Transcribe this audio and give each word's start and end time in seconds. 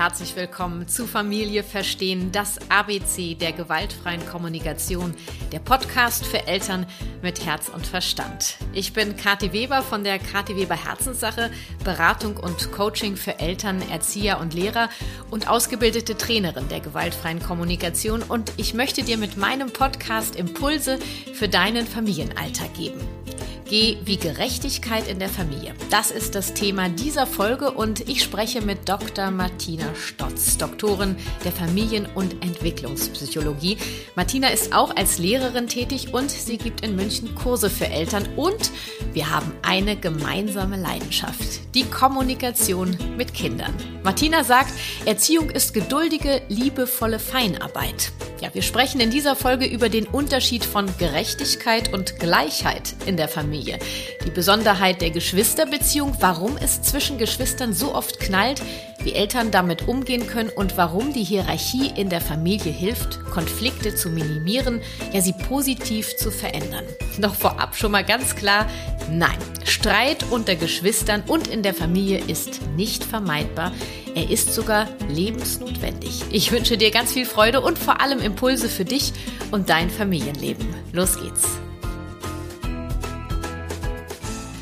herzlich 0.00 0.34
willkommen 0.34 0.88
zu 0.88 1.06
Familie 1.06 1.62
Verstehen, 1.62 2.32
das 2.32 2.58
ABC 2.70 3.34
der 3.34 3.52
gewaltfreien 3.52 4.24
Kommunikation, 4.24 5.12
der 5.52 5.58
Podcast 5.58 6.24
für 6.24 6.46
Eltern 6.46 6.86
mit 7.20 7.44
Herz 7.44 7.68
und 7.68 7.86
Verstand. 7.86 8.56
Ich 8.72 8.94
bin 8.94 9.14
Kathi 9.18 9.52
Weber 9.52 9.82
von 9.82 10.02
der 10.02 10.18
Kathi 10.18 10.56
Weber 10.56 10.86
Herzenssache, 10.86 11.50
Beratung 11.84 12.38
und 12.38 12.72
Coaching 12.72 13.14
für 13.14 13.40
Eltern, 13.40 13.82
Erzieher 13.90 14.40
und 14.40 14.54
Lehrer 14.54 14.88
und 15.30 15.50
ausgebildete 15.50 16.16
Trainerin 16.16 16.68
der 16.68 16.80
gewaltfreien 16.80 17.42
Kommunikation 17.42 18.22
und 18.22 18.54
ich 18.56 18.72
möchte 18.72 19.02
dir 19.02 19.18
mit 19.18 19.36
meinem 19.36 19.70
Podcast 19.70 20.34
Impulse 20.34 20.98
für 21.34 21.50
deinen 21.50 21.86
Familienalltag 21.86 22.72
geben. 22.72 23.02
G 23.70 23.98
wie 24.04 24.16
Gerechtigkeit 24.16 25.06
in 25.06 25.20
der 25.20 25.28
Familie. 25.28 25.74
Das 25.90 26.10
ist 26.10 26.34
das 26.34 26.54
Thema 26.54 26.88
dieser 26.88 27.24
Folge 27.24 27.70
und 27.70 28.08
ich 28.08 28.20
spreche 28.20 28.62
mit 28.62 28.88
Dr. 28.88 29.30
Martina 29.30 29.89
Stotz, 29.94 30.56
Doktorin 30.58 31.16
der 31.44 31.52
Familien- 31.52 32.08
und 32.14 32.42
Entwicklungspsychologie. 32.42 33.78
Martina 34.16 34.48
ist 34.48 34.72
auch 34.72 34.94
als 34.96 35.18
Lehrerin 35.18 35.68
tätig 35.68 36.12
und 36.12 36.30
sie 36.30 36.58
gibt 36.58 36.82
in 36.82 36.96
München 36.96 37.34
Kurse 37.34 37.70
für 37.70 37.88
Eltern 37.88 38.28
und 38.36 38.70
wir 39.12 39.30
haben 39.30 39.52
eine 39.62 39.96
gemeinsame 39.96 40.76
Leidenschaft, 40.76 41.74
die 41.74 41.84
Kommunikation 41.84 42.96
mit 43.16 43.34
Kindern. 43.34 43.74
Martina 44.02 44.44
sagt, 44.44 44.72
Erziehung 45.04 45.50
ist 45.50 45.74
geduldige, 45.74 46.42
liebevolle 46.48 47.18
Feinarbeit. 47.18 48.12
Ja, 48.40 48.54
wir 48.54 48.62
sprechen 48.62 49.00
in 49.00 49.10
dieser 49.10 49.36
Folge 49.36 49.66
über 49.66 49.90
den 49.90 50.06
Unterschied 50.06 50.64
von 50.64 50.86
Gerechtigkeit 50.96 51.92
und 51.92 52.18
Gleichheit 52.18 52.94
in 53.04 53.18
der 53.18 53.28
Familie. 53.28 53.78
Die 54.24 54.30
Besonderheit 54.30 55.02
der 55.02 55.10
Geschwisterbeziehung, 55.10 56.16
warum 56.20 56.56
es 56.56 56.80
zwischen 56.80 57.18
Geschwistern 57.18 57.74
so 57.74 57.94
oft 57.94 58.18
knallt, 58.18 58.62
wie 59.04 59.12
Eltern 59.12 59.50
damit 59.50 59.88
umgehen 59.88 60.26
können 60.26 60.50
und 60.50 60.76
warum 60.76 61.12
die 61.12 61.24
Hierarchie 61.24 61.92
in 61.96 62.08
der 62.08 62.20
Familie 62.20 62.72
hilft, 62.72 63.24
Konflikte 63.24 63.94
zu 63.94 64.10
minimieren, 64.10 64.80
ja 65.12 65.20
sie 65.20 65.32
positiv 65.32 66.16
zu 66.16 66.30
verändern. 66.30 66.84
Doch 67.18 67.34
vorab 67.34 67.76
schon 67.76 67.92
mal 67.92 68.04
ganz 68.04 68.36
klar, 68.36 68.66
nein, 69.10 69.38
Streit 69.64 70.24
unter 70.30 70.54
Geschwistern 70.54 71.22
und 71.26 71.48
in 71.48 71.62
der 71.62 71.74
Familie 71.74 72.22
ist 72.26 72.60
nicht 72.76 73.04
vermeidbar. 73.04 73.72
Er 74.14 74.28
ist 74.28 74.54
sogar 74.54 74.88
lebensnotwendig. 75.08 76.24
Ich 76.30 76.50
wünsche 76.50 76.76
dir 76.76 76.90
ganz 76.90 77.12
viel 77.12 77.26
Freude 77.26 77.60
und 77.60 77.78
vor 77.78 78.00
allem 78.00 78.20
Impulse 78.20 78.68
für 78.68 78.84
dich 78.84 79.12
und 79.50 79.68
dein 79.68 79.88
Familienleben. 79.88 80.66
Los 80.92 81.16
geht's. 81.20 81.60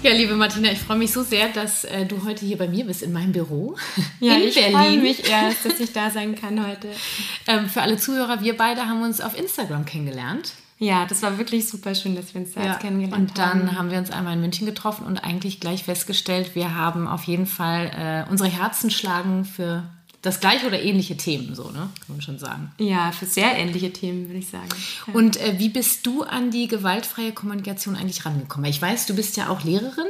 Ja, 0.01 0.13
liebe 0.13 0.37
Martina, 0.37 0.71
ich 0.71 0.79
freue 0.79 0.97
mich 0.97 1.13
so 1.13 1.25
sehr, 1.25 1.49
dass 1.49 1.83
äh, 1.83 2.07
du 2.07 2.25
heute 2.25 2.47
hier 2.47 2.57
bei 2.57 2.69
mir 2.69 2.85
bist 2.85 3.03
in 3.03 3.13
meinem 3.13 3.33
Büro. 3.33 3.77
Ja, 4.21 4.37
in 4.37 4.45
ich 4.45 4.55
freue 4.55 4.97
mich 4.97 5.29
erst, 5.29 5.65
dass 5.65 5.81
ich 5.81 5.93
da 5.93 6.11
sein 6.11 6.35
kann 6.35 6.65
heute. 6.67 6.89
Ähm, 7.47 7.67
für 7.67 7.81
alle 7.81 7.97
Zuhörer, 7.97 8.43
wir 8.43 8.57
beide 8.57 8.87
haben 8.87 9.03
uns 9.03 9.23
auf 9.23 9.37
Instagram 9.37 9.87
kennengelernt. 9.87 10.53
Ja, 10.79 11.07
das 11.07 11.23
war 11.23 11.39
wirklich 11.39 11.67
super 11.67 11.95
schön, 11.95 12.15
dass 12.15 12.35
wir 12.35 12.43
uns 12.43 12.53
da 12.53 12.61
ja, 12.61 12.73
jetzt 12.73 12.81
kennengelernt 12.81 13.15
haben. 13.15 13.23
Und 13.23 13.39
dann 13.39 13.71
haben. 13.71 13.79
haben 13.79 13.91
wir 13.91 13.99
uns 13.99 14.11
einmal 14.11 14.35
in 14.35 14.43
München 14.43 14.67
getroffen 14.67 15.07
und 15.07 15.19
eigentlich 15.25 15.61
gleich 15.61 15.85
festgestellt, 15.85 16.55
wir 16.55 16.75
haben 16.75 17.09
auf 17.09 17.25
jeden 17.25 17.47
Fall 17.47 18.27
äh, 18.27 18.31
unsere 18.31 18.51
Herzen 18.51 18.91
schlagen 18.91 19.47
für 19.47 19.89
das 20.29 20.41
gleiche 20.41 20.67
oder 20.67 20.81
ähnliche 20.81 21.17
Themen, 21.17 21.55
so, 21.55 21.71
ne? 21.71 21.89
Kann 22.07 22.09
man 22.09 22.21
schon 22.21 22.39
sagen. 22.39 22.71
Ja, 22.79 23.13
für 23.13 23.27
sehr 23.27 23.57
ähnliche 23.57 23.93
Themen, 23.93 24.27
würde 24.29 24.39
ich 24.39 24.49
sagen. 24.49 24.69
Ja. 25.07 25.15
Und 25.15 25.39
äh, 25.39 25.59
wie 25.59 25.71
bist 25.71 26.07
du 26.07 26.23
an 26.23 26.51
die 26.51 26.69
gewaltfreie 26.69 27.33
Kommunikation 27.33 27.97
eigentlich 27.97 28.27
rangekommen? 28.27 28.69
Ich 28.71 28.81
weiß, 28.81 29.07
du 29.07 29.17
bist 29.17 29.37
ja 29.37 29.49
auch 29.49 29.65
Lehrerin 29.65 30.07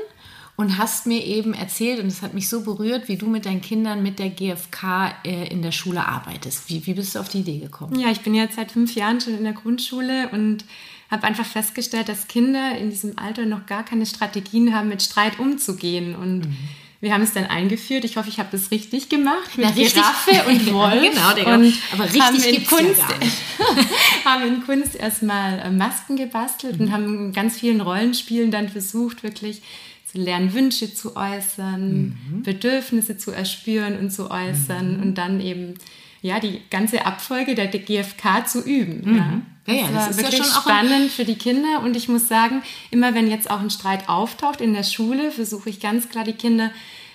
und 0.57 0.77
hast 0.77 1.07
mir 1.07 1.25
eben 1.25 1.55
erzählt, 1.55 2.01
und 2.01 2.09
es 2.09 2.23
hat 2.23 2.35
mich 2.35 2.49
so 2.49 2.63
berührt, 2.63 3.07
wie 3.07 3.17
du 3.17 3.27
mit 3.29 3.47
deinen 3.47 3.61
Kindern 3.61 4.03
mit 4.03 4.19
der 4.19 4.31
GfK 4.31 5.15
äh, 5.25 5.49
in 5.49 5.63
der 5.63 5.71
Schule 5.73 6.05
arbeitest. 6.05 6.69
Wie, 6.69 6.84
wie 6.84 6.95
bist 6.95 7.15
du 7.15 7.21
auf 7.21 7.28
die 7.28 7.39
Idee 7.39 7.59
gekommen? 7.59 7.99
Ja, 7.99 8.11
ich 8.11 8.23
bin 8.23 8.34
jetzt 8.34 8.57
seit 8.57 8.73
fünf 8.73 8.97
Jahren 8.97 9.21
schon 9.21 9.39
in 9.39 9.45
der 9.45 9.53
Grundschule 9.53 10.31
und 10.31 10.65
habe 11.12 11.28
einfach 11.28 11.47
festgestellt, 11.47 12.09
dass 12.09 12.27
Kinder 12.27 12.77
in 12.77 12.91
diesem 12.91 13.19
Alter 13.19 13.47
noch 13.47 13.67
gar 13.67 13.84
keine 13.84 14.05
Strategien 14.05 14.75
haben, 14.75 14.89
mit 14.89 15.01
Streit 15.01 15.39
umzugehen. 15.39 16.17
Und 16.17 16.41
mhm 16.41 16.57
wir 17.00 17.12
haben 17.14 17.22
es 17.22 17.32
dann 17.32 17.47
eingeführt. 17.47 18.04
Ich 18.04 18.16
hoffe, 18.16 18.28
ich 18.28 18.41
habe 18.41 18.48
das 18.50 18.70
richtig 18.72 19.09
gemacht 19.09 19.56
mit 19.56 19.66
Na, 19.66 19.72
richtig. 19.72 19.94
Giraffe 19.94 20.50
und 20.50 20.72
Wolf. 20.72 21.00
genau, 21.00 21.32
der 21.34 21.47
und 21.47 21.75
aber 21.92 22.04
richtig 22.04 22.22
haben 22.22 22.42
in 22.42 22.66
Kunst, 22.66 22.98
ja 22.98 24.25
haben 24.25 24.47
in 24.47 24.64
Kunst 24.64 24.97
erstmal 24.97 25.60
äh, 25.60 25.70
Masken 25.70 26.16
gebastelt 26.16 26.78
mhm. 26.78 26.86
und 26.86 26.92
haben 26.92 27.26
in 27.26 27.32
ganz 27.32 27.59
vielen 27.59 27.81
Rollenspielen 27.81 28.50
dann 28.50 28.69
versucht, 28.69 29.22
wirklich 29.22 29.62
zu 30.10 30.19
lernen, 30.19 30.54
Wünsche 30.54 30.92
zu 30.92 31.16
äußern, 31.16 32.16
mhm. 32.31 32.42
Bedürfnisse 32.42 33.16
zu 33.16 33.30
erspüren 33.30 33.98
und 33.98 34.10
zu 34.10 34.30
äußern 34.30 34.97
mhm. 34.97 35.03
und 35.03 35.19
dann 35.19 35.41
eben 35.41 35.75
ja 36.23 36.41
die 36.41 36.61
ganze 36.71 37.06
Abfolge 37.06 37.55
der 37.55 37.69
GfK 37.69 38.47
zu 38.47 38.61
üben. 38.62 39.11
Mhm. 39.11 39.17
Ja. 39.17 39.41
Ja, 39.67 39.75
ja, 39.75 39.83
das, 39.83 39.93
das 39.93 40.11
ist 40.11 40.17
wirklich 40.23 40.39
ja 40.39 40.45
schon 40.45 40.62
spannend 40.62 41.11
für 41.11 41.27
die 41.27 41.34
Kinder. 41.34 41.83
Und 41.83 41.95
ich 41.95 42.09
muss 42.09 42.27
sagen, 42.27 42.62
immer 42.91 43.15
wenn 43.15 43.29
jetzt 43.31 43.51
auch 43.51 43.61
ein 43.61 43.69
Streit 43.69 44.09
auftaucht 44.09 44.62
in 44.62 44.73
der 44.73 44.83
Schule, 44.83 45.31
versuche 45.31 45.69
ich 45.69 45.78
ganz 45.78 46.09
klar 46.09 46.25
die 46.25 46.33
Kinder 46.33 46.71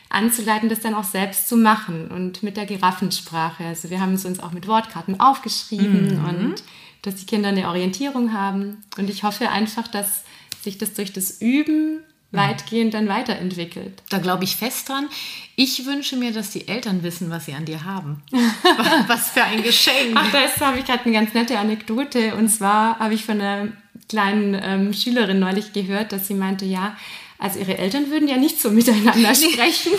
anzuleiten, 0.10 0.70
das 0.70 0.80
dann 0.80 0.94
auch 0.94 1.04
selbst 1.04 1.50
zu 1.50 1.58
machen 1.58 2.10
und 2.10 2.44
mit 2.44 2.56
der 2.56 2.68
Giraffensprache. 2.68 3.66
Also 3.66 3.90
wir 3.90 4.00
haben 4.00 4.14
es 4.14 4.26
uns 4.26 4.40
auch 4.40 4.52
mit 4.52 4.68
Wortkarten 4.68 5.20
aufgeschrieben 5.20 6.20
mhm. 6.20 6.26
und 6.26 6.64
dass 7.02 7.16
die 7.16 7.26
Kinder 7.26 7.50
eine 7.50 7.68
Orientierung 7.68 8.34
haben. 8.34 8.84
Und 8.98 9.10
ich 9.10 9.24
hoffe 9.24 9.50
einfach, 9.50 9.88
dass 9.88 10.24
sich 10.62 10.78
das 10.78 10.94
durch 10.94 11.12
das 11.12 11.42
Üben 11.42 12.00
weitgehend 12.34 12.94
dann 12.94 13.08
weiterentwickelt. 13.08 14.02
Da 14.10 14.18
glaube 14.18 14.44
ich 14.44 14.56
fest 14.56 14.90
dran. 14.90 15.08
Ich 15.56 15.86
wünsche 15.86 16.18
mir, 16.18 16.32
dass 16.32 16.50
die 16.50 16.68
Eltern 16.68 17.04
wissen, 17.04 17.30
was 17.30 17.46
sie 17.46 17.54
an 17.54 17.66
dir 17.66 17.84
haben. 17.84 18.24
was 19.08 19.30
für 19.30 19.44
ein 19.44 19.62
Geschenk. 19.62 20.16
Ach, 20.16 20.32
da 20.32 20.66
habe 20.66 20.80
ich 20.80 20.86
gerade 20.86 21.04
eine 21.06 21.14
ganz 21.14 21.34
nette 21.34 21.60
Anekdote. 21.60 22.36
Und 22.36 22.50
zwar 22.50 22.98
habe 23.00 23.14
ich 23.14 23.24
von 23.24 23.40
einer 23.40 23.68
kleinen 24.10 24.60
ähm, 24.62 24.94
Schülerin 24.94 25.40
neulich 25.40 25.74
gehört, 25.74 26.12
dass 26.12 26.28
sie 26.28 26.34
meinte, 26.34 26.66
ja, 26.66 26.98
also 27.44 27.60
ihre 27.60 27.78
Eltern 27.78 28.10
würden 28.10 28.30
ja 28.30 28.38
nicht 28.38 28.62
so 28.62 28.72
miteinander 28.72 29.36
sprechen. 29.36 29.92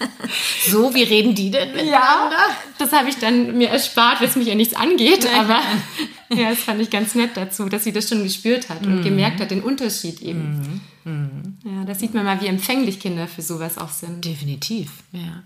so, 0.66 0.94
wie 0.94 1.02
reden 1.02 1.34
die 1.34 1.50
denn 1.50 1.72
miteinander? 1.72 2.36
Ja, 2.36 2.56
das 2.78 2.92
habe 2.92 3.10
ich 3.10 3.16
dann 3.16 3.58
mir 3.58 3.68
erspart, 3.68 4.20
weil 4.20 4.28
es 4.28 4.36
mich 4.36 4.46
ja 4.46 4.54
nichts 4.54 4.74
angeht. 4.74 5.24
Nein. 5.24 5.40
Aber 5.40 5.60
ja, 6.34 6.50
das 6.50 6.60
fand 6.60 6.80
ich 6.80 6.88
ganz 6.88 7.14
nett 7.14 7.32
dazu, 7.34 7.68
dass 7.68 7.84
sie 7.84 7.92
das 7.92 8.08
schon 8.08 8.22
gespürt 8.22 8.70
hat 8.70 8.86
und 8.86 9.00
mhm. 9.00 9.04
gemerkt 9.04 9.40
hat, 9.40 9.50
den 9.50 9.62
Unterschied 9.62 10.22
eben. 10.22 10.58
Mhm. 10.58 10.80
Mhm. 11.04 11.56
Ja, 11.64 11.84
da 11.84 11.94
sieht 11.94 12.14
man 12.14 12.24
mal, 12.24 12.40
wie 12.40 12.46
empfänglich 12.46 13.00
Kinder 13.00 13.26
für 13.26 13.42
sowas 13.42 13.78
auch 13.78 13.88
sind. 13.88 14.24
Definitiv, 14.24 14.90
ja. 15.12 15.42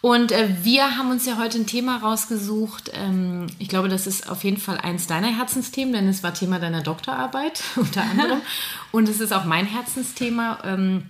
Und 0.00 0.32
äh, 0.32 0.48
wir 0.62 0.96
haben 0.96 1.10
uns 1.10 1.26
ja 1.26 1.38
heute 1.38 1.58
ein 1.58 1.66
Thema 1.66 1.98
rausgesucht. 1.98 2.90
Ähm, 2.94 3.46
ich 3.58 3.68
glaube, 3.68 3.88
das 3.88 4.06
ist 4.06 4.28
auf 4.28 4.44
jeden 4.44 4.56
Fall 4.56 4.78
eins 4.78 5.06
deiner 5.06 5.28
Herzensthemen, 5.28 5.92
denn 5.92 6.08
es 6.08 6.22
war 6.22 6.34
Thema 6.34 6.58
deiner 6.58 6.82
Doktorarbeit 6.82 7.62
unter 7.76 8.02
anderem. 8.02 8.40
und 8.92 9.08
es 9.08 9.20
ist 9.20 9.32
auch 9.32 9.44
mein 9.44 9.66
Herzensthema. 9.66 10.58
Ähm, 10.64 11.04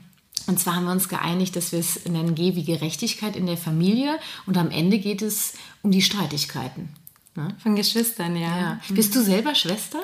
und 0.46 0.58
zwar 0.58 0.76
haben 0.76 0.84
wir 0.84 0.92
uns 0.92 1.08
geeinigt, 1.08 1.54
dass 1.54 1.72
wir 1.72 1.78
es 1.78 2.04
nennen 2.06 2.34
G 2.34 2.56
wie 2.56 2.64
Gerechtigkeit 2.64 3.36
in 3.36 3.46
der 3.46 3.56
Familie. 3.56 4.18
Und 4.46 4.58
am 4.58 4.70
Ende 4.70 4.98
geht 4.98 5.22
es 5.22 5.54
um 5.82 5.90
die 5.90 6.02
Streitigkeiten. 6.02 6.88
Ne? 7.36 7.54
Von 7.62 7.76
Geschwistern, 7.76 8.36
ja. 8.36 8.58
ja. 8.58 8.80
Bist 8.88 9.14
du 9.14 9.22
selber 9.22 9.54
Schwester? 9.54 10.02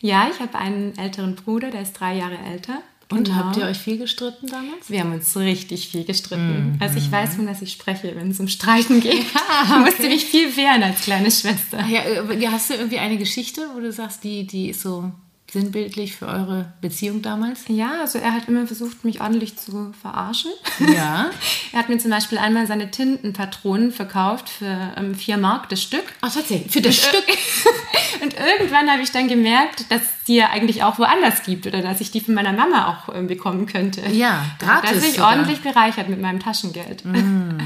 Ja, 0.00 0.28
ich 0.30 0.40
habe 0.40 0.58
einen 0.58 0.96
älteren 0.98 1.34
Bruder, 1.34 1.70
der 1.70 1.82
ist 1.82 1.94
drei 1.94 2.16
Jahre 2.16 2.38
älter. 2.38 2.82
Und 3.10 3.24
genau. 3.24 3.36
habt 3.36 3.56
ihr 3.56 3.66
euch 3.66 3.78
viel 3.78 3.98
gestritten 3.98 4.46
damals? 4.46 4.88
Wir 4.88 5.00
haben 5.00 5.12
uns 5.12 5.36
richtig 5.36 5.88
viel 5.88 6.04
gestritten. 6.04 6.76
Mm, 6.76 6.82
also 6.82 6.96
ich 6.96 7.10
weiß, 7.10 7.34
von 7.36 7.46
was 7.46 7.60
ich 7.60 7.72
spreche, 7.72 8.14
wenn 8.16 8.30
es 8.30 8.40
um 8.40 8.48
Streiten 8.48 9.00
geht. 9.00 9.24
Ja, 9.34 9.62
okay. 9.70 9.80
musste 9.80 10.08
mich 10.08 10.24
viel 10.24 10.56
wehren 10.56 10.82
als 10.82 11.02
kleine 11.02 11.30
Schwester. 11.30 11.84
Ja, 11.86 12.00
äh, 12.00 12.46
hast 12.48 12.70
du 12.70 12.74
irgendwie 12.74 12.98
eine 12.98 13.18
Geschichte, 13.18 13.68
wo 13.74 13.80
du 13.80 13.92
sagst, 13.92 14.24
die, 14.24 14.46
die 14.46 14.70
ist 14.70 14.80
so 14.80 15.12
sinnbildlich 15.50 16.16
für 16.16 16.26
eure 16.26 16.72
Beziehung 16.80 17.22
damals? 17.22 17.64
Ja, 17.68 18.00
also 18.00 18.18
er 18.18 18.32
hat 18.32 18.48
immer 18.48 18.66
versucht, 18.66 19.04
mich 19.04 19.20
ordentlich 19.20 19.56
zu 19.56 19.92
verarschen. 20.00 20.50
Ja. 20.80 21.30
er 21.72 21.78
hat 21.78 21.88
mir 21.88 21.98
zum 21.98 22.10
Beispiel 22.10 22.38
einmal 22.38 22.66
seine 22.66 22.90
Tintenpatronen 22.90 23.92
verkauft 23.92 24.48
für 24.48 24.92
ähm, 24.96 25.14
vier 25.14 25.36
Mark 25.36 25.68
das 25.68 25.82
Stück. 25.82 26.04
Ach, 26.20 26.32
tatsächlich, 26.32 26.72
für 26.72 26.80
das 26.80 26.96
Stück. 26.96 27.24
und 28.22 28.34
irgendwann 28.34 28.90
habe 28.90 29.02
ich 29.02 29.12
dann 29.12 29.28
gemerkt, 29.28 29.90
dass 29.90 30.02
die 30.26 30.36
ja 30.36 30.50
eigentlich 30.50 30.82
auch 30.82 30.98
woanders 30.98 31.42
gibt 31.42 31.66
oder 31.66 31.82
dass 31.82 32.00
ich 32.00 32.10
die 32.10 32.20
von 32.20 32.34
meiner 32.34 32.52
Mama 32.52 32.88
auch 32.88 33.14
ähm, 33.14 33.26
bekommen 33.26 33.66
könnte. 33.66 34.00
Ja, 34.10 34.44
gratis. 34.58 34.90
Dass 34.90 35.04
ich 35.04 35.20
ordentlich 35.20 35.60
bereichert 35.60 36.08
mit 36.08 36.20
meinem 36.20 36.40
Taschengeld. 36.40 37.04
Mm, 37.04 37.58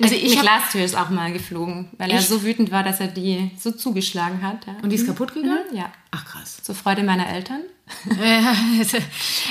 Also 0.00 0.14
ich 0.14 0.32
eine 0.32 0.42
Glastür 0.42 0.84
ist 0.84 0.96
auch 0.96 1.10
mal 1.10 1.32
geflogen, 1.32 1.88
weil 1.96 2.10
Echt? 2.10 2.18
er 2.18 2.22
so 2.22 2.42
wütend 2.42 2.70
war, 2.70 2.82
dass 2.82 3.00
er 3.00 3.08
die 3.08 3.50
so 3.58 3.70
zugeschlagen 3.70 4.42
hat. 4.42 4.66
Ja. 4.66 4.74
Und 4.82 4.90
die 4.90 4.96
ist 4.96 5.06
kaputt 5.06 5.32
gegangen? 5.32 5.58
Mhm, 5.70 5.76
ja. 5.76 5.92
Ach 6.10 6.24
krass. 6.24 6.62
Zur 6.62 6.74
Freude 6.74 7.02
meiner 7.02 7.28
Eltern. 7.28 7.62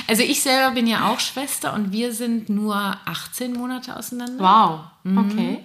also 0.06 0.22
ich 0.22 0.42
selber 0.42 0.74
bin 0.74 0.86
ja 0.86 1.10
auch 1.10 1.20
Schwester 1.20 1.72
und 1.72 1.92
wir 1.92 2.12
sind 2.12 2.48
nur 2.48 2.76
18 2.76 3.54
Monate 3.54 3.96
auseinander. 3.96 4.42
Wow. 4.42 4.80
Mhm. 5.04 5.18
Okay. 5.18 5.58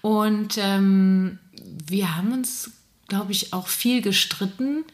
Und 0.00 0.56
ähm, 0.58 1.38
wir 1.86 2.16
haben 2.16 2.32
uns, 2.32 2.70
glaube 3.08 3.32
ich, 3.32 3.52
auch 3.52 3.68
viel 3.68 4.02
gestritten. 4.02 4.84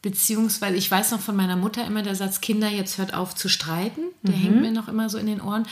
Beziehungsweise, 0.00 0.76
ich 0.76 0.90
weiß 0.90 1.10
noch 1.10 1.20
von 1.20 1.34
meiner 1.34 1.56
Mutter 1.56 1.84
immer 1.84 2.02
der 2.02 2.14
Satz, 2.14 2.40
Kinder, 2.40 2.68
jetzt 2.68 2.98
hört 2.98 3.14
auf 3.14 3.34
zu 3.34 3.48
streiten. 3.48 4.02
Der 4.22 4.36
mhm. 4.36 4.40
hängt 4.40 4.60
mir 4.60 4.70
noch 4.70 4.88
immer 4.88 5.10
so 5.10 5.18
in 5.18 5.26
den 5.26 5.40
Ohren. 5.40 5.66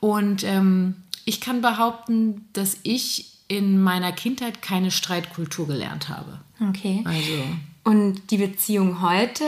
Und 0.00 0.44
ähm, 0.44 0.96
ich 1.24 1.40
kann 1.40 1.60
behaupten, 1.60 2.48
dass 2.52 2.78
ich 2.82 3.30
in 3.48 3.82
meiner 3.82 4.12
Kindheit 4.12 4.62
keine 4.62 4.90
Streitkultur 4.90 5.66
gelernt 5.66 6.08
habe. 6.08 6.40
Okay. 6.68 7.02
Also. 7.04 7.44
Und 7.84 8.30
die 8.30 8.38
Beziehung 8.38 9.02
heute? 9.02 9.44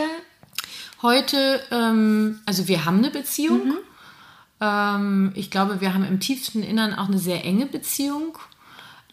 Heute, 1.03 1.61
ähm, 1.71 2.41
also 2.47 2.69
wir 2.69 2.85
haben 2.85 2.99
eine 2.99 3.11
Beziehung. 3.11 3.69
Mhm. 3.69 3.79
Ähm, 4.61 5.33
ich 5.35 5.51
glaube, 5.51 5.81
wir 5.81 5.95
haben 5.95 6.05
im 6.05 6.21
tiefsten 6.21 6.63
Innern 6.63 6.95
auch 6.95 7.09
eine 7.09 7.19
sehr 7.19 7.45
enge 7.45 7.67
Beziehung. 7.67 8.39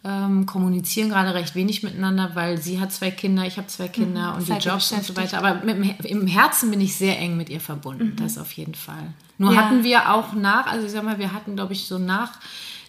Ähm, 0.06 0.46
kommunizieren 0.46 1.08
gerade 1.08 1.34
recht 1.34 1.56
wenig 1.56 1.82
miteinander, 1.82 2.32
weil 2.34 2.62
sie 2.62 2.82
hat 2.82 2.92
zwei 2.92 3.10
Kinder, 3.10 3.46
ich 3.46 3.56
habe 3.56 3.68
zwei 3.68 3.88
Kinder 3.88 4.32
mhm, 4.32 4.38
und 4.38 4.48
die 4.50 4.68
Jobs 4.68 4.92
und 4.92 5.02
so 5.02 5.16
weiter. 5.16 5.38
Aber 5.38 5.64
mit, 5.64 6.06
im 6.06 6.28
Herzen 6.28 6.72
bin 6.72 6.82
ich 6.82 6.96
sehr 6.98 7.18
eng 7.20 7.38
mit 7.38 7.50
ihr 7.50 7.62
verbunden, 7.62 8.08
mhm. 8.08 8.16
das 8.18 8.38
auf 8.38 8.52
jeden 8.52 8.76
Fall. 8.76 9.14
Nur 9.38 9.54
ja. 9.54 9.62
hatten 9.62 9.86
wir 9.86 10.14
auch 10.14 10.34
nach, 10.34 10.68
also 10.68 10.86
ich 10.86 10.92
sag 10.92 11.04
mal, 11.04 11.20
wir 11.20 11.32
hatten, 11.32 11.56
glaube 11.56 11.72
ich, 11.72 11.88
so 11.88 12.00
nach 12.00 12.34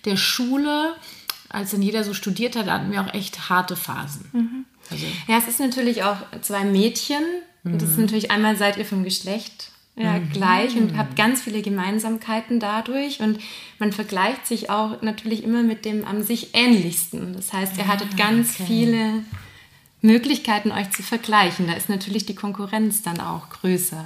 der 0.05 0.17
Schule, 0.17 0.95
als 1.49 1.71
dann 1.71 1.83
jeder 1.83 2.03
so 2.03 2.15
studiert 2.15 2.57
hat, 2.57 2.67
hatten 2.67 2.91
wir 2.91 3.01
auch 3.01 3.15
echt 3.15 3.49
harte 3.49 3.77
Phasen. 3.77 4.29
Mhm. 4.33 4.65
Also. 4.91 5.07
Ja, 5.29 5.39
es 5.39 5.47
ist 5.47 5.61
natürlich 5.61 6.03
auch 6.03 6.17
zwei 6.43 6.65
Mädchen. 6.65 7.23
Und 7.65 7.81
das 7.81 7.91
ist 7.91 7.97
mhm. 7.97 8.05
natürlich 8.05 8.31
einmal 8.31 8.57
seid 8.57 8.77
ihr 8.77 8.85
vom 8.85 9.05
Geschlecht 9.05 9.71
ja, 9.97 10.19
mhm. 10.19 10.31
gleich 10.31 10.77
und 10.77 10.97
habt 10.97 11.17
ganz 11.17 11.43
viele 11.43 11.63
Gemeinsamkeiten 11.63 12.59
dadurch. 12.59 13.21
Und 13.21 13.39
man 13.79 13.93
vergleicht 13.93 14.47
sich 14.47 14.71
auch 14.71 15.03
natürlich 15.03 15.45
immer 15.45 15.63
mit 15.63 15.85
dem 15.85 16.05
am 16.05 16.23
sich 16.23 16.55
ähnlichsten. 16.55 17.33
Das 17.35 17.53
heißt, 17.53 17.79
ihr 17.79 17.87
hattet 17.87 18.09
ah, 18.15 18.17
ganz 18.17 18.55
okay. 18.55 18.65
viele 18.67 19.25
Möglichkeiten, 20.03 20.73
euch 20.73 20.91
zu 20.91 21.03
vergleichen. 21.03 21.67
Da 21.67 21.75
ist 21.75 21.89
natürlich 21.89 22.27
die 22.27 22.35
Konkurrenz 22.35 23.03
dann 23.03 23.21
auch 23.21 23.51
größer. 23.51 24.05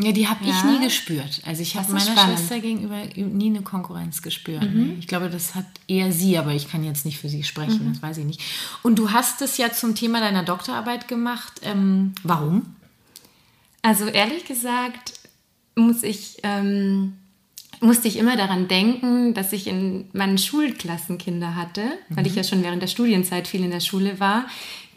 Ja, 0.00 0.12
die 0.12 0.28
habe 0.28 0.44
ja. 0.44 0.50
ich 0.50 0.64
nie 0.64 0.84
gespürt. 0.84 1.40
Also 1.44 1.62
ich 1.62 1.76
habe 1.76 1.92
meiner 1.92 2.12
spannend. 2.12 2.38
Schwester 2.38 2.60
gegenüber 2.60 3.02
nie 3.16 3.46
eine 3.46 3.62
Konkurrenz 3.62 4.22
gespürt. 4.22 4.62
Mhm. 4.62 4.96
Ich 5.00 5.08
glaube, 5.08 5.28
das 5.28 5.56
hat 5.56 5.66
eher 5.88 6.12
sie, 6.12 6.38
aber 6.38 6.52
ich 6.52 6.70
kann 6.70 6.84
jetzt 6.84 7.04
nicht 7.04 7.18
für 7.18 7.28
sie 7.28 7.42
sprechen, 7.42 7.84
mhm. 7.84 7.92
das 7.92 8.02
weiß 8.02 8.18
ich 8.18 8.24
nicht. 8.24 8.40
Und 8.84 8.96
du 8.96 9.10
hast 9.10 9.42
es 9.42 9.56
ja 9.56 9.72
zum 9.72 9.96
Thema 9.96 10.20
deiner 10.20 10.44
Doktorarbeit 10.44 11.08
gemacht. 11.08 11.60
Ähm, 11.62 12.14
warum? 12.22 12.76
Also 13.82 14.06
ehrlich 14.06 14.44
gesagt 14.44 15.17
muss 15.78 16.02
ich, 16.02 16.38
ähm, 16.42 17.14
musste 17.80 18.08
ich 18.08 18.18
immer 18.18 18.36
daran 18.36 18.68
denken, 18.68 19.34
dass 19.34 19.52
ich 19.52 19.66
in 19.66 20.06
meinen 20.12 20.38
Schulklassen 20.38 21.18
Kinder 21.18 21.54
hatte, 21.54 21.84
mhm. 22.08 22.16
weil 22.16 22.26
ich 22.26 22.32
mhm. 22.32 22.38
ja 22.38 22.44
schon 22.44 22.62
während 22.62 22.82
der 22.82 22.88
Studienzeit 22.88 23.48
viel 23.48 23.64
in 23.64 23.70
der 23.70 23.80
Schule 23.80 24.20
war, 24.20 24.46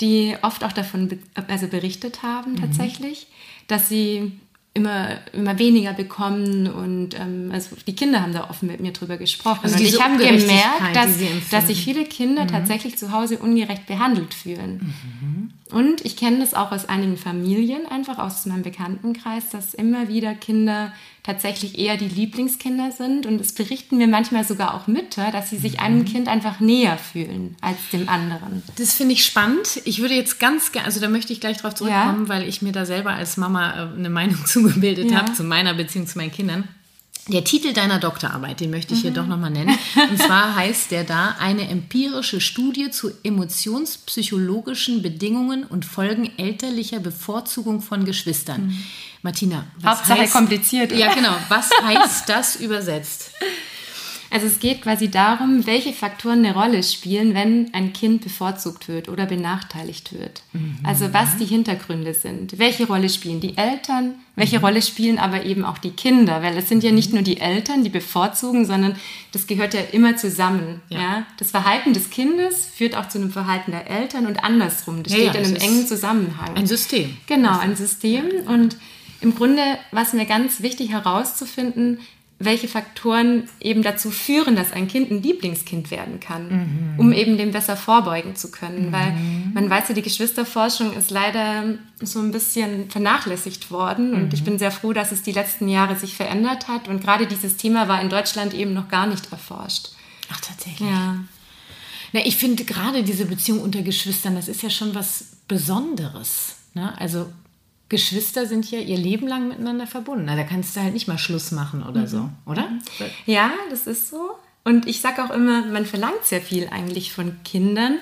die 0.01 0.35
oft 0.41 0.63
auch 0.63 0.71
davon 0.71 1.07
be 1.07 1.19
also 1.47 1.67
berichtet 1.67 2.23
haben 2.23 2.53
mhm. 2.53 2.61
tatsächlich, 2.61 3.27
dass 3.67 3.87
sie 3.87 4.33
immer, 4.73 5.17
immer 5.33 5.59
weniger 5.59 5.93
bekommen 5.93 6.67
und 6.67 7.19
ähm, 7.19 7.49
also 7.51 7.75
die 7.85 7.93
Kinder 7.93 8.21
haben 8.21 8.33
da 8.33 8.49
offen 8.49 8.67
mit 8.67 8.79
mir 8.79 8.93
drüber 8.93 9.17
gesprochen. 9.17 9.59
Also 9.63 9.75
und 9.75 9.81
ich 9.81 10.01
habe 10.01 10.17
gemerkt, 10.17 10.95
dass, 10.95 11.17
dass 11.49 11.67
sich 11.67 11.83
viele 11.83 12.05
Kinder 12.05 12.43
mhm. 12.43 12.49
tatsächlich 12.49 12.97
zu 12.97 13.11
Hause 13.11 13.37
ungerecht 13.39 13.85
behandelt 13.85 14.33
fühlen. 14.33 14.93
Mhm. 15.21 15.51
Und 15.71 16.03
ich 16.05 16.17
kenne 16.17 16.39
das 16.39 16.53
auch 16.53 16.71
aus 16.71 16.87
einigen 16.87 17.17
Familien, 17.17 17.85
einfach 17.85 18.19
aus 18.19 18.45
meinem 18.45 18.63
Bekanntenkreis, 18.63 19.49
dass 19.49 19.73
immer 19.73 20.07
wieder 20.07 20.33
Kinder 20.33 20.91
tatsächlich 21.23 21.77
eher 21.79 21.97
die 21.97 22.07
Lieblingskinder 22.07 22.91
sind. 22.91 23.25
Und 23.25 23.39
es 23.39 23.53
berichten 23.53 23.97
mir 23.97 24.07
manchmal 24.07 24.43
sogar 24.43 24.73
auch 24.73 24.87
Mütter, 24.87 25.31
dass 25.31 25.49
sie 25.49 25.57
sich 25.57 25.79
einem 25.79 25.99
mhm. 25.99 26.05
Kind 26.05 26.27
einfach 26.27 26.59
näher 26.59 26.97
fühlen 26.97 27.55
als 27.61 27.77
dem 27.91 28.09
anderen. 28.09 28.63
Das 28.77 28.93
finde 28.93 29.13
ich 29.13 29.25
spannend. 29.25 29.81
Ich 29.85 30.01
würde 30.01 30.15
jetzt 30.15 30.39
ganz 30.39 30.71
gerne, 30.71 30.87
also 30.87 30.99
da 30.99 31.07
möchte 31.07 31.31
ich 31.31 31.39
gleich 31.39 31.57
drauf 31.57 31.75
zurückkommen, 31.75 32.23
ja. 32.23 32.29
weil 32.29 32.47
ich 32.47 32.61
mir 32.61 32.71
da 32.71 32.85
selber 32.85 33.11
als 33.11 33.37
Mama 33.37 33.71
äh, 33.71 33.97
eine 33.97 34.09
Meinung 34.09 34.37
zugebildet 34.45 35.11
ja. 35.11 35.19
habe 35.19 35.33
zu 35.33 35.43
meiner 35.43 35.73
Beziehung 35.73 36.07
zu 36.07 36.17
meinen 36.17 36.31
Kindern. 36.31 36.67
Der 37.27 37.43
Titel 37.43 37.73
deiner 37.73 37.99
Doktorarbeit, 37.99 38.59
den 38.59 38.71
möchte 38.71 38.93
ich 38.93 38.99
mhm. 38.99 39.03
hier 39.03 39.11
doch 39.11 39.27
nochmal 39.27 39.51
nennen. 39.51 39.77
Und 40.09 40.17
zwar 40.17 40.55
heißt 40.55 40.91
der 40.91 41.03
da 41.03 41.35
eine 41.39 41.67
empirische 41.69 42.41
Studie 42.41 42.89
zu 42.89 43.11
emotionspsychologischen 43.23 45.01
Bedingungen 45.01 45.63
und 45.63 45.85
Folgen 45.85 46.31
elterlicher 46.37 46.99
Bevorzugung 46.99 47.81
von 47.81 48.05
Geschwistern. 48.05 48.67
Mhm. 48.67 48.83
Martina, 49.21 49.65
was 49.77 49.99
Hauptsache 49.99 50.19
heißt, 50.21 50.33
kompliziert. 50.33 50.91
Ja, 50.91 51.13
genau. 51.13 51.35
Was 51.49 51.69
heißt 51.83 52.27
das 52.27 52.55
übersetzt? 52.55 53.31
Also 54.31 54.47
es 54.47 54.59
geht 54.59 54.81
quasi 54.81 55.11
darum, 55.11 55.67
welche 55.67 55.91
Faktoren 55.91 56.45
eine 56.45 56.53
Rolle 56.53 56.83
spielen, 56.83 57.33
wenn 57.33 57.73
ein 57.73 57.91
Kind 57.91 58.21
bevorzugt 58.21 58.87
wird 58.87 59.09
oder 59.09 59.25
benachteiligt 59.25 60.13
wird. 60.13 60.41
Mhm. 60.53 60.77
Also 60.83 61.13
was 61.13 61.35
die 61.35 61.45
Hintergründe 61.45 62.13
sind. 62.13 62.57
Welche 62.57 62.87
Rolle 62.87 63.09
spielen 63.09 63.41
die 63.41 63.57
Eltern? 63.57 64.15
Welche 64.37 64.59
mhm. 64.59 64.63
Rolle 64.63 64.81
spielen 64.81 65.19
aber 65.19 65.43
eben 65.43 65.65
auch 65.65 65.77
die 65.77 65.91
Kinder? 65.91 66.41
Weil 66.41 66.57
es 66.57 66.69
sind 66.69 66.81
ja 66.81 66.91
nicht 66.91 67.11
nur 67.11 67.23
die 67.23 67.41
Eltern, 67.41 67.83
die 67.83 67.89
bevorzugen, 67.89 68.65
sondern 68.65 68.95
das 69.33 69.47
gehört 69.47 69.73
ja 69.73 69.81
immer 69.91 70.15
zusammen. 70.15 70.81
Ja. 70.87 70.99
ja? 70.99 71.25
Das 71.37 71.51
Verhalten 71.51 71.91
des 71.91 72.09
Kindes 72.09 72.67
führt 72.73 72.95
auch 72.95 73.09
zu 73.09 73.17
einem 73.17 73.31
Verhalten 73.31 73.71
der 73.71 73.89
Eltern 73.89 74.27
und 74.27 74.45
andersrum. 74.45 75.03
Das 75.03 75.11
ja, 75.11 75.19
steht 75.19 75.33
ja, 75.33 75.41
in 75.41 75.45
einem 75.47 75.55
engen 75.57 75.87
Zusammenhang. 75.87 76.55
Ein 76.55 76.67
System. 76.67 77.17
Genau, 77.27 77.59
ein 77.59 77.75
System. 77.75 78.23
Und 78.47 78.77
im 79.19 79.35
Grunde 79.35 79.61
war 79.91 80.03
es 80.03 80.13
mir 80.13 80.25
ganz 80.25 80.61
wichtig 80.61 80.91
herauszufinden, 80.91 81.99
welche 82.43 82.67
Faktoren 82.67 83.49
eben 83.59 83.83
dazu 83.83 84.11
führen, 84.11 84.55
dass 84.55 84.71
ein 84.71 84.87
Kind 84.87 85.11
ein 85.11 85.21
Lieblingskind 85.21 85.91
werden 85.91 86.19
kann, 86.19 86.47
mhm. 86.47 86.99
um 86.99 87.13
eben 87.13 87.37
dem 87.37 87.51
besser 87.51 87.75
vorbeugen 87.75 88.35
zu 88.35 88.51
können. 88.51 88.87
Mhm. 88.87 88.91
Weil 88.91 89.13
man 89.53 89.69
weiß 89.69 89.89
ja, 89.89 89.95
die 89.95 90.01
Geschwisterforschung 90.01 90.93
ist 90.93 91.11
leider 91.11 91.75
so 92.01 92.19
ein 92.19 92.31
bisschen 92.31 92.89
vernachlässigt 92.89 93.71
worden 93.71 94.11
mhm. 94.11 94.15
und 94.15 94.33
ich 94.33 94.43
bin 94.43 94.59
sehr 94.59 94.71
froh, 94.71 94.93
dass 94.93 95.11
es 95.11 95.21
die 95.21 95.31
letzten 95.31 95.67
Jahre 95.67 95.95
sich 95.95 96.15
verändert 96.15 96.67
hat 96.67 96.87
und 96.87 97.01
gerade 97.01 97.27
dieses 97.27 97.57
Thema 97.57 97.87
war 97.87 98.01
in 98.01 98.09
Deutschland 98.09 98.53
eben 98.53 98.73
noch 98.73 98.89
gar 98.89 99.07
nicht 99.07 99.31
erforscht. 99.31 99.89
Ach, 100.31 100.39
tatsächlich. 100.39 100.89
Ja. 100.89 101.17
Na, 102.13 102.25
ich 102.25 102.37
finde 102.37 102.65
gerade 102.65 103.03
diese 103.03 103.25
Beziehung 103.25 103.61
unter 103.61 103.81
Geschwistern, 103.81 104.35
das 104.35 104.47
ist 104.47 104.63
ja 104.63 104.69
schon 104.69 104.93
was 104.95 105.25
Besonderes. 105.47 106.55
Ne? 106.73 106.97
Also 106.97 107.27
Geschwister 107.91 108.45
sind 108.45 108.71
ja 108.71 108.79
ihr 108.79 108.97
Leben 108.97 109.27
lang 109.27 109.49
miteinander 109.49 109.85
verbunden. 109.85 110.25
Da 110.25 110.41
kannst 110.43 110.75
du 110.75 110.79
halt 110.79 110.93
nicht 110.93 111.09
mal 111.09 111.17
Schluss 111.17 111.51
machen 111.51 111.83
oder 111.83 112.01
mhm. 112.01 112.07
so, 112.07 112.29
oder? 112.45 112.69
Ja, 113.25 113.51
das 113.69 113.85
ist 113.85 114.09
so. 114.09 114.31
Und 114.63 114.87
ich 114.87 115.01
sage 115.01 115.21
auch 115.21 115.29
immer, 115.29 115.65
man 115.65 115.85
verlangt 115.85 116.23
sehr 116.23 116.39
viel 116.41 116.69
eigentlich 116.69 117.11
von 117.11 117.43
Kindern, 117.43 117.97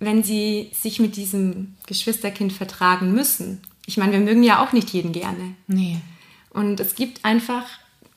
wenn 0.00 0.24
sie 0.24 0.72
sich 0.74 0.98
mit 0.98 1.14
diesem 1.14 1.76
Geschwisterkind 1.86 2.52
vertragen 2.52 3.12
müssen. 3.12 3.60
Ich 3.86 3.96
meine, 3.96 4.10
wir 4.10 4.18
mögen 4.18 4.42
ja 4.42 4.60
auch 4.60 4.72
nicht 4.72 4.90
jeden 4.90 5.12
gerne. 5.12 5.54
Nee. 5.68 5.98
Und 6.50 6.80
es 6.80 6.96
gibt 6.96 7.24
einfach 7.24 7.64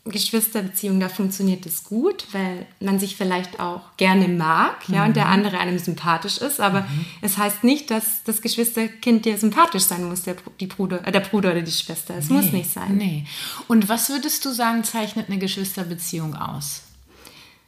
Geschwisterbeziehung, 0.06 1.00
da 1.00 1.09
funktioniert 1.09 1.66
es 1.66 1.83
gut, 1.83 2.28
weil 2.31 2.68
man 2.80 3.00
sich 3.00 3.16
vielleicht 3.16 3.59
auch 3.59 3.81
gerne 3.97 4.28
mag, 4.28 4.88
ja, 4.88 5.02
mhm. 5.02 5.07
und 5.07 5.16
der 5.16 5.26
mhm. 5.26 5.31
andere 5.31 5.57
einem 5.57 5.80
sympathisch 5.80 6.38
ist. 6.38 6.59
Aber 6.59 6.81
mhm. 6.81 7.06
es 7.21 7.40
heißt 7.40 7.64
nicht, 7.64 7.90
dass 7.90 8.24
das 8.24 8.42
Geschwisterkind 8.42 9.26
dir 9.26 9.38
sympathisch 9.38 9.83
sein 9.83 10.07
muss, 10.07 10.21
der, 10.21 10.35
die 10.59 10.68
Bruder, 10.68 11.06
äh, 11.07 11.12
der 11.12 11.21
Bruder 11.21 11.52
oder 11.52 11.64
die 11.64 11.71
Schwester. 11.71 12.16
Es 12.18 12.30
nee, 12.30 12.35
muss 12.35 12.52
nicht 12.52 12.71
sein. 12.71 12.97
Nee. 12.97 13.26
Und 13.68 13.90
was 13.90 14.09
würdest 14.09 14.45
du 14.45 14.52
sagen, 14.52 14.83
zeichnet 14.83 15.28
eine 15.28 15.40
Geschwisterbeziehung 15.40 16.35
aus? 16.35 16.83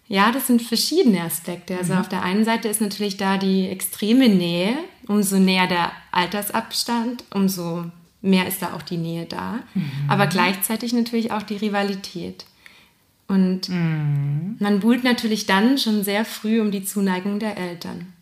Ja, 0.08 0.32
das 0.32 0.48
sind 0.48 0.62
verschiedene 0.62 1.22
Aspekte. 1.22 1.76
Also 1.76 1.94
mhm. 1.94 2.00
auf 2.00 2.08
der 2.08 2.22
einen 2.22 2.46
Seite 2.46 2.68
ist 2.68 2.82
natürlich 2.82 3.18
da 3.18 3.38
die 3.38 3.68
extreme 3.68 4.30
Nähe. 4.30 4.78
Umso 5.08 5.38
näher 5.38 5.68
der 5.68 5.92
Altersabstand, 6.12 7.24
umso 7.34 7.86
mehr 8.28 8.48
ist 8.48 8.62
da 8.62 8.74
auch 8.74 8.82
die 8.82 8.98
Nähe 8.98 9.26
da. 9.26 9.60
Mhm. 9.74 9.92
Aber 10.08 10.28
gleichzeitig 10.28 10.94
natürlich 10.94 11.32
auch 11.32 11.44
die 11.44 11.58
Rivalität. 11.58 12.46
Und 13.28 13.70
mhm. 13.70 14.56
man 14.60 14.80
buhlt 14.80 15.04
natürlich 15.04 15.46
dann 15.46 15.78
schon 15.78 16.04
sehr 16.04 16.26
früh 16.26 16.62
um 16.62 16.72
die 16.72 16.84
Zuneigung 16.84 17.40
der 17.40 17.58
Eltern. 17.58 18.14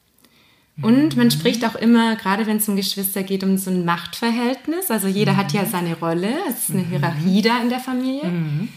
Und 0.81 1.15
man 1.15 1.31
spricht 1.31 1.63
auch 1.63 1.75
immer, 1.75 2.17
gerade 2.17 2.47
wenn 2.47 2.57
es 2.57 2.67
um 2.67 2.75
Geschwister 2.75 3.23
geht, 3.23 3.43
um 3.43 3.57
so 3.57 3.71
ein 3.71 3.85
Machtverhältnis. 3.85 4.91
Also 4.91 5.07
jeder 5.07 5.33
mhm. 5.33 5.37
hat 5.37 5.53
ja 5.53 5.63
mhm. 5.63 5.69
seine 5.69 5.97
Rolle. 5.97 6.33
Es 6.49 6.63
ist 6.63 6.71
eine 6.71 6.81
mhm. 6.81 6.89
Hierarchie 6.89 7.41
da 7.41 7.61
in 7.61 7.69
der 7.69 7.79
Familie. 7.79 8.25
Mhm. 8.25 8.69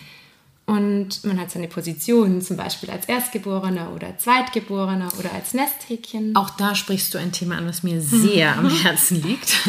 Und 0.67 1.25
man 1.25 1.41
hat 1.41 1.51
seine 1.51 1.67
Position, 1.67 2.43
zum 2.43 2.59
Beispiel 2.59 2.91
als 2.91 3.07
Erstgeborener 3.07 3.91
oder 3.95 4.19
Zweitgeborener 4.19 5.09
oder 5.19 5.33
als 5.33 5.55
Nesthäkchen. 5.55 6.37
Auch 6.37 6.51
da 6.51 6.75
sprichst 6.75 7.15
du 7.15 7.19
ein 7.19 7.33
Thema 7.33 7.57
an, 7.57 7.67
was 7.67 7.83
mir 7.83 8.01
sehr 8.01 8.55
am 8.57 8.69
Herzen 8.83 9.23
liegt. 9.23 9.67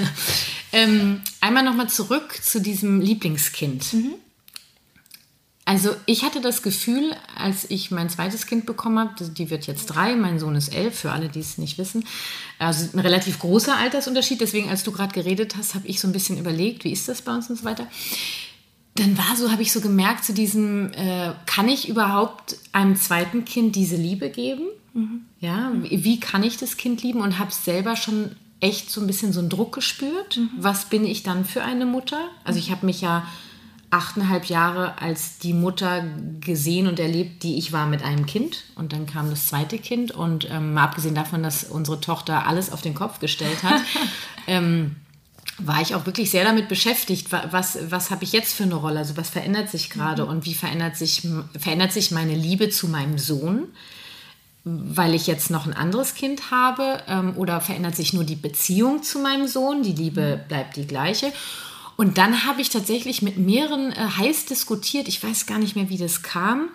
Ähm, 0.72 1.22
einmal 1.42 1.64
nochmal 1.64 1.90
zurück 1.90 2.40
zu 2.42 2.62
diesem 2.62 3.02
Lieblingskind. 3.02 3.94
Mhm. 3.94 4.16
Also 5.70 5.92
ich 6.08 6.24
hatte 6.24 6.42
das 6.42 6.64
Gefühl, 6.64 7.16
als 7.36 7.70
ich 7.70 7.92
mein 7.92 8.10
zweites 8.10 8.48
Kind 8.48 8.66
bekommen 8.66 8.98
habe, 8.98 9.24
die 9.24 9.52
wird 9.52 9.68
jetzt 9.68 9.86
drei, 9.86 10.16
mein 10.16 10.40
Sohn 10.40 10.56
ist 10.56 10.74
elf, 10.74 10.98
für 10.98 11.12
alle, 11.12 11.30
die 11.30 11.42
es 11.42 11.60
nicht 11.60 11.78
wissen. 11.78 12.06
Also 12.58 12.90
ein 12.92 13.00
relativ 13.00 13.38
großer 13.38 13.78
Altersunterschied. 13.78 14.42
Deswegen, 14.42 14.68
als 14.68 14.84
du 14.84 14.92
gerade 14.92 15.14
geredet 15.14 15.56
hast, 15.56 15.76
habe 15.76 15.88
ich 15.88 16.00
so 16.00 16.08
ein 16.08 16.12
bisschen 16.12 16.40
überlegt, 16.40 16.86
wie 16.86 16.92
ist 16.92 17.08
das 17.08 17.22
bei 17.22 17.36
uns 17.36 17.52
und 17.52 17.58
so 17.58 17.66
weiter. 17.66 17.86
Dann 18.96 19.16
war 19.16 19.36
so, 19.36 19.52
habe 19.52 19.62
ich 19.62 19.72
so 19.72 19.80
gemerkt 19.80 20.26
zu 20.26 20.34
diesem, 20.34 20.92
äh, 20.94 21.34
kann 21.46 21.68
ich 21.68 21.88
überhaupt 21.88 22.58
einem 22.72 22.96
zweiten 22.96 23.46
Kind 23.46 23.76
diese 23.76 23.96
Liebe 23.96 24.32
geben? 24.32 24.64
Mhm. 24.96 25.22
Ja, 25.40 25.72
wie, 25.76 26.04
wie 26.04 26.20
kann 26.20 26.42
ich 26.42 26.58
das 26.58 26.78
Kind 26.78 27.04
lieben? 27.04 27.22
Und 27.22 27.38
habe 27.38 27.52
selber 27.52 27.96
schon 27.96 28.36
echt 28.60 28.90
so 28.90 29.02
ein 29.02 29.08
bisschen 29.08 29.34
so 29.34 29.40
einen 29.40 29.50
Druck 29.50 29.74
gespürt. 29.74 30.38
Mhm. 30.38 30.50
Was 30.58 30.86
bin 30.86 31.06
ich 31.06 31.24
dann 31.24 31.46
für 31.46 31.64
eine 31.64 31.86
Mutter? 31.86 32.30
Also 32.44 32.60
ich 32.60 32.72
habe 32.72 32.86
mich 32.86 33.02
ja 33.02 33.26
achteinhalb 33.92 34.46
Jahre 34.46 35.02
als 35.02 35.40
die 35.40 35.54
Mutter 35.54 36.06
gesehen 36.42 36.88
und 36.88 37.00
erlebt, 37.00 37.44
die 37.44 37.58
ich 37.58 37.74
war 37.74 37.88
mit 37.88 38.04
einem 38.04 38.26
Kind. 38.26 38.66
Und 38.76 38.94
dann 38.94 39.06
kam 39.06 39.30
das 39.30 39.48
zweite 39.48 39.80
Kind. 39.80 40.12
Und 40.12 40.50
ähm, 40.52 40.74
mal 40.74 40.84
abgesehen 40.84 41.16
davon, 41.16 41.42
dass 41.42 41.64
unsere 41.64 42.00
Tochter 42.00 42.46
alles 42.46 42.72
auf 42.72 42.82
den 42.82 42.94
Kopf 42.94 43.20
gestellt 43.20 43.64
hat, 43.64 43.82
ähm, 44.48 44.98
war 45.58 45.82
ich 45.82 45.96
auch 45.96 46.06
wirklich 46.06 46.32
sehr 46.32 46.44
damit 46.44 46.70
beschäftigt, 46.70 47.32
was, 47.32 47.78
was 47.90 48.12
habe 48.12 48.24
ich 48.24 48.32
jetzt 48.32 48.54
für 48.54 48.64
eine 48.64 48.76
Rolle, 48.76 49.00
also 49.00 49.18
was 49.18 49.30
verändert 49.30 49.70
sich 49.70 49.90
gerade 49.90 50.24
mhm. 50.24 50.30
und 50.30 50.46
wie 50.46 50.54
verändert 50.54 50.96
sich, 50.96 51.28
verändert 51.58 51.92
sich 51.92 52.12
meine 52.12 52.36
Liebe 52.36 52.70
zu 52.70 52.88
meinem 52.88 53.18
Sohn, 53.18 53.68
weil 54.96 55.14
ich 55.14 55.28
jetzt 55.28 55.50
noch 55.50 55.66
ein 55.66 55.74
anderes 55.74 56.16
Kind 56.16 56.52
habe 56.52 57.02
ähm, 57.08 57.34
oder 57.36 57.62
verändert 57.62 57.96
sich 57.96 58.14
nur 58.14 58.24
die 58.24 58.36
Beziehung 58.36 59.04
zu 59.04 59.20
meinem 59.20 59.48
Sohn, 59.48 59.84
die 59.84 59.94
Liebe 59.94 60.42
mhm. 60.42 60.48
bleibt 60.48 60.76
die 60.76 60.88
gleiche. 60.88 61.32
Und 61.98 62.18
dann 62.18 62.46
habe 62.46 62.62
ich 62.62 62.70
tatsächlich 62.70 63.22
mit 63.22 63.38
mehreren 63.38 63.92
äh, 63.92 63.96
heiß 63.96 64.46
diskutiert. 64.46 65.08
Ich 65.08 65.22
weiß 65.22 65.46
gar 65.46 65.60
nicht 65.60 65.76
mehr, 65.76 65.90
wie 65.90 65.98
das 65.98 66.22
kam. 66.22 66.70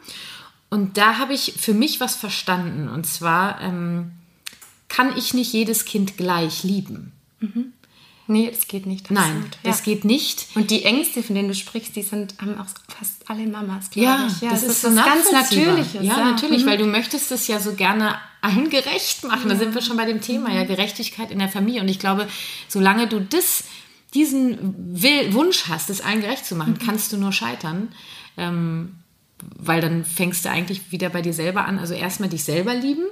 Und 0.68 0.98
da 0.98 1.18
habe 1.18 1.32
ich 1.32 1.54
für 1.56 1.72
mich 1.72 2.00
was 2.00 2.14
verstanden. 2.14 2.88
Und 2.88 3.06
zwar 3.06 3.60
ähm, 3.60 4.12
kann 4.88 5.16
ich 5.16 5.32
nicht 5.32 5.52
jedes 5.52 5.84
Kind 5.84 6.16
gleich 6.16 6.62
lieben. 6.62 7.12
Mhm. 7.40 7.72
Nee, 8.26 8.50
es 8.50 8.68
geht 8.68 8.86
nicht. 8.86 9.10
Nein, 9.10 9.44
ja. 9.62 9.70
es 9.70 9.82
geht 9.82 10.04
nicht. 10.04 10.46
Und 10.54 10.70
die 10.70 10.84
Ängste, 10.84 11.22
von 11.22 11.34
denen 11.34 11.48
du 11.48 11.54
sprichst, 11.54 11.94
die 11.94 12.02
sind, 12.02 12.34
haben 12.40 12.58
auch 12.58 12.66
fast 12.88 13.28
alle 13.28 13.46
Mamas, 13.46 13.90
glaube 13.90 14.06
ja, 14.06 14.26
ich. 14.26 14.40
Ja, 14.40 14.50
das, 14.50 14.62
das 14.62 14.70
ist, 14.70 14.84
ist 14.84 14.96
was 14.96 15.04
ganz 15.04 15.32
Natürliches. 15.32 16.02
Ja, 16.02 16.18
ja. 16.18 16.30
natürlich, 16.30 16.64
mhm. 16.64 16.68
weil 16.68 16.78
du 16.78 16.86
möchtest 16.86 17.30
es 17.32 17.46
ja 17.48 17.60
so 17.60 17.74
gerne 17.74 18.16
allen 18.40 18.70
gerecht 18.70 19.24
machen. 19.24 19.48
Da 19.48 19.56
sind 19.56 19.74
wir 19.74 19.82
schon 19.82 19.96
bei 19.96 20.06
dem 20.06 20.22
Thema, 20.22 20.52
ja, 20.52 20.64
Gerechtigkeit 20.64 21.30
in 21.30 21.38
der 21.38 21.48
Familie. 21.48 21.82
Und 21.82 21.88
ich 21.88 21.98
glaube, 21.98 22.26
solange 22.68 23.08
du 23.08 23.20
das 23.20 23.64
diesen 24.14 24.74
Will, 25.02 25.34
Wunsch 25.34 25.64
hast, 25.68 25.90
es 25.90 26.00
allen 26.00 26.22
gerecht 26.22 26.46
zu 26.46 26.54
machen, 26.54 26.78
mhm. 26.80 26.86
kannst 26.86 27.12
du 27.12 27.18
nur 27.18 27.32
scheitern. 27.32 27.88
Ähm, 28.36 28.96
weil 29.56 29.80
dann 29.80 30.04
fängst 30.04 30.44
du 30.44 30.50
eigentlich 30.50 30.92
wieder 30.92 31.10
bei 31.10 31.20
dir 31.20 31.34
selber 31.34 31.66
an. 31.66 31.78
Also 31.78 31.92
erstmal 31.92 32.30
dich 32.30 32.44
selber 32.44 32.74
lieben. 32.74 33.04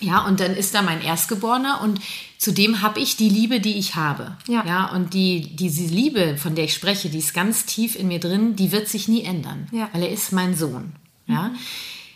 Ja, 0.00 0.24
und 0.26 0.40
dann 0.40 0.54
ist 0.54 0.74
da 0.74 0.82
mein 0.82 1.02
Erstgeborener 1.02 1.80
und 1.82 2.00
zudem 2.38 2.82
habe 2.82 3.00
ich 3.00 3.16
die 3.16 3.28
Liebe, 3.28 3.60
die 3.60 3.78
ich 3.78 3.96
habe. 3.96 4.36
Ja. 4.46 4.64
ja. 4.64 4.90
Und 4.90 5.14
die, 5.14 5.56
diese 5.56 5.92
Liebe, 5.92 6.36
von 6.36 6.54
der 6.54 6.64
ich 6.64 6.74
spreche, 6.74 7.08
die 7.08 7.18
ist 7.18 7.34
ganz 7.34 7.64
tief 7.64 7.96
in 7.96 8.08
mir 8.08 8.20
drin, 8.20 8.56
die 8.56 8.72
wird 8.72 8.88
sich 8.88 9.08
nie 9.08 9.24
ändern. 9.24 9.68
Ja. 9.72 9.88
Weil 9.92 10.04
er 10.04 10.10
ist 10.10 10.32
mein 10.32 10.56
Sohn. 10.56 10.92
Ja. 11.26 11.48
Mhm. 11.48 11.56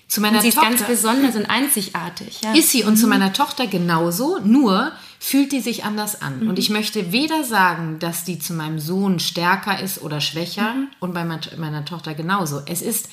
Zu 0.08 0.20
meiner 0.20 0.38
und 0.38 0.42
sie 0.42 0.50
Tochter, 0.50 0.70
ist 0.70 0.78
ganz 0.78 0.88
besonders 0.90 1.36
und 1.36 1.46
einzigartig. 1.46 2.40
Ja. 2.42 2.52
Ist 2.52 2.70
sie 2.70 2.84
und 2.84 2.94
mhm. 2.94 2.96
zu 2.98 3.06
meiner 3.06 3.32
Tochter 3.32 3.66
genauso, 3.66 4.38
nur 4.44 4.92
fühlt 5.18 5.52
die 5.52 5.60
sich 5.60 5.84
anders 5.84 6.20
an. 6.20 6.40
Mhm. 6.40 6.50
Und 6.50 6.58
ich 6.58 6.68
möchte 6.68 7.12
weder 7.12 7.44
sagen, 7.44 7.98
dass 7.98 8.24
die 8.24 8.38
zu 8.38 8.52
meinem 8.52 8.78
Sohn 8.78 9.20
stärker 9.20 9.80
ist 9.80 10.02
oder 10.02 10.20
schwächer 10.20 10.74
mhm. 10.74 10.88
und 11.00 11.14
bei 11.14 11.24
meiner 11.24 11.84
Tochter 11.86 12.14
genauso. 12.14 12.60
Es 12.66 12.82
ist 12.82 13.08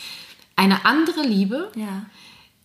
eine 0.58 0.86
andere 0.86 1.22
Liebe. 1.22 1.72
Ja. 1.76 2.06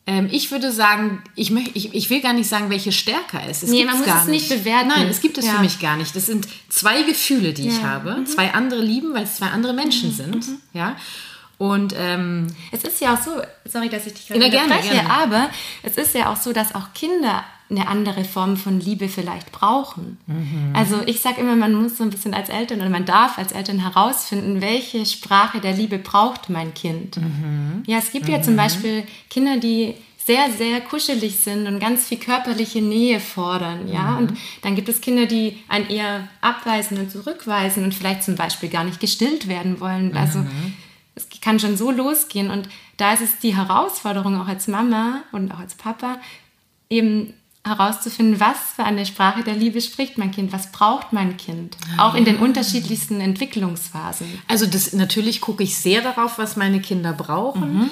Ähm, 0.07 0.29
ich 0.31 0.51
würde 0.51 0.71
sagen, 0.71 1.23
ich, 1.35 1.51
möcht, 1.51 1.71
ich, 1.75 1.95
ich 1.95 2.11
will 2.11 2.21
gar 2.21 2.35
nicht 2.35 2.49
sagen, 2.49 2.69
welche 2.69 2.93
stärker 2.93 3.49
ist. 3.49 3.63
Es 3.63 3.71
nee, 3.71 3.87
man 3.87 3.99
muss 3.99 4.07
es 4.07 4.27
nicht 4.27 4.49
bewerten. 4.51 4.89
Nein, 4.89 5.09
es 5.09 5.23
gibt 5.23 5.39
es 5.39 5.47
ja. 5.47 5.53
für 5.53 5.63
mich 5.63 5.81
gar 5.81 5.97
nicht. 5.97 6.15
Das 6.15 6.27
sind 6.27 6.47
zwei 6.69 7.03
Gefühle, 7.05 7.55
die 7.55 7.67
ja. 7.67 7.73
ich 7.73 7.83
habe. 7.83 8.17
Mhm. 8.17 8.27
Zwei 8.27 8.53
andere 8.53 8.83
lieben, 8.83 9.15
weil 9.15 9.25
es 9.25 9.37
zwei 9.37 9.47
andere 9.47 9.73
Menschen 9.73 10.11
mhm. 10.11 10.15
sind. 10.15 10.49
Mhm. 10.49 10.61
Ja. 10.75 10.97
Und 11.57 11.95
ähm, 11.97 12.49
es 12.73 12.83
ist 12.85 13.01
ja 13.01 13.15
auch 13.15 13.23
so, 13.23 13.31
sorry, 13.65 13.89
dass 13.89 14.07
ich 14.07 14.15
dich 14.15 14.29
gerade 14.29 14.45
unterbreche, 14.45 15.09
aber 15.09 15.49
es 15.83 15.97
ist 15.97 16.15
ja 16.15 16.31
auch 16.31 16.37
so, 16.37 16.53
dass 16.53 16.75
auch 16.75 16.93
Kinder 16.95 17.45
eine 17.71 17.89
andere 17.89 18.25
Form 18.25 18.57
von 18.57 18.79
Liebe 18.81 19.09
vielleicht 19.09 19.51
brauchen. 19.51 20.19
Mhm. 20.27 20.73
Also 20.75 21.01
ich 21.07 21.21
sage 21.21 21.41
immer, 21.41 21.57
man 21.57 21.75
muss 21.75 21.97
so 21.97 22.05
ein 22.05 22.11
bisschen 22.11 22.35
als 22.35 22.49
Eltern 22.49 22.81
oder 22.81 22.91
man 22.91 23.07
darf 23.07 23.39
als 23.39 23.53
Eltern 23.53 23.81
herausfinden, 23.81 24.61
welche 24.61 25.07
Sprache 25.07 25.61
der 25.61 25.73
Liebe 25.73 25.99
braucht 25.99 26.51
mein 26.51 26.75
Kind. 26.75 27.17
Mhm. 27.17 27.83
Ja, 27.87 27.99
es 27.99 28.13
gibt 28.13 28.29
ja 28.29 28.43
zum 28.43 28.55
mhm. 28.55 28.59
Beispiel 28.59 29.05
Kinder, 29.31 29.57
die 29.57 29.95
sehr, 30.25 30.51
sehr 30.57 30.81
kuschelig 30.81 31.37
sind 31.37 31.67
und 31.67 31.81
ganz 31.81 32.07
viel 32.07 32.19
körperliche 32.19 32.81
Nähe 32.81 33.21
fordern, 33.21 33.89
ja. 33.93 34.13
Mhm. 34.13 34.19
Und 34.19 34.39
dann 34.63 34.75
gibt 34.75 34.89
es 34.89 35.03
Kinder, 35.03 35.27
die 35.27 35.59
einen 35.69 35.89
eher 35.89 36.29
abweisen 36.41 36.99
und 36.99 37.11
zurückweisen 37.11 37.85
und 37.85 37.95
vielleicht 37.95 38.23
zum 38.23 38.35
Beispiel 38.35 38.71
gar 38.71 38.85
nicht 38.85 39.01
gestillt 39.01 39.49
werden 39.49 39.81
wollen. 39.81 40.17
Also 40.17 40.39
mhm 40.39 40.75
es 41.15 41.29
kann 41.41 41.61
schon 41.61 41.77
so 41.77 41.91
losgehen. 41.91 42.51
Und 42.51 42.69
da 42.97 43.13
ist 43.13 43.23
es 43.23 43.39
die 43.39 43.57
Herausforderung 43.57 44.41
auch 44.41 44.49
als 44.49 44.69
Mama 44.69 45.23
und 45.33 45.53
auch 45.53 45.59
als 45.59 45.75
Papa, 45.75 46.19
eben 46.91 47.35
herauszufinden, 47.67 48.41
was 48.41 48.57
für 48.77 48.85
eine 48.85 49.07
Sprache 49.07 49.43
der 49.43 49.55
Liebe 49.55 49.81
spricht 49.81 50.19
mein 50.19 50.31
Kind, 50.31 50.53
was 50.53 50.71
braucht 50.71 51.13
mein 51.13 51.37
Kind, 51.37 51.77
auch 51.97 52.15
in 52.15 52.25
den 52.25 52.37
unterschiedlichsten 52.37 53.21
Entwicklungsphasen. 53.21 54.27
Also 54.49 54.67
das 54.67 54.93
natürlich 54.93 55.41
gucke 55.41 55.63
ich 55.63 55.77
sehr 55.77 56.03
darauf, 56.03 56.39
was 56.39 56.57
meine 56.57 56.81
Kinder 56.81 57.13
brauchen. 57.13 57.79
Mhm 57.79 57.91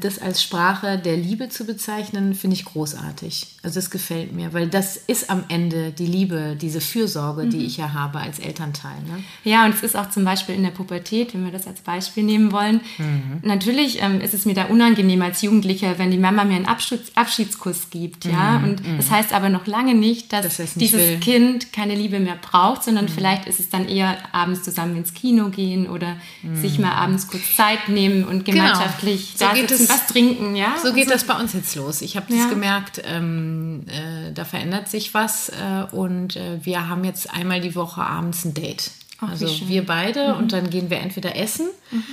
das 0.00 0.18
als 0.18 0.42
Sprache 0.42 0.98
der 0.98 1.16
Liebe 1.16 1.48
zu 1.48 1.64
bezeichnen, 1.64 2.34
finde 2.34 2.54
ich 2.54 2.66
großartig. 2.66 3.46
Also 3.62 3.78
es 3.78 3.90
gefällt 3.90 4.34
mir, 4.34 4.52
weil 4.52 4.68
das 4.68 4.98
ist 4.98 5.30
am 5.30 5.44
Ende 5.48 5.90
die 5.90 6.04
Liebe, 6.04 6.54
diese 6.60 6.82
Fürsorge, 6.82 7.44
mhm. 7.44 7.50
die 7.50 7.64
ich 7.64 7.78
ja 7.78 7.94
habe 7.94 8.18
als 8.18 8.38
Elternteil. 8.38 9.00
Ne? 9.06 9.24
Ja, 9.42 9.64
und 9.64 9.74
es 9.74 9.82
ist 9.82 9.96
auch 9.96 10.10
zum 10.10 10.22
Beispiel 10.24 10.54
in 10.54 10.64
der 10.64 10.70
Pubertät, 10.70 11.32
wenn 11.32 11.46
wir 11.46 11.50
das 11.50 11.66
als 11.66 11.80
Beispiel 11.80 12.24
nehmen 12.24 12.52
wollen. 12.52 12.82
Mhm. 12.98 13.40
Natürlich 13.42 14.02
ähm, 14.02 14.20
ist 14.20 14.34
es 14.34 14.44
mir 14.44 14.52
da 14.52 14.66
unangenehm 14.66 15.22
als 15.22 15.40
Jugendlicher, 15.40 15.98
wenn 15.98 16.10
die 16.10 16.18
Mama 16.18 16.44
mir 16.44 16.56
einen 16.56 16.66
Abschieds 16.66 17.12
Abschiedskuss 17.14 17.88
gibt. 17.88 18.26
Ja? 18.26 18.58
Mhm. 18.58 18.64
Und 18.64 18.86
mhm. 18.86 18.96
das 18.98 19.10
heißt 19.10 19.32
aber 19.32 19.48
noch 19.48 19.66
lange 19.66 19.94
nicht, 19.94 20.30
dass 20.34 20.42
das 20.42 20.58
nicht 20.58 20.80
dieses 20.80 21.00
will. 21.00 21.20
Kind 21.20 21.72
keine 21.72 21.94
Liebe 21.94 22.20
mehr 22.20 22.36
braucht, 22.36 22.82
sondern 22.82 23.06
mhm. 23.06 23.10
vielleicht 23.10 23.46
ist 23.46 23.60
es 23.60 23.70
dann 23.70 23.88
eher 23.88 24.18
abends 24.32 24.62
zusammen 24.62 24.96
ins 24.96 25.14
Kino 25.14 25.48
gehen 25.48 25.88
oder 25.88 26.16
sich 26.52 26.78
mal 26.78 26.92
abends 26.92 27.28
kurz 27.28 27.56
Zeit 27.56 27.88
nehmen 27.88 28.24
und 28.24 28.44
genau. 28.44 28.58
gemeinschaftlich 28.58 29.36
genau. 29.38 29.50
da 29.50 29.53
geht 29.54 29.70
es, 29.70 29.88
was 29.88 30.06
trinken, 30.06 30.56
ja. 30.56 30.74
So 30.82 30.92
geht 30.92 31.10
also, 31.10 31.14
das 31.14 31.24
bei 31.24 31.40
uns 31.40 31.52
jetzt 31.52 31.74
los. 31.74 32.02
Ich 32.02 32.16
habe 32.16 32.32
ja. 32.32 32.40
das 32.40 32.50
gemerkt, 32.50 33.02
ähm, 33.04 33.86
äh, 33.88 34.32
da 34.32 34.44
verändert 34.44 34.88
sich 34.88 35.14
was 35.14 35.48
äh, 35.48 35.86
und 35.92 36.36
äh, 36.36 36.64
wir 36.64 36.88
haben 36.88 37.04
jetzt 37.04 37.32
einmal 37.32 37.60
die 37.60 37.74
Woche 37.74 38.02
abends 38.02 38.44
ein 38.44 38.54
Date. 38.54 38.90
Ach, 39.20 39.30
also 39.30 39.46
wir 39.68 39.86
beide 39.86 40.34
mhm. 40.34 40.38
und 40.38 40.52
dann 40.52 40.70
gehen 40.70 40.90
wir 40.90 40.98
entweder 40.98 41.36
essen. 41.36 41.68
Mhm. 41.90 42.04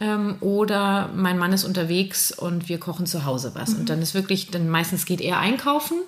Ähm, 0.00 0.36
oder 0.40 1.10
mein 1.14 1.38
Mann 1.38 1.52
ist 1.52 1.64
unterwegs 1.64 2.32
und 2.32 2.68
wir 2.68 2.78
kochen 2.78 3.06
zu 3.06 3.24
Hause 3.24 3.52
was. 3.54 3.70
Mhm. 3.70 3.80
Und 3.80 3.90
dann 3.90 4.02
ist 4.02 4.14
wirklich, 4.14 4.50
dann 4.50 4.68
meistens 4.68 5.04
geht 5.04 5.20
er 5.20 5.38
einkaufen 5.38 5.98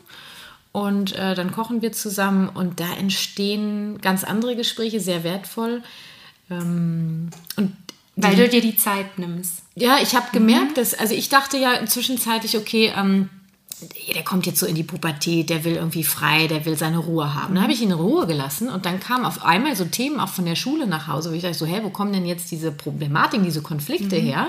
und 0.73 1.15
äh, 1.15 1.35
dann 1.35 1.53
kochen 1.53 1.83
wir 1.83 1.93
zusammen 1.93 2.49
und 2.49 2.81
da 2.81 2.91
entstehen 2.95 4.01
ganz 4.01 4.25
andere 4.25 4.57
Gespräche, 4.57 5.01
sehr 5.01 5.23
wertvoll. 5.23 5.83
Ähm, 6.51 7.29
und 7.57 7.77
weil 8.17 8.35
die, 8.35 8.43
du 8.43 8.49
dir 8.49 8.61
die 8.63 8.77
Zeit 8.77 9.19
nimmst. 9.19 9.62
Ja, 9.75 9.99
ich 10.03 10.15
habe 10.15 10.27
gemerkt, 10.33 10.73
mhm. 10.73 10.75
dass, 10.75 10.95
also 10.95 11.15
ich 11.15 11.29
dachte 11.29 11.57
ja 11.57 11.85
zwischenzeitlich, 11.87 12.57
okay, 12.57 12.93
ähm, 12.97 13.31
der 14.15 14.23
kommt 14.23 14.47
jetzt 14.47 14.61
so 14.61 14.67
in 14.67 14.75
die 14.75 14.83
Pubertät, 14.83 15.51
der 15.51 15.65
will 15.65 15.75
irgendwie 15.75 16.05
frei, 16.05 16.47
der 16.47 16.65
will 16.65 16.77
seine 16.77 16.99
Ruhe 16.99 17.35
haben. 17.35 17.55
Dann 17.55 17.65
habe 17.65 17.73
ich 17.73 17.83
ihn 17.83 17.91
in 17.91 17.97
Ruhe 17.97 18.27
gelassen 18.27 18.69
und 18.69 18.87
dann 18.87 19.01
kamen 19.01 19.25
auf 19.25 19.45
einmal 19.45 19.75
so 19.75 19.85
Themen 19.85 20.21
auch 20.21 20.29
von 20.29 20.45
der 20.45 20.57
Schule 20.57 20.87
nach 20.87 21.09
Hause, 21.09 21.31
wo 21.31 21.35
ich 21.35 21.43
dachte 21.43 21.57
so, 21.57 21.67
hä, 21.67 21.81
wo 21.83 21.91
kommen 21.91 22.13
denn 22.13 22.27
jetzt 22.27 22.51
diese 22.51 22.71
Problematiken, 22.71 23.45
diese 23.45 23.63
Konflikte 23.63 24.21
mhm. 24.21 24.25
her? 24.25 24.47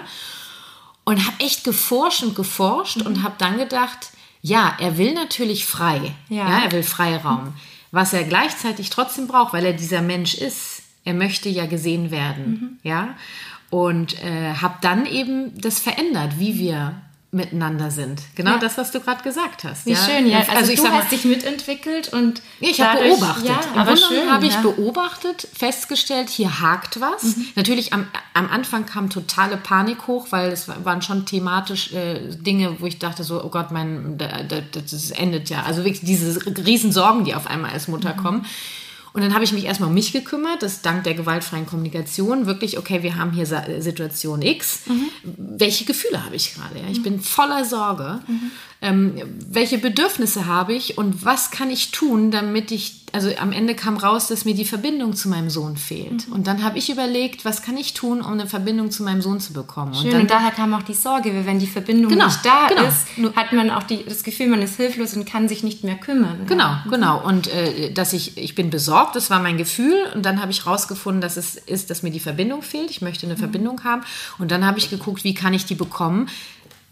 Und 1.05 1.25
habe 1.25 1.39
echt 1.39 1.63
geforscht 1.63 2.23
und 2.23 2.35
geforscht 2.35 2.97
mhm. 2.97 3.07
und 3.07 3.23
habe 3.23 3.35
dann 3.37 3.57
gedacht, 3.57 4.11
ja, 4.41 4.75
er 4.79 4.97
will 4.97 5.13
natürlich 5.13 5.65
frei. 5.65 6.13
Ja, 6.29 6.49
ja 6.49 6.63
er 6.65 6.71
will 6.71 6.83
Freiraum. 6.83 7.53
Was 7.91 8.13
er 8.13 8.23
gleichzeitig 8.23 8.89
trotzdem 8.89 9.27
braucht, 9.27 9.53
weil 9.53 9.65
er 9.65 9.73
dieser 9.73 10.01
Mensch 10.01 10.35
ist. 10.35 10.81
Er 11.05 11.13
möchte 11.13 11.49
ja 11.49 11.65
gesehen 11.65 12.11
werden. 12.11 12.45
Mhm. 12.45 12.89
Ja. 12.89 13.15
Und 13.73 14.23
äh, 14.23 14.53
habe 14.61 14.75
dann 14.81 15.07
eben 15.07 15.59
das 15.59 15.79
verändert, 15.79 16.37
wie 16.37 16.59
wir 16.59 16.93
miteinander 17.31 17.89
sind. 17.89 18.21
Genau 18.35 18.51
ja. 18.51 18.57
das, 18.59 18.77
was 18.77 18.91
du 18.91 18.99
gerade 18.99 19.23
gesagt 19.23 19.63
hast. 19.63 19.87
Wie 19.87 19.93
ja? 19.93 19.97
schön, 19.97 20.27
ja. 20.27 20.41
Also, 20.41 20.51
also 20.51 20.71
ich 20.73 20.79
du 20.79 20.87
hast 20.89 21.11
dich 21.11 21.25
mitentwickelt 21.25 22.13
und 22.13 22.43
ich 22.59 22.79
habe 22.79 22.99
beobachtet. 22.99 23.45
Ja, 23.45 23.59
Im 23.73 23.79
aber 23.79 23.97
schön 23.97 24.31
habe 24.31 24.45
ich 24.45 24.55
beobachtet, 24.57 25.47
festgestellt, 25.57 26.29
hier 26.29 26.61
hakt 26.61 27.01
was. 27.01 27.23
Mhm. 27.23 27.47
Natürlich 27.55 27.93
am, 27.93 28.05
am 28.35 28.47
Anfang 28.47 28.85
kam 28.85 29.09
totale 29.09 29.57
Panik 29.57 30.05
hoch, 30.05 30.27
weil 30.29 30.51
es 30.51 30.67
waren 30.67 31.01
schon 31.01 31.25
thematisch 31.25 31.93
äh, 31.93 32.19
Dinge, 32.29 32.75
wo 32.79 32.85
ich 32.85 32.99
dachte 32.99 33.23
so, 33.23 33.43
oh 33.43 33.49
Gott, 33.49 33.71
mein, 33.71 34.19
das 34.19 35.09
endet 35.09 35.49
ja. 35.49 35.63
Also 35.63 35.83
wirklich 35.83 36.01
diese 36.01 36.39
riesen 36.63 36.91
Sorgen, 36.91 37.25
die 37.25 37.33
auf 37.33 37.47
einmal 37.47 37.71
als 37.71 37.87
Mutter 37.87 38.13
mhm. 38.13 38.17
kommen. 38.17 38.45
Und 39.13 39.21
dann 39.21 39.35
habe 39.35 39.43
ich 39.43 39.53
mich 39.53 39.65
erstmal 39.65 39.89
um 39.89 39.93
mich 39.93 40.11
gekümmert, 40.11 40.63
das 40.63 40.81
dank 40.81 41.03
der 41.03 41.13
gewaltfreien 41.13 41.67
Kommunikation 41.67 42.47
wirklich, 42.47 42.79
okay, 42.79 43.03
wir 43.03 43.15
haben 43.15 43.31
hier 43.31 43.45
Situation 43.45 44.41
X. 44.41 44.87
Mhm. 44.87 45.09
Welche 45.23 45.85
Gefühle 45.85 46.25
habe 46.25 46.35
ich 46.35 46.55
gerade? 46.55 46.79
Ja? 46.79 46.85
Ich 46.89 46.99
mhm. 46.99 47.03
bin 47.03 47.19
voller 47.21 47.63
Sorge. 47.63 48.21
Mhm. 48.27 48.51
Ähm, 48.83 49.13
welche 49.49 49.77
Bedürfnisse 49.77 50.45
habe 50.45 50.73
ich 50.73 50.97
und 50.97 51.23
was 51.23 51.51
kann 51.51 51.71
ich 51.71 51.91
tun, 51.91 52.31
damit 52.31 52.69
ich, 52.69 53.05
also 53.13 53.29
am 53.39 53.53
Ende 53.53 53.75
kam 53.75 53.95
raus, 53.95 54.27
dass 54.27 54.43
mir 54.43 54.53
die 54.53 54.65
Verbindung 54.65 55.15
zu 55.15 55.29
meinem 55.29 55.49
Sohn 55.49 55.77
fehlt. 55.77 56.27
Mhm. 56.27 56.33
Und 56.33 56.47
dann 56.47 56.63
habe 56.63 56.77
ich 56.77 56.89
überlegt, 56.89 57.45
was 57.45 57.61
kann 57.61 57.77
ich 57.77 57.93
tun, 57.93 58.19
um 58.19 58.33
eine 58.33 58.45
Verbindung 58.45 58.91
zu 58.91 59.03
meinem 59.03 59.21
Sohn 59.21 59.39
zu 59.39 59.53
bekommen. 59.53 59.93
Schön, 59.93 60.07
und, 60.07 60.11
dann, 60.11 60.21
und 60.23 60.31
daher 60.31 60.51
kam 60.51 60.73
auch 60.73 60.83
die 60.83 60.95
Sorge, 60.95 61.33
weil 61.33 61.45
wenn 61.45 61.59
die 61.59 61.67
Verbindung 61.67 62.11
genau, 62.11 62.25
nicht 62.25 62.45
da 62.45 62.67
genau. 62.67 62.83
ist, 62.83 63.37
hat 63.37 63.53
man 63.53 63.69
auch 63.71 63.83
die, 63.83 64.03
das 64.03 64.21
Gefühl, 64.23 64.47
man 64.47 64.61
ist 64.61 64.75
hilflos 64.75 65.15
und 65.15 65.25
kann 65.25 65.47
sich 65.47 65.63
nicht 65.63 65.85
mehr 65.85 65.95
kümmern. 65.95 66.45
Genau, 66.45 66.63
ja. 66.63 66.85
genau. 66.89 67.25
Und 67.25 67.47
äh, 67.47 67.93
dass 67.93 68.11
ich, 68.11 68.37
ich 68.37 68.53
bin 68.53 68.69
besorgt, 68.69 69.15
das 69.15 69.29
war 69.29 69.41
mein 69.41 69.57
Gefühl. 69.57 69.95
Und 70.13 70.25
dann 70.25 70.41
habe 70.41 70.51
ich 70.51 70.65
rausgefunden, 70.65 71.21
dass 71.21 71.37
es 71.37 71.55
ist, 71.55 71.89
dass 71.89 72.03
mir 72.03 72.11
die 72.11 72.19
Verbindung 72.19 72.61
fehlt. 72.61 72.91
Ich 72.91 73.01
möchte 73.01 73.25
eine 73.27 73.35
mhm. 73.35 73.39
Verbindung 73.39 73.83
haben. 73.85 74.01
Und 74.39 74.51
dann 74.51 74.65
habe 74.65 74.77
ich 74.77 74.89
geguckt, 74.89 75.23
wie 75.23 75.33
kann 75.33 75.53
ich 75.53 75.65
die 75.65 75.75
bekommen 75.75 76.27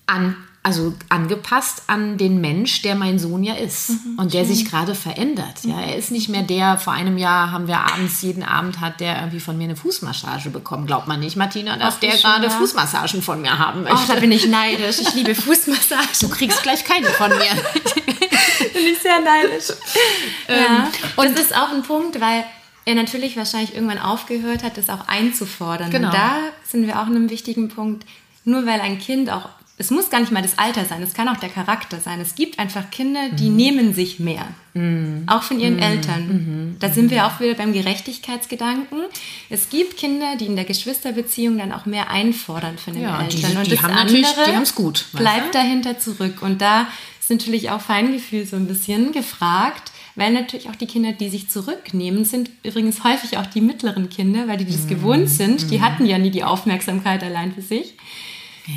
an 0.08 0.38
also 0.64 0.94
angepasst 1.10 1.84
an 1.88 2.20
den 2.20 2.40
Mensch, 2.40 2.84
der 2.84 2.94
mein 2.94 3.18
Sohn 3.18 3.44
ja 3.44 3.56
ist 3.56 3.90
mhm, 3.90 4.20
und 4.20 4.34
der 4.34 4.46
schön. 4.46 4.56
sich 4.56 4.70
gerade 4.70 4.94
verändert. 4.94 5.64
Ja, 5.64 5.82
er 5.82 5.96
ist 5.96 6.12
nicht 6.12 6.30
mehr 6.30 6.44
der, 6.44 6.78
vor 6.78 6.94
einem 6.94 7.18
Jahr 7.18 7.52
haben 7.52 7.68
wir 7.68 7.80
abends, 7.80 8.22
jeden 8.22 8.44
Abend 8.44 8.80
hat 8.80 9.00
der 9.00 9.18
irgendwie 9.18 9.40
von 9.40 9.58
mir 9.58 9.64
eine 9.64 9.76
Fußmassage 9.76 10.52
bekommen. 10.52 10.86
Glaubt 10.86 11.08
man 11.08 11.20
nicht, 11.20 11.36
Martina, 11.36 11.78
dass 11.78 11.96
Ach, 11.96 12.00
der 12.00 12.16
gerade 12.16 12.46
ja. 12.46 12.50
Fußmassagen 12.52 13.24
von 13.24 13.42
mir 13.42 13.58
haben 13.58 13.84
möchte. 13.84 13.98
Ach, 14.00 14.08
da 14.08 14.20
bin 14.20 14.32
ich 14.32 14.48
neidisch. 14.48 15.00
Ich 15.00 15.16
liebe 15.16 15.34
Fußmassagen. 15.34 16.10
Du 16.22 16.30
kriegst 16.30 16.62
gleich 16.62 16.86
keine 16.86 17.08
von 17.08 17.30
mir. 17.30 17.40
bin 18.74 18.86
ich 18.86 19.00
sehr 19.00 19.20
neidisch. 19.20 19.70
Ja. 20.48 20.56
Ähm, 20.56 20.88
und 21.16 21.38
das 21.38 21.46
ist 21.46 21.56
auch 21.58 21.72
ein 21.72 21.82
Punkt, 21.82 22.22
weil 22.22 22.44
er 22.86 22.96
natürlich 22.96 23.36
wahrscheinlich 23.36 23.74
irgendwann 23.74 24.00
aufgehört 24.00 24.62
hat, 24.64 24.78
das 24.78 24.90
auch 24.90 25.08
einzufordern. 25.08 25.90
Genau. 25.90 26.10
Und 26.10 26.14
da 26.14 26.36
sind 26.68 26.86
wir 26.86 26.98
auch 26.98 27.08
an 27.08 27.16
einem 27.16 27.30
wichtigen 27.32 27.70
Punkt. 27.70 28.06
Nur 28.44 28.66
weil 28.66 28.82
ein 28.82 29.00
Kind 29.00 29.30
auch 29.30 29.50
es 29.82 29.90
muss 29.90 30.12
gar 30.12 30.20
nicht 30.20 30.32
mal 30.32 30.44
das 30.44 30.60
Alter 30.60 30.86
sein, 30.86 31.02
es 31.02 31.16
kann 31.16 31.28
auch 31.28 31.38
der 31.38 31.50
Charakter 31.50 32.00
sein. 32.00 32.22
Es 32.22 32.36
gibt 32.36 32.60
einfach 32.60 32.92
Kinder, 32.92 33.30
die 33.32 33.50
mhm. 33.50 33.56
nehmen 33.56 33.94
sich 33.96 34.20
mehr. 34.20 34.46
Mhm. 34.76 35.24
Auch 35.26 35.42
von 35.42 35.60
ihren 35.60 35.78
mhm. 35.78 35.82
Eltern. 35.82 36.28
Mhm. 36.28 36.76
Da 36.80 36.90
sind 36.90 37.10
wir 37.10 37.26
auch 37.26 37.40
wieder 37.40 37.56
beim 37.56 37.74
Gerechtigkeitsgedanken. 37.74 39.00
Es 39.50 39.70
gibt 39.70 39.98
Kinder, 39.98 40.36
die 40.40 40.46
in 40.46 40.56
der 40.56 40.66
Geschwisterbeziehung 40.66 41.58
dann 41.58 41.72
auch 41.72 41.88
mehr 41.88 42.12
einfordern 42.12 42.78
von 42.78 42.94
den 42.94 43.04
ja, 43.04 43.24
Eltern. 43.24 43.52
Die, 43.52 43.58
und 43.58 43.66
die 43.66 43.72
das 43.72 43.82
haben 43.82 43.94
andere 43.94 44.18
die 44.18 44.76
gut, 44.76 45.06
bleibt 45.14 45.56
dahinter 45.56 45.98
zurück. 45.98 46.44
Und 46.44 46.62
da 46.62 46.88
ist 47.20 47.32
natürlich 47.32 47.72
auch 47.72 47.82
Feingefühl 47.82 48.46
so 48.46 48.58
ein 48.58 48.68
bisschen 48.68 49.12
gefragt. 49.12 49.92
Weil 50.16 50.34
natürlich 50.34 50.70
auch 50.70 50.76
die 50.76 50.88
Kinder, 50.88 51.14
die 51.14 51.30
sich 51.30 51.50
zurücknehmen, 51.50 52.26
sind 52.26 52.50
übrigens 52.64 53.06
häufig 53.06 53.38
auch 53.38 53.46
die 53.46 53.62
mittleren 53.62 54.10
Kinder, 54.10 54.46
weil 54.48 54.58
die 54.58 54.66
das 54.66 54.84
mhm. 54.84 54.90
gewohnt 54.90 55.30
sind. 55.30 55.72
Die 55.72 55.78
mhm. 55.78 55.82
hatten 55.82 56.06
ja 56.06 56.18
nie 56.18 56.32
die 56.32 56.44
Aufmerksamkeit 56.44 57.24
allein 57.24 57.54
für 57.54 57.62
sich. 57.62 57.96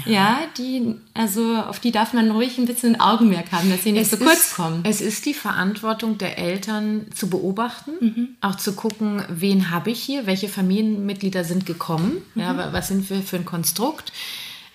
Ja. 0.06 0.12
ja. 0.12 0.38
die, 0.58 0.94
also 1.12 1.56
auf 1.56 1.80
die 1.80 1.92
darf 1.92 2.12
man 2.12 2.30
ruhig 2.30 2.58
ein 2.58 2.66
bisschen 2.66 3.00
Augenmerk 3.00 3.52
haben, 3.52 3.70
dass 3.70 3.82
sie 3.82 3.92
nicht 3.92 4.02
es 4.02 4.10
so 4.10 4.16
kurz 4.24 4.54
kommen. 4.54 4.80
Es 4.84 5.00
ist 5.00 5.26
die 5.26 5.34
Verantwortung 5.34 6.18
der 6.18 6.38
Eltern 6.38 7.06
zu 7.14 7.28
beobachten, 7.28 7.92
mhm. 8.00 8.28
auch 8.40 8.56
zu 8.56 8.74
gucken, 8.74 9.22
wen 9.28 9.70
habe 9.70 9.90
ich 9.90 10.02
hier, 10.02 10.26
welche 10.26 10.48
Familienmitglieder 10.48 11.44
sind 11.44 11.66
gekommen, 11.66 12.22
mhm. 12.34 12.40
ja, 12.40 12.72
was 12.72 12.88
sind 12.88 13.08
wir 13.10 13.22
für 13.22 13.36
ein 13.36 13.44
Konstrukt. 13.44 14.12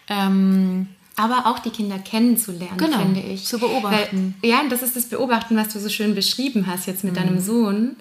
Ähm, 0.08 0.88
aber 1.16 1.48
auch 1.48 1.60
die 1.60 1.70
Kinder 1.70 2.00
kennenzulernen, 2.00 2.78
genau, 2.78 3.00
finde 3.00 3.20
ich. 3.20 3.46
Zu 3.46 3.60
beobachten. 3.60 4.36
Weil, 4.42 4.50
ja, 4.50 4.62
das 4.70 4.82
ist 4.82 4.96
das 4.96 5.08
Beobachten, 5.08 5.58
was 5.58 5.74
du 5.74 5.80
so 5.80 5.90
schön 5.90 6.16
beschrieben 6.16 6.66
hast 6.66 6.88
jetzt 6.88 7.04
mit 7.04 7.14
mhm. 7.14 7.18
deinem 7.18 7.40
Sohn. 7.42 7.98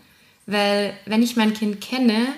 Weil 0.46 0.94
wenn 1.04 1.22
ich 1.22 1.36
mein 1.36 1.52
Kind 1.52 1.80
kenne, 1.80 2.28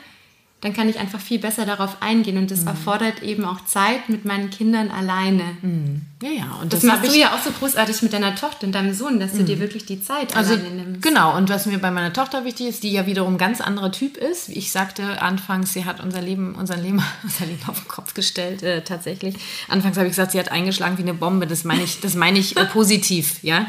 dann 0.61 0.75
kann 0.75 0.89
ich 0.91 0.99
einfach 0.99 1.21
viel 1.21 1.39
besser 1.39 1.65
darauf 1.65 1.97
eingehen. 2.01 2.37
Und 2.37 2.51
das 2.51 2.63
mhm. 2.63 2.69
erfordert 2.69 3.23
eben 3.23 3.45
auch 3.47 3.65
Zeit 3.65 4.09
mit 4.09 4.27
meinen 4.27 4.51
Kindern 4.51 4.91
alleine. 4.91 5.45
Mhm. 5.63 6.03
Ja, 6.23 6.29
ja. 6.29 6.59
Und 6.61 6.73
das, 6.73 6.81
das 6.81 6.91
machst 6.91 7.11
du 7.11 7.19
ja 7.19 7.35
auch 7.35 7.43
so 7.43 7.51
großartig 7.51 8.03
mit 8.03 8.13
deiner 8.13 8.35
Tochter 8.35 8.67
und 8.67 8.73
deinem 8.75 8.93
Sohn, 8.93 9.19
dass 9.19 9.33
du 9.33 9.43
dir 9.43 9.57
mhm. 9.57 9.61
wirklich 9.61 9.87
die 9.87 10.03
Zeit 10.03 10.37
also, 10.37 10.53
alleine 10.53 10.83
nimmst. 10.83 11.03
Genau. 11.03 11.35
Und 11.35 11.49
was 11.49 11.65
mir 11.65 11.79
bei 11.79 11.91
meiner 11.91 12.13
Tochter 12.13 12.45
wichtig 12.45 12.67
ist, 12.67 12.83
die 12.83 12.93
ja 12.93 13.07
wiederum 13.07 13.35
ein 13.35 13.39
ganz 13.39 13.63
anderer 13.63 13.91
Typ 13.91 14.19
ist. 14.19 14.51
Wie 14.51 14.55
ich 14.55 14.71
sagte 14.71 15.23
anfangs, 15.23 15.73
sie 15.73 15.87
hat 15.87 16.03
unser 16.03 16.21
Leben, 16.21 16.55
unser 16.55 16.77
Leben, 16.77 17.03
unser 17.23 17.47
Leben 17.47 17.63
auf 17.67 17.81
den 17.81 17.89
Kopf 17.89 18.13
gestellt, 18.13 18.63
äh, 18.63 18.83
tatsächlich. 18.83 19.37
Anfangs 19.69 19.97
habe 19.97 20.09
ich 20.09 20.13
gesagt, 20.13 20.33
sie 20.33 20.39
hat 20.39 20.53
eingeschlagen 20.53 20.99
wie 20.99 21.03
eine 21.03 21.15
Bombe. 21.15 21.47
Das 21.47 21.65
meine 21.65 21.85
ich, 21.85 22.01
das 22.01 22.15
meine 22.15 22.39
ich 22.39 22.59
äh, 22.59 22.67
positiv, 22.67 23.43
ja. 23.43 23.67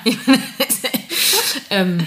ähm, 1.69 1.99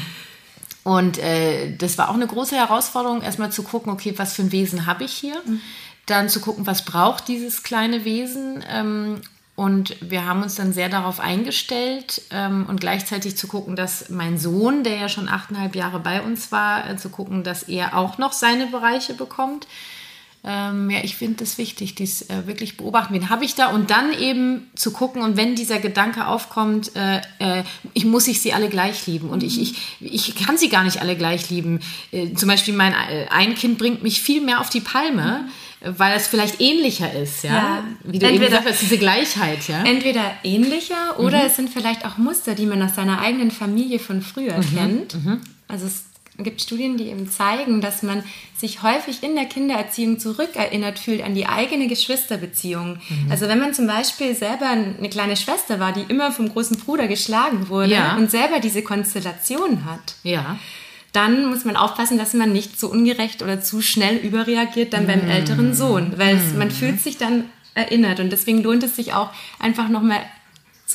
und 0.84 1.18
äh, 1.18 1.74
das 1.76 1.98
war 1.98 2.10
auch 2.10 2.14
eine 2.14 2.26
große 2.26 2.54
Herausforderung, 2.54 3.22
erstmal 3.22 3.50
zu 3.50 3.62
gucken, 3.62 3.90
okay, 3.90 4.14
was 4.16 4.34
für 4.34 4.42
ein 4.42 4.52
Wesen 4.52 4.86
habe 4.86 5.04
ich 5.04 5.12
hier? 5.12 5.36
Mhm. 5.44 5.60
Dann 6.06 6.28
zu 6.28 6.40
gucken, 6.40 6.66
was 6.66 6.84
braucht 6.84 7.26
dieses 7.26 7.62
kleine 7.62 8.04
Wesen? 8.04 8.62
Ähm, 8.70 9.22
und 9.56 9.96
wir 10.00 10.26
haben 10.26 10.42
uns 10.42 10.56
dann 10.56 10.72
sehr 10.72 10.90
darauf 10.90 11.20
eingestellt 11.20 12.22
ähm, 12.30 12.66
und 12.68 12.80
gleichzeitig 12.80 13.36
zu 13.36 13.46
gucken, 13.46 13.76
dass 13.76 14.10
mein 14.10 14.36
Sohn, 14.36 14.84
der 14.84 14.96
ja 14.96 15.08
schon 15.08 15.28
achteinhalb 15.28 15.74
Jahre 15.74 16.00
bei 16.00 16.20
uns 16.20 16.52
war, 16.52 16.90
äh, 16.90 16.96
zu 16.96 17.08
gucken, 17.08 17.44
dass 17.44 17.62
er 17.62 17.96
auch 17.96 18.18
noch 18.18 18.32
seine 18.32 18.66
Bereiche 18.66 19.14
bekommt. 19.14 19.66
Ähm, 20.46 20.90
ja, 20.90 20.98
ich 21.02 21.16
finde 21.16 21.42
es 21.42 21.56
wichtig, 21.56 21.94
dies 21.94 22.28
äh, 22.28 22.46
wirklich 22.46 22.76
beobachten. 22.76 23.14
Wen 23.14 23.30
habe 23.30 23.46
ich 23.46 23.54
da? 23.54 23.68
Und 23.68 23.90
dann 23.90 24.12
eben 24.12 24.68
zu 24.74 24.90
gucken, 24.92 25.22
und 25.22 25.38
wenn 25.38 25.54
dieser 25.54 25.78
Gedanke 25.78 26.26
aufkommt, 26.26 26.94
äh, 26.96 27.18
äh, 27.38 27.64
ich 27.94 28.04
muss 28.04 28.28
ich 28.28 28.42
sie 28.42 28.52
alle 28.52 28.68
gleich 28.68 29.06
lieben. 29.06 29.30
Und 29.30 29.42
ich, 29.42 29.58
ich, 29.60 29.74
ich 30.00 30.34
kann 30.36 30.58
sie 30.58 30.68
gar 30.68 30.84
nicht 30.84 31.00
alle 31.00 31.16
gleich 31.16 31.48
lieben. 31.48 31.80
Äh, 32.12 32.34
zum 32.34 32.50
Beispiel 32.50 32.74
mein 32.74 32.92
äh, 32.92 33.26
ein 33.30 33.54
Kind 33.54 33.78
bringt 33.78 34.02
mich 34.02 34.20
viel 34.20 34.42
mehr 34.42 34.60
auf 34.60 34.68
die 34.68 34.80
Palme. 34.80 35.46
Weil 35.86 36.16
es 36.16 36.28
vielleicht 36.28 36.62
ähnlicher 36.62 37.12
ist, 37.12 37.44
ja. 37.44 37.52
ja. 37.52 37.84
Wie 38.04 38.18
du 38.18 38.24
entweder, 38.24 38.30
eben 38.32 38.44
gesagt 38.46 38.66
hast, 38.66 38.80
diese 38.80 38.96
Gleichheit, 38.96 39.68
ja. 39.68 39.84
Entweder 39.84 40.32
ähnlicher 40.42 41.18
oder 41.18 41.40
mhm. 41.40 41.46
es 41.46 41.56
sind 41.56 41.68
vielleicht 41.68 42.06
auch 42.06 42.16
Muster, 42.16 42.54
die 42.54 42.64
man 42.64 42.80
aus 42.80 42.94
seiner 42.94 43.20
eigenen 43.20 43.50
Familie 43.50 43.98
von 43.98 44.22
früher 44.22 44.56
mhm. 44.56 44.74
kennt. 44.74 45.14
Mhm. 45.22 45.40
Also 45.68 45.84
es 45.84 46.04
gibt 46.38 46.60
Studien, 46.60 46.96
die 46.96 47.08
eben 47.08 47.30
zeigen, 47.30 47.80
dass 47.80 48.02
man 48.02 48.24
sich 48.56 48.82
häufig 48.82 49.22
in 49.22 49.36
der 49.36 49.44
Kindererziehung 49.44 50.18
zurückerinnert 50.18 50.98
fühlt 50.98 51.22
an 51.22 51.34
die 51.34 51.46
eigene 51.46 51.86
Geschwisterbeziehung. 51.86 52.98
Mhm. 53.08 53.30
Also 53.30 53.46
wenn 53.46 53.60
man 53.60 53.72
zum 53.72 53.86
Beispiel 53.86 54.34
selber 54.34 54.66
eine 54.66 55.08
kleine 55.10 55.36
Schwester 55.36 55.78
war, 55.78 55.92
die 55.92 56.04
immer 56.08 56.32
vom 56.32 56.48
großen 56.48 56.78
Bruder 56.78 57.06
geschlagen 57.06 57.68
wurde 57.68 57.92
ja. 57.92 58.16
und 58.16 58.30
selber 58.30 58.58
diese 58.58 58.82
Konstellation 58.82 59.84
hat. 59.84 60.16
Ja. 60.24 60.58
Dann 61.12 61.46
muss 61.46 61.64
man 61.64 61.76
aufpassen, 61.76 62.18
dass 62.18 62.34
man 62.34 62.52
nicht 62.52 62.80
zu 62.80 62.90
ungerecht 62.90 63.40
oder 63.40 63.60
zu 63.60 63.80
schnell 63.80 64.16
überreagiert 64.16 64.92
dann 64.92 65.04
mhm. 65.04 65.08
beim 65.08 65.30
älteren 65.30 65.74
Sohn, 65.74 66.14
weil 66.16 66.36
mhm. 66.36 66.58
man 66.58 66.70
fühlt 66.72 67.00
sich 67.00 67.16
dann 67.16 67.44
erinnert 67.74 68.18
und 68.20 68.30
deswegen 68.30 68.62
lohnt 68.62 68.82
es 68.82 68.96
sich 68.96 69.14
auch 69.14 69.30
einfach 69.60 69.88
nochmal 69.88 70.20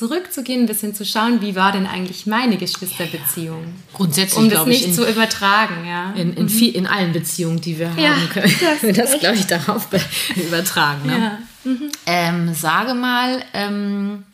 zurückzugehen, 0.00 0.62
ein 0.62 0.66
bisschen 0.66 0.94
zu 0.94 1.04
schauen, 1.04 1.42
wie 1.42 1.54
war 1.54 1.72
denn 1.72 1.86
eigentlich 1.86 2.26
meine 2.26 2.56
Geschwisterbeziehung? 2.56 3.60
Ja, 3.60 3.68
ja. 3.68 3.96
Grundsätzlich, 3.96 4.38
um 4.38 4.48
das 4.48 4.64
nicht 4.64 4.86
in, 4.86 4.94
zu 4.94 5.06
übertragen, 5.06 5.86
ja. 5.86 6.12
In, 6.12 6.32
in, 6.32 6.44
mhm. 6.44 6.48
viel, 6.48 6.74
in 6.74 6.86
allen 6.86 7.12
Beziehungen, 7.12 7.60
die 7.60 7.78
wir 7.78 7.90
ja, 7.98 8.16
haben, 8.16 8.28
können 8.30 8.50
wir 8.80 8.92
das, 8.94 9.18
glaube 9.20 9.36
ich, 9.36 9.46
darauf 9.46 9.88
übertragen. 10.36 11.06
Ne? 11.06 11.18
Ja. 11.18 11.38
Mhm. 11.70 11.92
Ähm, 12.06 12.54
sage 12.54 12.94
mal, 12.94 13.44
ähm, 13.52 14.24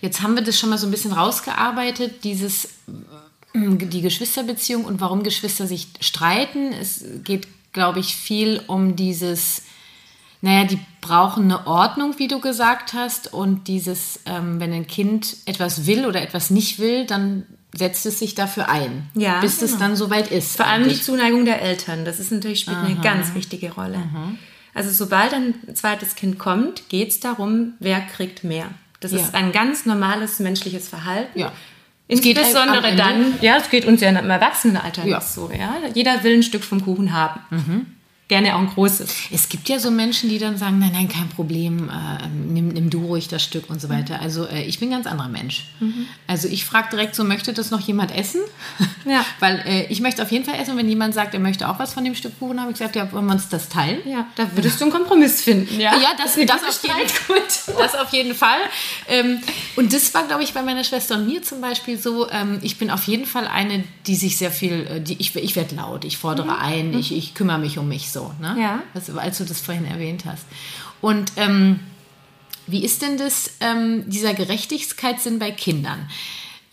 jetzt 0.00 0.22
haben 0.22 0.36
wir 0.36 0.44
das 0.44 0.56
schon 0.56 0.70
mal 0.70 0.78
so 0.78 0.86
ein 0.86 0.92
bisschen 0.92 1.12
rausgearbeitet, 1.12 2.22
dieses 2.22 2.68
die 3.54 4.00
Geschwisterbeziehung 4.00 4.84
und 4.84 5.00
warum 5.00 5.24
Geschwister 5.24 5.66
sich 5.66 5.88
streiten. 6.00 6.72
Es 6.72 7.04
geht, 7.24 7.48
glaube 7.72 7.98
ich, 7.98 8.14
viel 8.14 8.62
um 8.68 8.94
dieses 8.94 9.62
naja, 10.42 10.64
die 10.64 10.78
brauchen 11.00 11.44
eine 11.44 11.66
Ordnung, 11.68 12.18
wie 12.18 12.26
du 12.28 12.40
gesagt 12.40 12.92
hast. 12.94 13.32
Und 13.32 13.68
dieses, 13.68 14.20
ähm, 14.26 14.60
wenn 14.60 14.72
ein 14.72 14.88
Kind 14.88 15.36
etwas 15.46 15.86
will 15.86 16.04
oder 16.04 16.20
etwas 16.20 16.50
nicht 16.50 16.80
will, 16.80 17.06
dann 17.06 17.46
setzt 17.74 18.04
es 18.04 18.18
sich 18.18 18.34
dafür 18.34 18.68
ein, 18.68 19.08
ja, 19.14 19.40
bis 19.40 19.60
genau. 19.60 19.72
es 19.72 19.78
dann 19.78 19.96
soweit 19.96 20.30
ist. 20.30 20.56
Vor 20.56 20.66
allem 20.66 20.88
die 20.88 21.00
Zuneigung 21.00 21.46
der 21.46 21.62
Eltern. 21.62 22.04
Das 22.04 22.18
ist 22.18 22.30
natürlich 22.30 22.60
spielt 22.60 22.76
Aha. 22.76 22.86
eine 22.86 22.96
ganz 22.96 23.34
wichtige 23.34 23.72
Rolle. 23.72 23.96
Aha. 23.96 24.32
Also 24.74 24.90
sobald 24.90 25.32
ein 25.32 25.54
zweites 25.74 26.16
Kind 26.16 26.38
kommt, 26.38 26.88
geht 26.88 27.10
es 27.10 27.20
darum, 27.20 27.74
wer 27.78 28.00
kriegt 28.00 28.42
mehr. 28.44 28.66
Das 29.00 29.12
ja. 29.12 29.18
ist 29.18 29.34
ein 29.34 29.52
ganz 29.52 29.86
normales 29.86 30.38
menschliches 30.38 30.88
Verhalten. 30.88 31.38
Ja. 31.38 31.52
Insbesondere 32.08 32.94
dann, 32.94 33.34
ja, 33.40 33.56
es 33.56 33.70
geht 33.70 33.86
uns 33.86 34.00
ja 34.00 34.10
im 34.10 34.28
Erwachsenenalter 34.28 35.06
ja. 35.06 35.18
nicht 35.18 35.28
so. 35.28 35.50
Ja? 35.50 35.76
Jeder 35.94 36.22
will 36.24 36.34
ein 36.34 36.42
Stück 36.42 36.64
vom 36.64 36.84
Kuchen 36.84 37.12
haben. 37.12 37.40
Mhm 37.50 37.86
gerne 38.32 38.56
auch 38.56 38.60
ein 38.60 38.68
großes. 38.68 39.14
Es 39.30 39.50
gibt 39.50 39.68
ja 39.68 39.78
so 39.78 39.90
Menschen, 39.90 40.30
die 40.30 40.38
dann 40.38 40.56
sagen, 40.56 40.78
nein, 40.78 40.92
nein, 40.94 41.06
kein 41.06 41.28
Problem, 41.28 41.90
äh, 41.90 42.26
nimm, 42.28 42.68
nimm 42.68 42.88
du 42.88 43.04
ruhig 43.04 43.28
das 43.28 43.42
Stück 43.42 43.68
und 43.68 43.78
so 43.78 43.90
weiter. 43.90 44.22
Also 44.22 44.46
äh, 44.46 44.62
ich 44.62 44.78
bin 44.78 44.88
ein 44.88 44.92
ganz 44.92 45.06
anderer 45.06 45.28
Mensch. 45.28 45.66
Mhm. 45.80 46.06
Also 46.26 46.48
ich 46.48 46.64
frage 46.64 46.88
direkt 46.92 47.14
so, 47.14 47.24
möchte 47.24 47.52
das 47.52 47.70
noch 47.70 47.80
jemand 47.80 48.16
essen? 48.16 48.40
Ja. 49.04 49.24
Weil 49.40 49.58
äh, 49.66 49.86
ich 49.86 50.00
möchte 50.00 50.22
auf 50.22 50.30
jeden 50.30 50.44
Fall 50.44 50.54
essen. 50.60 50.72
Und 50.72 50.76
wenn 50.76 50.88
jemand 50.88 51.12
sagt, 51.12 51.34
er 51.34 51.40
möchte 51.40 51.68
auch 51.68 51.80
was 51.80 51.92
von 51.92 52.04
dem 52.04 52.14
Stück 52.14 52.38
Kuchen, 52.38 52.60
habe 52.60 52.70
ich 52.70 52.78
gesagt, 52.78 52.94
ja, 52.94 53.10
wollen 53.10 53.26
wir 53.26 53.32
uns 53.32 53.48
das 53.48 53.68
teilen? 53.68 53.98
Ja, 54.04 54.28
da 54.36 54.48
würdest 54.54 54.80
du 54.80 54.84
einen 54.84 54.92
Kompromiss 54.92 55.42
finden. 55.42 55.80
Ja, 55.80 55.96
ja 55.96 56.10
das, 56.16 56.34
das, 56.46 56.46
das, 56.46 56.62
auf 56.62 56.82
jeden, 56.84 57.76
das 57.78 57.94
auf 57.96 58.12
jeden 58.12 58.34
Fall. 58.36 58.60
Ähm, 59.08 59.40
und 59.74 59.92
das 59.92 60.14
war, 60.14 60.24
glaube 60.28 60.44
ich, 60.44 60.54
bei 60.54 60.62
meiner 60.62 60.84
Schwester 60.84 61.16
und 61.16 61.26
mir 61.26 61.42
zum 61.42 61.60
Beispiel 61.60 61.98
so, 61.98 62.30
ähm, 62.30 62.60
ich 62.62 62.78
bin 62.78 62.92
auf 62.92 63.08
jeden 63.08 63.26
Fall 63.26 63.48
eine, 63.48 63.82
die 64.06 64.14
sich 64.14 64.36
sehr 64.36 64.52
viel, 64.52 64.86
äh, 64.86 65.00
die, 65.00 65.16
ich, 65.18 65.34
ich 65.34 65.56
werde 65.56 65.74
laut, 65.74 66.04
ich 66.04 66.16
fordere 66.16 66.46
mhm. 66.46 66.62
ein, 66.62 66.94
ich, 66.94 67.12
ich 67.12 67.34
kümmere 67.34 67.58
mich 67.58 67.78
um 67.78 67.88
mich 67.88 68.12
so. 68.12 68.21
Ne? 68.40 68.56
Ja. 68.58 68.82
Also, 68.94 69.18
als 69.18 69.38
du 69.38 69.44
das 69.44 69.60
vorhin 69.60 69.84
erwähnt 69.84 70.24
hast. 70.24 70.44
Und 71.00 71.32
ähm, 71.36 71.80
wie 72.66 72.84
ist 72.84 73.02
denn 73.02 73.18
das, 73.18 73.52
ähm, 73.60 74.08
dieser 74.08 74.34
Gerechtigkeitssinn 74.34 75.38
bei 75.38 75.50
Kindern? 75.50 76.08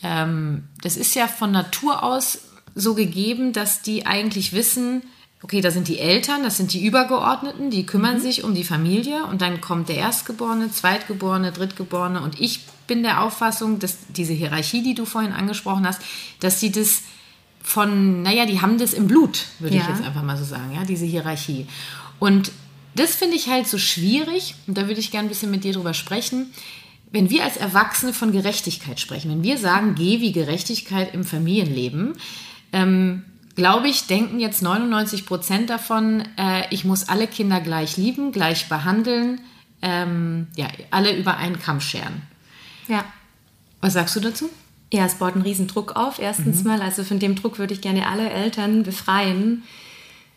Ähm, 0.03 0.67
das 0.81 0.97
ist 0.97 1.15
ja 1.15 1.27
von 1.27 1.51
Natur 1.51 2.03
aus 2.03 2.39
so 2.75 2.93
gegeben, 2.93 3.53
dass 3.53 3.81
die 3.81 4.05
eigentlich 4.05 4.53
wissen, 4.53 5.01
okay, 5.41 5.61
da 5.61 5.71
sind 5.71 5.87
die 5.87 5.99
Eltern, 5.99 6.43
das 6.43 6.57
sind 6.57 6.73
die 6.73 6.85
Übergeordneten, 6.85 7.69
die 7.69 7.85
kümmern 7.85 8.17
mhm. 8.17 8.21
sich 8.21 8.43
um 8.43 8.53
die 8.53 8.63
Familie 8.63 9.25
und 9.25 9.41
dann 9.41 9.61
kommt 9.61 9.89
der 9.89 9.97
Erstgeborene, 9.97 10.71
Zweitgeborene, 10.71 11.51
Drittgeborene 11.51 12.21
und 12.21 12.39
ich 12.39 12.65
bin 12.87 13.03
der 13.03 13.21
Auffassung, 13.21 13.79
dass 13.79 13.97
diese 14.09 14.33
Hierarchie, 14.33 14.83
die 14.83 14.95
du 14.95 15.05
vorhin 15.05 15.31
angesprochen 15.31 15.87
hast, 15.87 16.01
dass 16.39 16.59
sie 16.59 16.71
das 16.71 17.03
von, 17.69 18.23
naja, 18.23 18.47
die 18.47 18.61
haben 18.61 18.79
das 18.79 18.93
im 18.93 19.07
Blut, 19.07 19.45
würde 19.59 19.75
ja. 19.75 19.83
ich 19.83 19.87
jetzt 19.89 20.03
einfach 20.03 20.23
mal 20.23 20.35
so 20.35 20.43
sagen, 20.43 20.73
ja, 20.73 20.85
diese 20.85 21.05
Hierarchie. 21.05 21.67
Und 22.17 22.51
das 22.95 23.15
finde 23.15 23.35
ich 23.35 23.47
halt 23.47 23.67
so 23.67 23.77
schwierig 23.77 24.55
und 24.65 24.75
da 24.75 24.87
würde 24.87 24.99
ich 24.99 25.11
gerne 25.11 25.27
ein 25.27 25.29
bisschen 25.29 25.51
mit 25.51 25.63
dir 25.63 25.73
drüber 25.73 25.93
sprechen. 25.93 26.51
Wenn 27.11 27.29
wir 27.29 27.43
als 27.43 27.57
Erwachsene 27.57 28.11
von 28.11 28.31
Gerechtigkeit 28.31 28.99
sprechen, 28.99 29.29
wenn 29.29 29.43
wir 29.43 29.59
sagen, 29.59 29.93
geh 29.93 30.19
wie 30.19 30.31
Gerechtigkeit 30.31 31.13
im 31.13 31.23
Familienleben, 31.23 32.13
ähm, 32.73 33.23
glaube 33.55 33.87
ich, 33.87 34.07
denken 34.07 34.39
jetzt 34.39 34.63
99 34.63 35.27
Prozent 35.27 35.69
davon, 35.69 36.23
äh, 36.37 36.63
ich 36.71 36.85
muss 36.85 37.07
alle 37.07 37.27
Kinder 37.27 37.61
gleich 37.61 37.97
lieben, 37.97 38.31
gleich 38.31 38.67
behandeln, 38.67 39.41
ähm, 39.83 40.47
ja, 40.55 40.67
alle 40.89 41.15
über 41.15 41.37
einen 41.37 41.59
Kamm 41.59 41.81
scheren. 41.81 42.23
Ja. 42.87 43.05
Was 43.79 43.93
sagst 43.93 44.15
du 44.15 44.21
dazu? 44.21 44.49
Ja, 44.91 45.05
es 45.05 45.15
baut 45.15 45.33
einen 45.33 45.43
riesen 45.43 45.67
Druck 45.67 45.95
auf, 45.95 46.19
erstens 46.19 46.63
mhm. 46.63 46.71
mal. 46.71 46.81
Also 46.81 47.03
von 47.03 47.19
dem 47.19 47.35
Druck 47.35 47.59
würde 47.59 47.73
ich 47.73 47.81
gerne 47.81 48.07
alle 48.07 48.29
Eltern 48.29 48.83
befreien. 48.83 49.63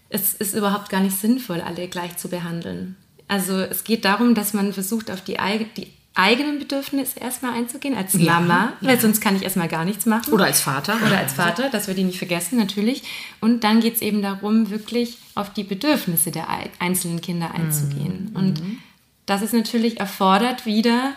Es 0.09 0.35
ist 0.35 0.55
überhaupt 0.55 0.91
gar 0.91 1.01
nicht 1.01 1.17
sinnvoll, 1.17 1.63
alle 1.63 1.89
gleich 1.89 2.19
zu 2.19 2.29
behandeln. 2.29 2.97
Also 3.29 3.59
es 3.59 3.85
geht 3.85 4.05
darum, 4.05 4.35
dass 4.35 4.53
man 4.53 4.75
versucht, 4.75 5.11
auf 5.11 5.23
die, 5.23 5.39
die 5.77 5.87
eigenen 6.15 6.59
Bedürfnisse 6.59 7.19
erstmal 7.19 7.55
einzugehen, 7.55 7.97
als 7.97 8.13
ja, 8.13 8.41
Mama, 8.41 8.75
weil 8.83 9.01
sonst 9.01 9.21
kann 9.21 9.37
ich 9.37 9.43
erstmal 9.43 9.69
gar 9.69 9.87
nichts 9.87 10.05
machen. 10.05 10.33
Oder 10.33 10.45
als 10.45 10.61
Vater. 10.61 10.97
Oder 11.07 11.19
als 11.19 11.33
Vater, 11.33 11.71
das 11.71 11.87
wir 11.87 11.95
die 11.95 12.05
nicht 12.05 12.19
vergessen, 12.19 12.59
natürlich. 12.59 13.03
Und 13.41 13.65
dann 13.65 13.81
geht 13.81 13.95
es 13.95 14.03
eben 14.03 14.21
darum, 14.21 14.69
wirklich 14.69 15.17
auf 15.35 15.53
die 15.53 15.65
Bedürfnisse 15.65 16.31
der 16.31 16.49
einzelnen 16.79 17.23
Kinder 17.23 17.53
einzugehen. 17.55 18.31
Mhm. 18.31 18.37
Und 18.37 18.63
das 19.25 19.41
ist 19.41 19.55
natürlich 19.55 20.01
erfordert 20.01 20.67
wieder 20.67 21.15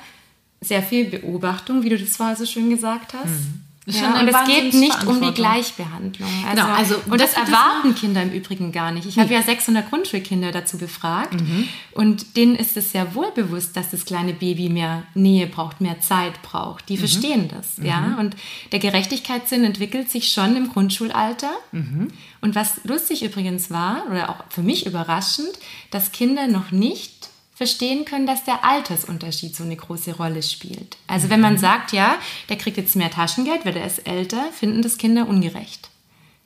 sehr 0.67 0.83
viel 0.83 1.05
Beobachtung, 1.05 1.83
wie 1.83 1.89
du 1.89 1.97
das 1.97 2.15
vorher 2.15 2.35
so 2.35 2.45
schön 2.45 2.69
gesagt 2.69 3.13
hast. 3.13 3.29
Mhm. 3.29 3.65
Ja, 3.87 4.19
und 4.19 4.27
es 4.27 4.47
geht 4.47 4.73
nicht 4.73 5.05
um 5.05 5.21
die 5.21 5.31
Gleichbehandlung. 5.31 6.27
Also, 6.47 6.61
genau, 6.61 6.75
also 6.75 6.95
und 7.07 7.21
das, 7.21 7.35
das 7.35 7.47
erwarten 7.47 7.91
das 7.91 7.99
Kinder 7.99 8.23
im 8.23 8.31
Übrigen 8.31 8.71
gar 8.71 8.91
nicht. 8.91 9.07
Ich 9.07 9.15
nee. 9.15 9.21
habe 9.21 9.33
ja 9.33 9.43
600 9.43 9.87
Grundschulkinder 9.89 10.51
dazu 10.51 10.79
befragt 10.79 11.39
mhm. 11.39 11.67
und 11.91 12.35
denen 12.35 12.55
ist 12.55 12.77
es 12.77 12.91
sehr 12.91 13.13
wohl 13.13 13.31
bewusst, 13.31 13.77
dass 13.77 13.91
das 13.91 14.05
kleine 14.05 14.33
Baby 14.33 14.69
mehr 14.69 15.03
Nähe 15.13 15.45
braucht, 15.45 15.81
mehr 15.81 16.01
Zeit 16.01 16.41
braucht. 16.41 16.89
Die 16.89 16.95
mhm. 16.95 16.99
verstehen 16.99 17.47
das, 17.47 17.77
mhm. 17.77 17.85
ja. 17.85 18.17
Und 18.19 18.35
der 18.71 18.79
Gerechtigkeitssinn 18.79 19.63
entwickelt 19.63 20.09
sich 20.09 20.31
schon 20.31 20.55
im 20.55 20.69
Grundschulalter. 20.69 21.51
Mhm. 21.71 22.07
Und 22.41 22.55
was 22.55 22.83
lustig 22.85 23.23
übrigens 23.23 23.69
war 23.69 24.03
oder 24.09 24.29
auch 24.29 24.45
für 24.49 24.63
mich 24.63 24.87
überraschend, 24.87 25.51
dass 25.91 26.11
Kinder 26.11 26.47
noch 26.47 26.71
nicht 26.71 27.14
verstehen 27.55 28.03
können, 28.03 28.27
dass 28.27 28.43
der 28.43 28.65
Altersunterschied 28.65 29.55
so 29.55 29.63
eine 29.63 29.77
große 29.77 30.17
Rolle 30.17 30.43
spielt. 30.43 30.97
Also 31.07 31.29
wenn 31.29 31.39
man 31.39 31.53
mhm. 31.53 31.59
sagt, 31.59 31.93
ja, 31.93 32.17
der 32.49 32.57
kriegt 32.57 32.77
jetzt 32.77 32.97
mehr 32.97 33.09
Taschengeld, 33.09 33.65
weil 33.65 33.73
der 33.73 33.87
ist 33.87 34.05
älter, 34.05 34.51
finden 34.51 34.81
das 34.81 34.97
Kinder 34.97 35.27
ungerecht. 35.27 35.89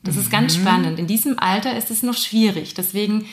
Das 0.03 0.15
ist 0.15 0.31
ganz 0.31 0.55
mhm. 0.55 0.61
spannend. 0.61 0.99
In 0.99 1.07
diesem 1.07 1.39
Alter 1.39 1.75
ist 1.75 1.91
es 1.91 2.03
noch 2.03 2.15
schwierig. 2.15 2.75
Deswegen 2.75 3.25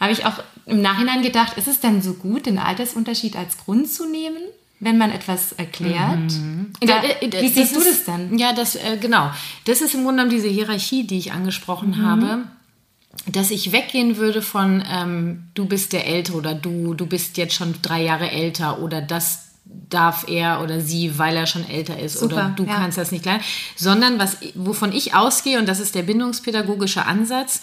habe 0.00 0.12
ich 0.12 0.24
auch 0.24 0.42
im 0.66 0.80
Nachhinein 0.80 1.22
gedacht, 1.22 1.56
ist 1.58 1.68
es 1.68 1.80
denn 1.80 2.02
so 2.02 2.14
gut, 2.14 2.46
den 2.46 2.58
Altersunterschied 2.58 3.36
als 3.36 3.58
Grund 3.58 3.88
zu 3.88 4.08
nehmen? 4.08 4.42
wenn 4.80 4.96
man 4.96 5.10
etwas 5.10 5.50
erklärt. 5.50 6.30
Mhm. 6.30 6.72
Da, 6.82 7.02
wie 7.02 7.48
siehst 7.48 7.74
du 7.74 7.80
das 7.80 8.04
dann? 8.04 8.38
Ja, 8.38 8.52
das 8.52 8.76
äh, 8.76 8.96
genau. 9.00 9.28
Das 9.64 9.80
ist 9.80 9.92
im 9.92 10.04
Grunde 10.04 10.22
genommen 10.22 10.30
diese 10.30 10.46
Hierarchie, 10.46 11.04
die 11.04 11.18
ich 11.18 11.32
angesprochen 11.32 11.98
mhm. 11.98 12.02
habe 12.02 12.44
dass 13.26 13.50
ich 13.50 13.72
weggehen 13.72 14.16
würde 14.16 14.42
von 14.42 14.82
ähm, 14.90 15.48
du 15.54 15.66
bist 15.66 15.92
der 15.92 16.06
Ältere 16.06 16.36
oder 16.36 16.54
du, 16.54 16.94
du 16.94 17.06
bist 17.06 17.36
jetzt 17.36 17.54
schon 17.54 17.74
drei 17.82 18.02
Jahre 18.02 18.30
älter 18.30 18.80
oder 18.80 19.02
das 19.02 19.48
darf 19.64 20.26
er 20.28 20.62
oder 20.62 20.80
sie, 20.80 21.18
weil 21.18 21.36
er 21.36 21.46
schon 21.46 21.68
älter 21.68 21.98
ist 21.98 22.18
Super, 22.18 22.34
oder 22.34 22.52
du 22.56 22.64
ja. 22.64 22.74
kannst 22.74 22.98
das 22.98 23.12
nicht 23.12 23.24
lernen, 23.24 23.42
sondern 23.76 24.18
was, 24.18 24.38
wovon 24.54 24.92
ich 24.92 25.14
ausgehe, 25.14 25.58
und 25.58 25.68
das 25.68 25.80
ist 25.80 25.94
der 25.94 26.02
bindungspädagogische 26.02 27.04
Ansatz, 27.04 27.62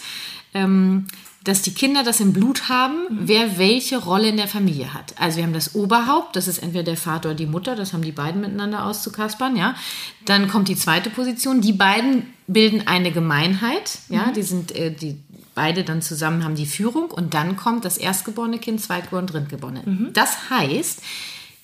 ähm, 0.54 1.06
dass 1.46 1.62
die 1.62 1.74
Kinder 1.74 2.02
das 2.02 2.18
im 2.20 2.32
Blut 2.32 2.68
haben, 2.68 3.04
mhm. 3.08 3.18
wer 3.22 3.58
welche 3.58 3.98
Rolle 3.98 4.28
in 4.28 4.36
der 4.36 4.48
Familie 4.48 4.92
hat. 4.92 5.14
Also 5.18 5.36
wir 5.36 5.44
haben 5.44 5.52
das 5.52 5.76
Oberhaupt, 5.76 6.34
das 6.34 6.48
ist 6.48 6.58
entweder 6.58 6.82
der 6.82 6.96
Vater 6.96 7.30
oder 7.30 7.36
die 7.36 7.46
Mutter, 7.46 7.76
das 7.76 7.92
haben 7.92 8.02
die 8.02 8.12
beiden 8.12 8.40
miteinander 8.40 8.84
auszukaspern, 8.84 9.56
ja. 9.56 9.76
Dann 10.24 10.48
kommt 10.48 10.66
die 10.68 10.76
zweite 10.76 11.08
Position, 11.08 11.60
die 11.60 11.72
beiden 11.72 12.32
bilden 12.48 12.86
eine 12.86 13.12
Gemeinheit, 13.12 13.98
ja, 14.08 14.26
mhm. 14.26 14.32
die 14.34 14.42
sind 14.42 14.74
äh, 14.74 14.90
die 14.90 15.22
beide 15.56 15.82
dann 15.82 16.02
zusammen 16.02 16.44
haben 16.44 16.54
die 16.54 16.66
Führung 16.66 17.10
und 17.10 17.34
dann 17.34 17.56
kommt 17.56 17.84
das 17.84 17.96
erstgeborene 17.96 18.58
Kind, 18.58 18.80
zweitgeborene, 18.80 19.26
drittgeborene. 19.26 19.82
Mhm. 19.84 20.12
Das 20.12 20.50
heißt, 20.50 21.02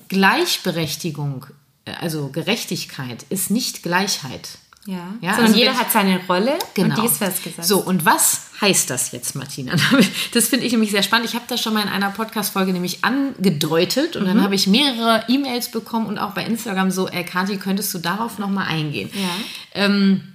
Gleichberechtigung, 0.08 1.46
äh, 1.84 1.92
also 2.00 2.28
Gerechtigkeit 2.28 3.24
ist 3.28 3.52
nicht 3.52 3.84
Gleichheit. 3.84 4.58
Ja, 4.86 5.14
ja 5.20 5.34
sondern 5.34 5.46
also 5.52 5.58
jeder 5.58 5.78
hat 5.78 5.92
seine 5.92 6.18
Rolle 6.26 6.58
genau. 6.74 6.96
und 6.96 7.02
die 7.02 7.06
ist 7.06 7.18
festgesetzt. 7.18 7.68
So, 7.68 7.78
und 7.80 8.04
was 8.04 8.46
heißt 8.60 8.90
das 8.90 9.12
jetzt, 9.12 9.36
Martina? 9.36 9.74
Das 10.32 10.48
finde 10.48 10.66
ich 10.66 10.72
nämlich 10.72 10.90
sehr 10.90 11.02
spannend. 11.02 11.28
Ich 11.28 11.34
habe 11.34 11.44
das 11.46 11.60
schon 11.60 11.74
mal 11.74 11.82
in 11.82 11.88
einer 11.88 12.10
Podcast-Folge 12.10 12.72
nämlich 12.72 13.04
angedeutet 13.04 14.16
und 14.16 14.22
mhm. 14.22 14.28
dann 14.28 14.42
habe 14.42 14.54
ich 14.54 14.66
mehrere 14.66 15.24
E-Mails 15.28 15.70
bekommen 15.70 16.06
und 16.06 16.18
auch 16.18 16.32
bei 16.32 16.44
Instagram 16.44 16.90
so, 16.90 17.08
äh, 17.08 17.24
Kathi, 17.24 17.58
könntest 17.58 17.92
du 17.92 17.98
darauf 17.98 18.38
nochmal 18.38 18.68
eingehen? 18.68 19.10
Ja. 19.12 19.84
Ähm, 19.84 20.32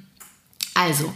also, 0.76 1.12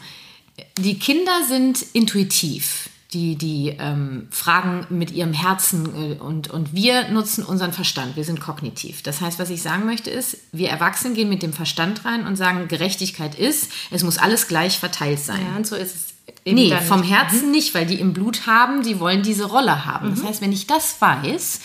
die 0.77 0.99
Kinder 0.99 1.43
sind 1.47 1.85
intuitiv. 1.93 2.89
Die, 3.13 3.35
die 3.35 3.75
ähm, 3.77 4.29
fragen 4.31 4.87
mit 4.89 5.11
ihrem 5.11 5.33
Herzen 5.33 6.13
äh, 6.13 6.15
und, 6.15 6.49
und 6.49 6.73
wir 6.73 7.09
nutzen 7.09 7.43
unseren 7.43 7.73
Verstand. 7.73 8.15
Wir 8.15 8.23
sind 8.23 8.39
kognitiv. 8.39 9.03
Das 9.03 9.19
heißt, 9.19 9.37
was 9.37 9.49
ich 9.49 9.61
sagen 9.61 9.85
möchte 9.85 10.09
ist, 10.09 10.37
wir 10.53 10.69
Erwachsenen 10.69 11.13
gehen 11.13 11.27
mit 11.27 11.43
dem 11.43 11.51
Verstand 11.51 12.05
rein 12.05 12.25
und 12.25 12.37
sagen, 12.37 12.69
Gerechtigkeit 12.69 13.35
ist, 13.35 13.69
es 13.89 14.03
muss 14.03 14.17
alles 14.17 14.47
gleich 14.47 14.79
verteilt 14.79 15.19
sein. 15.19 15.45
Ja, 15.45 15.57
und 15.57 15.67
so 15.67 15.75
ist 15.75 15.93
es. 15.93 16.05
Eben 16.45 16.55
nee, 16.55 16.73
vom 16.87 17.01
nicht. 17.01 17.11
Herzen 17.11 17.47
mhm. 17.47 17.51
nicht, 17.51 17.73
weil 17.75 17.85
die 17.85 17.99
im 17.99 18.13
Blut 18.13 18.47
haben, 18.47 18.81
die 18.81 19.01
wollen 19.01 19.23
diese 19.23 19.43
Rolle 19.43 19.85
haben. 19.85 20.11
Mhm. 20.11 20.15
Das 20.15 20.23
heißt, 20.23 20.41
wenn 20.41 20.53
ich 20.53 20.65
das 20.67 21.01
weiß, 21.01 21.59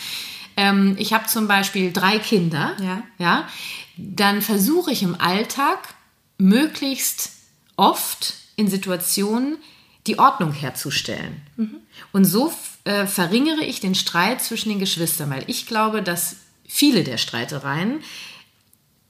ähm, 0.57 0.95
ich 0.99 1.13
habe 1.13 1.27
zum 1.27 1.47
Beispiel 1.47 1.93
drei 1.93 2.19
Kinder, 2.19 2.75
ja. 2.83 3.03
ja, 3.19 3.47
dann 3.95 4.41
versuche 4.41 4.91
ich 4.91 5.01
im 5.01 5.15
Alltag 5.19 5.95
möglichst 6.37 7.31
oft 7.77 8.33
in 8.57 8.67
Situationen 8.67 9.57
die 10.07 10.19
Ordnung 10.19 10.51
herzustellen. 10.51 11.41
Mhm. 11.55 11.77
Und 12.11 12.25
so 12.25 12.51
äh, 12.83 13.05
verringere 13.05 13.63
ich 13.63 13.79
den 13.79 13.95
Streit 13.95 14.41
zwischen 14.41 14.69
den 14.69 14.79
Geschwistern, 14.79 15.29
weil 15.29 15.43
ich 15.47 15.67
glaube, 15.67 16.01
dass 16.01 16.37
viele 16.67 17.03
der 17.03 17.17
Streitereien 17.17 18.01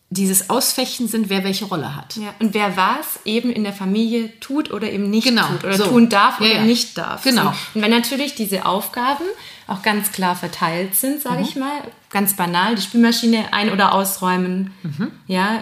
dieses 0.09 0.49
Ausfechten 0.49 1.07
sind, 1.07 1.29
wer 1.29 1.43
welche 1.43 1.65
Rolle 1.65 1.95
hat. 1.95 2.15
Ja, 2.15 2.33
und 2.39 2.53
wer 2.53 2.77
was 2.77 3.19
eben 3.25 3.51
in 3.51 3.63
der 3.63 3.73
Familie 3.73 4.39
tut 4.39 4.71
oder 4.71 4.89
eben 4.89 5.09
nicht 5.09 5.27
genau, 5.27 5.47
tut 5.47 5.65
oder 5.65 5.77
so. 5.77 5.87
tun 5.87 6.07
darf 6.07 6.39
oder 6.39 6.49
ja, 6.49 6.55
ja. 6.57 6.63
nicht 6.63 6.97
darf. 6.97 7.23
Genau. 7.23 7.53
Und 7.73 7.81
wenn 7.81 7.91
natürlich 7.91 8.33
diese 8.35 8.65
Aufgaben 8.65 9.25
auch 9.67 9.81
ganz 9.81 10.13
klar 10.13 10.35
verteilt 10.35 10.95
sind, 10.95 11.21
sage 11.21 11.39
mhm. 11.39 11.43
ich 11.43 11.55
mal, 11.57 11.81
ganz 12.09 12.37
banal, 12.37 12.75
die 12.75 12.81
Spülmaschine 12.81 13.51
ein- 13.51 13.69
oder 13.69 13.93
ausräumen, 13.93 14.73
mhm. 14.83 15.11
ja, 15.27 15.61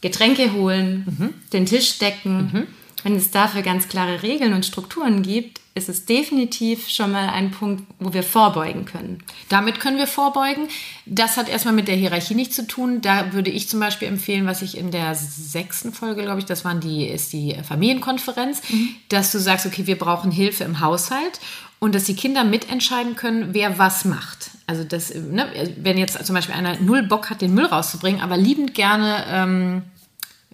Getränke 0.00 0.52
holen, 0.52 1.04
mhm. 1.06 1.34
den 1.52 1.66
Tisch 1.66 1.98
decken, 1.98 2.50
mhm. 2.52 2.66
Wenn 3.04 3.16
es 3.16 3.30
dafür 3.30 3.62
ganz 3.62 3.86
klare 3.86 4.22
Regeln 4.22 4.54
und 4.54 4.64
Strukturen 4.64 5.22
gibt, 5.22 5.60
ist 5.74 5.90
es 5.90 6.06
definitiv 6.06 6.88
schon 6.88 7.12
mal 7.12 7.28
ein 7.28 7.50
Punkt, 7.50 7.84
wo 7.98 8.14
wir 8.14 8.22
vorbeugen 8.22 8.86
können. 8.86 9.22
Damit 9.50 9.78
können 9.78 9.98
wir 9.98 10.06
vorbeugen. 10.06 10.68
Das 11.04 11.36
hat 11.36 11.50
erstmal 11.50 11.74
mit 11.74 11.86
der 11.86 11.96
Hierarchie 11.96 12.34
nichts 12.34 12.56
zu 12.56 12.66
tun. 12.66 13.02
Da 13.02 13.34
würde 13.34 13.50
ich 13.50 13.68
zum 13.68 13.78
Beispiel 13.78 14.08
empfehlen, 14.08 14.46
was 14.46 14.62
ich 14.62 14.78
in 14.78 14.90
der 14.90 15.14
sechsten 15.14 15.92
Folge, 15.92 16.22
glaube 16.22 16.38
ich, 16.38 16.46
das 16.46 16.64
waren 16.64 16.80
die, 16.80 17.06
ist 17.06 17.32
die 17.34 17.54
Familienkonferenz, 17.62 18.62
mhm. 18.70 18.96
dass 19.10 19.32
du 19.32 19.38
sagst, 19.38 19.66
okay, 19.66 19.86
wir 19.86 19.98
brauchen 19.98 20.30
Hilfe 20.30 20.64
im 20.64 20.80
Haushalt 20.80 21.40
und 21.80 21.94
dass 21.94 22.04
die 22.04 22.16
Kinder 22.16 22.44
mitentscheiden 22.44 23.16
können, 23.16 23.48
wer 23.52 23.78
was 23.78 24.06
macht. 24.06 24.52
Also 24.66 24.84
das, 24.84 25.12
ne, 25.14 25.46
wenn 25.76 25.98
jetzt 25.98 26.24
zum 26.24 26.34
Beispiel 26.34 26.54
einer 26.54 26.80
null 26.80 27.02
Bock 27.02 27.28
hat, 27.28 27.42
den 27.42 27.52
Müll 27.52 27.66
rauszubringen, 27.66 28.22
aber 28.22 28.38
liebend 28.38 28.72
gerne 28.72 29.24
ähm, 29.28 29.82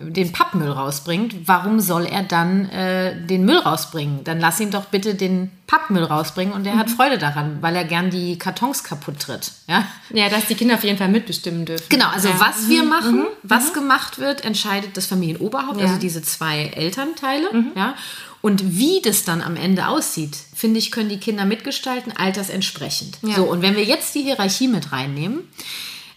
den 0.00 0.32
Pappmüll 0.32 0.70
rausbringt, 0.70 1.46
warum 1.46 1.78
soll 1.78 2.06
er 2.06 2.22
dann 2.22 2.68
äh, 2.70 3.26
den 3.26 3.44
Müll 3.44 3.58
rausbringen? 3.58 4.24
Dann 4.24 4.40
lass 4.40 4.58
ihn 4.58 4.70
doch 4.70 4.86
bitte 4.86 5.14
den 5.14 5.50
Pappmüll 5.66 6.04
rausbringen 6.04 6.54
und 6.54 6.66
er 6.66 6.74
mhm. 6.74 6.78
hat 6.78 6.90
Freude 6.90 7.18
daran, 7.18 7.58
weil 7.60 7.76
er 7.76 7.84
gern 7.84 8.08
die 8.10 8.38
Kartons 8.38 8.82
kaputt 8.82 9.20
tritt. 9.20 9.52
Ja, 9.68 9.86
ja 10.12 10.30
dass 10.30 10.46
die 10.46 10.54
Kinder 10.54 10.76
auf 10.76 10.84
jeden 10.84 10.96
Fall 10.96 11.10
mitbestimmen 11.10 11.66
dürfen. 11.66 11.84
Genau, 11.90 12.08
also 12.08 12.28
ja. 12.28 12.40
was 12.40 12.68
wir 12.68 12.82
mhm. 12.82 12.88
machen, 12.88 13.16
mhm. 13.16 13.26
was 13.42 13.70
mhm. 13.70 13.74
gemacht 13.74 14.18
wird, 14.18 14.42
entscheidet 14.42 14.96
das 14.96 15.06
Familienoberhaupt, 15.06 15.78
ja. 15.78 15.86
also 15.86 16.00
diese 16.00 16.22
zwei 16.22 16.70
Elternteile. 16.74 17.52
Mhm. 17.52 17.72
Ja. 17.76 17.94
Und 18.40 18.78
wie 18.78 19.02
das 19.02 19.24
dann 19.24 19.42
am 19.42 19.56
Ende 19.56 19.86
aussieht, 19.88 20.34
finde 20.54 20.78
ich, 20.78 20.90
können 20.90 21.10
die 21.10 21.20
Kinder 21.20 21.44
mitgestalten, 21.44 22.12
altersentsprechend. 22.16 23.18
Ja. 23.20 23.36
So, 23.36 23.44
und 23.44 23.60
wenn 23.60 23.76
wir 23.76 23.84
jetzt 23.84 24.14
die 24.14 24.22
Hierarchie 24.22 24.66
mit 24.66 24.92
reinnehmen, 24.92 25.40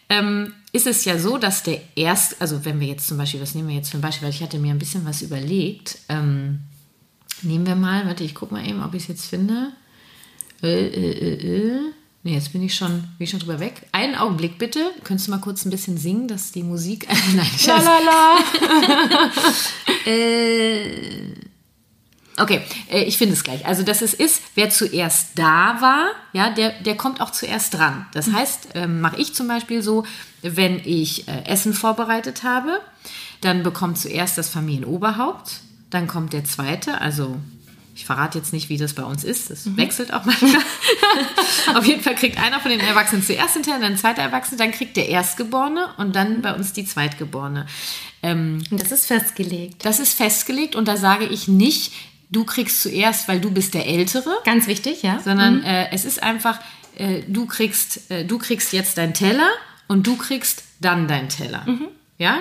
ähm, 0.09 0.53
ist 0.71 0.87
es 0.87 1.05
ja 1.05 1.17
so, 1.19 1.37
dass 1.37 1.63
der 1.63 1.81
erst, 1.95 2.41
also 2.41 2.65
wenn 2.65 2.79
wir 2.79 2.87
jetzt 2.87 3.07
zum 3.07 3.17
Beispiel, 3.17 3.41
was 3.41 3.55
nehmen 3.55 3.67
wir 3.67 3.75
jetzt 3.75 3.91
für 3.91 3.97
ein 3.97 4.01
Beispiel, 4.01 4.27
weil 4.27 4.33
ich 4.33 4.41
hatte 4.41 4.59
mir 4.59 4.71
ein 4.71 4.79
bisschen 4.79 5.05
was 5.05 5.21
überlegt. 5.21 5.99
Ähm, 6.09 6.61
nehmen 7.41 7.65
wir 7.65 7.75
mal, 7.75 8.05
warte, 8.05 8.23
ich 8.23 8.35
gucke 8.35 8.53
mal 8.53 8.67
eben, 8.67 8.83
ob 8.83 8.93
ich 8.93 9.03
es 9.03 9.07
jetzt 9.07 9.25
finde. 9.27 9.73
Äh, 10.61 10.87
äh, 10.87 11.11
äh, 11.11 11.75
äh. 11.75 11.79
Nee, 12.25 12.35
jetzt 12.35 12.53
bin 12.53 12.63
ich 12.63 12.73
schon, 12.73 13.01
bin 13.17 13.25
ich 13.25 13.29
schon 13.29 13.41
drüber 13.41 13.59
weg. 13.59 13.85
Einen 13.91 14.15
Augenblick 14.15 14.57
bitte. 14.57 14.79
Könntest 15.03 15.27
du 15.27 15.31
mal 15.31 15.41
kurz 15.41 15.65
ein 15.65 15.71
bisschen 15.71 15.97
singen, 15.97 16.29
dass 16.29 16.53
die 16.53 16.63
Musik. 16.63 17.05
Nein, 17.35 17.47
la, 17.67 17.81
la, 17.81 17.99
la. 17.99 19.31
äh, 20.11 21.33
Okay, 22.37 22.61
äh, 22.91 23.03
ich 23.03 23.17
finde 23.17 23.33
es 23.33 23.43
gleich. 23.43 23.65
Also, 23.65 23.83
dass 23.83 24.01
es 24.01 24.13
ist, 24.13 24.41
wer 24.55 24.69
zuerst 24.69 25.29
da 25.35 25.77
war, 25.79 26.07
ja, 26.33 26.49
der, 26.49 26.71
der 26.81 26.95
kommt 26.95 27.21
auch 27.21 27.31
zuerst 27.31 27.75
dran. 27.75 28.07
Das 28.13 28.27
mhm. 28.27 28.35
heißt, 28.35 28.69
ähm, 28.75 29.01
mache 29.01 29.17
ich 29.17 29.35
zum 29.35 29.47
Beispiel 29.47 29.81
so, 29.81 30.05
wenn 30.41 30.81
ich 30.83 31.27
äh, 31.27 31.45
Essen 31.45 31.73
vorbereitet 31.73 32.43
habe, 32.43 32.79
dann 33.41 33.63
bekommt 33.63 33.97
zuerst 33.97 34.37
das 34.37 34.49
Familienoberhaupt, 34.49 35.59
dann 35.89 36.07
kommt 36.07 36.33
der 36.33 36.43
zweite, 36.43 37.01
also 37.01 37.37
ich 37.95 38.05
verrate 38.05 38.39
jetzt 38.39 38.53
nicht, 38.53 38.69
wie 38.69 38.77
das 38.77 38.93
bei 38.93 39.03
uns 39.03 39.23
ist. 39.23 39.51
Das 39.51 39.65
mhm. 39.65 39.77
wechselt 39.77 40.13
auch 40.13 40.25
manchmal. 40.25 40.63
Auf 41.75 41.85
jeden 41.85 42.01
Fall 42.01 42.15
kriegt 42.15 42.39
einer 42.39 42.59
von 42.59 42.71
den 42.71 42.79
Erwachsenen 42.79 43.21
zuerst 43.21 43.55
den 43.55 43.63
Teller, 43.63 43.79
dann 43.79 43.91
ein 43.91 43.97
zweiter 43.97 44.23
Erwachsene, 44.23 44.57
dann 44.57 44.71
kriegt 44.71 44.97
der 44.97 45.09
Erstgeborene 45.09 45.89
und 45.97 46.15
dann 46.15 46.41
bei 46.41 46.55
uns 46.55 46.73
die 46.73 46.85
Zweitgeborene. 46.85 47.67
Ähm, 48.23 48.63
das 48.71 48.91
ist 48.91 49.05
festgelegt. 49.05 49.85
Das 49.85 49.99
ist 49.99 50.13
festgelegt 50.13 50.75
und 50.75 50.87
da 50.87 50.97
sage 50.97 51.25
ich 51.25 51.47
nicht, 51.47 51.93
du 52.33 52.43
kriegst 52.43 52.81
zuerst, 52.81 53.27
weil 53.27 53.39
du 53.39 53.51
bist 53.51 53.73
der 53.73 53.87
Ältere. 53.87 54.29
Ganz 54.43 54.67
wichtig, 54.67 55.03
ja. 55.03 55.19
Sondern 55.19 55.59
mhm. 55.59 55.63
äh, 55.63 55.91
es 55.91 56.03
ist 56.03 56.21
einfach, 56.21 56.59
äh, 56.97 57.21
du, 57.27 57.45
kriegst, 57.45 58.11
äh, 58.11 58.25
du 58.25 58.37
kriegst 58.37 58.73
jetzt 58.73 58.97
deinen 58.97 59.13
Teller 59.13 59.49
und 59.87 60.05
du 60.05 60.17
kriegst 60.17 60.63
dann 60.81 61.07
deinen 61.07 61.29
Teller. 61.29 61.63
Mhm. 61.65 61.87
Ja? 62.17 62.39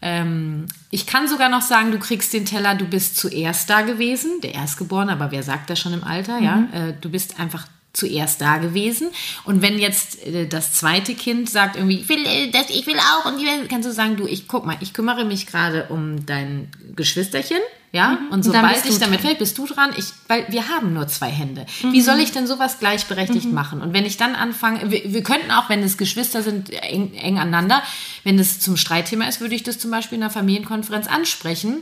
Ähm, 0.00 0.66
ich 0.90 1.06
kann 1.06 1.28
sogar 1.28 1.48
noch 1.48 1.62
sagen, 1.62 1.92
du 1.92 1.98
kriegst 1.98 2.32
den 2.32 2.44
Teller, 2.44 2.74
du 2.74 2.86
bist 2.86 3.16
zuerst 3.16 3.68
da 3.68 3.82
gewesen, 3.82 4.40
der 4.42 4.54
Erstgeborene, 4.54 5.12
aber 5.12 5.30
wer 5.30 5.42
sagt 5.42 5.70
das 5.70 5.78
schon 5.78 5.92
im 5.92 6.04
Alter? 6.04 6.40
Mhm. 6.40 6.44
Ja? 6.44 6.68
Äh, 6.72 6.94
du 7.00 7.10
bist 7.10 7.38
einfach 7.38 7.66
zuerst 7.92 8.40
da 8.40 8.58
gewesen. 8.58 9.08
Und 9.44 9.60
wenn 9.60 9.78
jetzt 9.78 10.24
äh, 10.24 10.46
das 10.46 10.72
zweite 10.72 11.14
Kind 11.14 11.50
sagt 11.50 11.76
irgendwie, 11.76 12.00
ich 12.00 12.08
will 12.08 12.24
äh, 12.26 12.50
das, 12.50 12.70
ich 12.70 12.86
will 12.86 12.98
auch, 12.98 13.24
und 13.26 13.42
kannst 13.68 13.88
du 13.88 13.92
sagen, 13.92 14.16
du, 14.16 14.26
ich 14.26 14.46
guck 14.46 14.64
mal, 14.64 14.76
ich 14.80 14.92
kümmere 14.92 15.24
mich 15.24 15.46
gerade 15.46 15.86
um 15.88 16.24
dein 16.24 16.70
Geschwisterchen. 16.94 17.58
Ja, 17.90 18.18
mhm. 18.20 18.28
und 18.30 18.44
sobald 18.44 18.84
ich 18.84 18.98
damit 18.98 19.22
fällt, 19.22 19.38
bist 19.38 19.56
du 19.56 19.66
dran. 19.66 19.90
Ich, 19.96 20.06
weil 20.26 20.46
wir 20.50 20.68
haben 20.68 20.92
nur 20.92 21.08
zwei 21.08 21.30
Hände. 21.30 21.64
Mhm. 21.82 21.92
Wie 21.92 22.02
soll 22.02 22.18
ich 22.20 22.32
denn 22.32 22.46
sowas 22.46 22.78
gleichberechtigt 22.78 23.46
mhm. 23.46 23.54
machen? 23.54 23.80
Und 23.80 23.94
wenn 23.94 24.04
ich 24.04 24.18
dann 24.18 24.34
anfange, 24.34 24.90
wir, 24.90 25.12
wir 25.12 25.22
könnten 25.22 25.50
auch, 25.50 25.70
wenn 25.70 25.82
es 25.82 25.96
Geschwister 25.96 26.42
sind, 26.42 26.70
eng, 26.70 27.14
eng 27.14 27.38
aneinander, 27.38 27.82
wenn 28.24 28.38
es 28.38 28.60
zum 28.60 28.76
Streitthema 28.76 29.26
ist, 29.26 29.40
würde 29.40 29.54
ich 29.54 29.62
das 29.62 29.78
zum 29.78 29.90
Beispiel 29.90 30.18
in 30.18 30.24
einer 30.24 30.30
Familienkonferenz 30.30 31.06
ansprechen. 31.06 31.78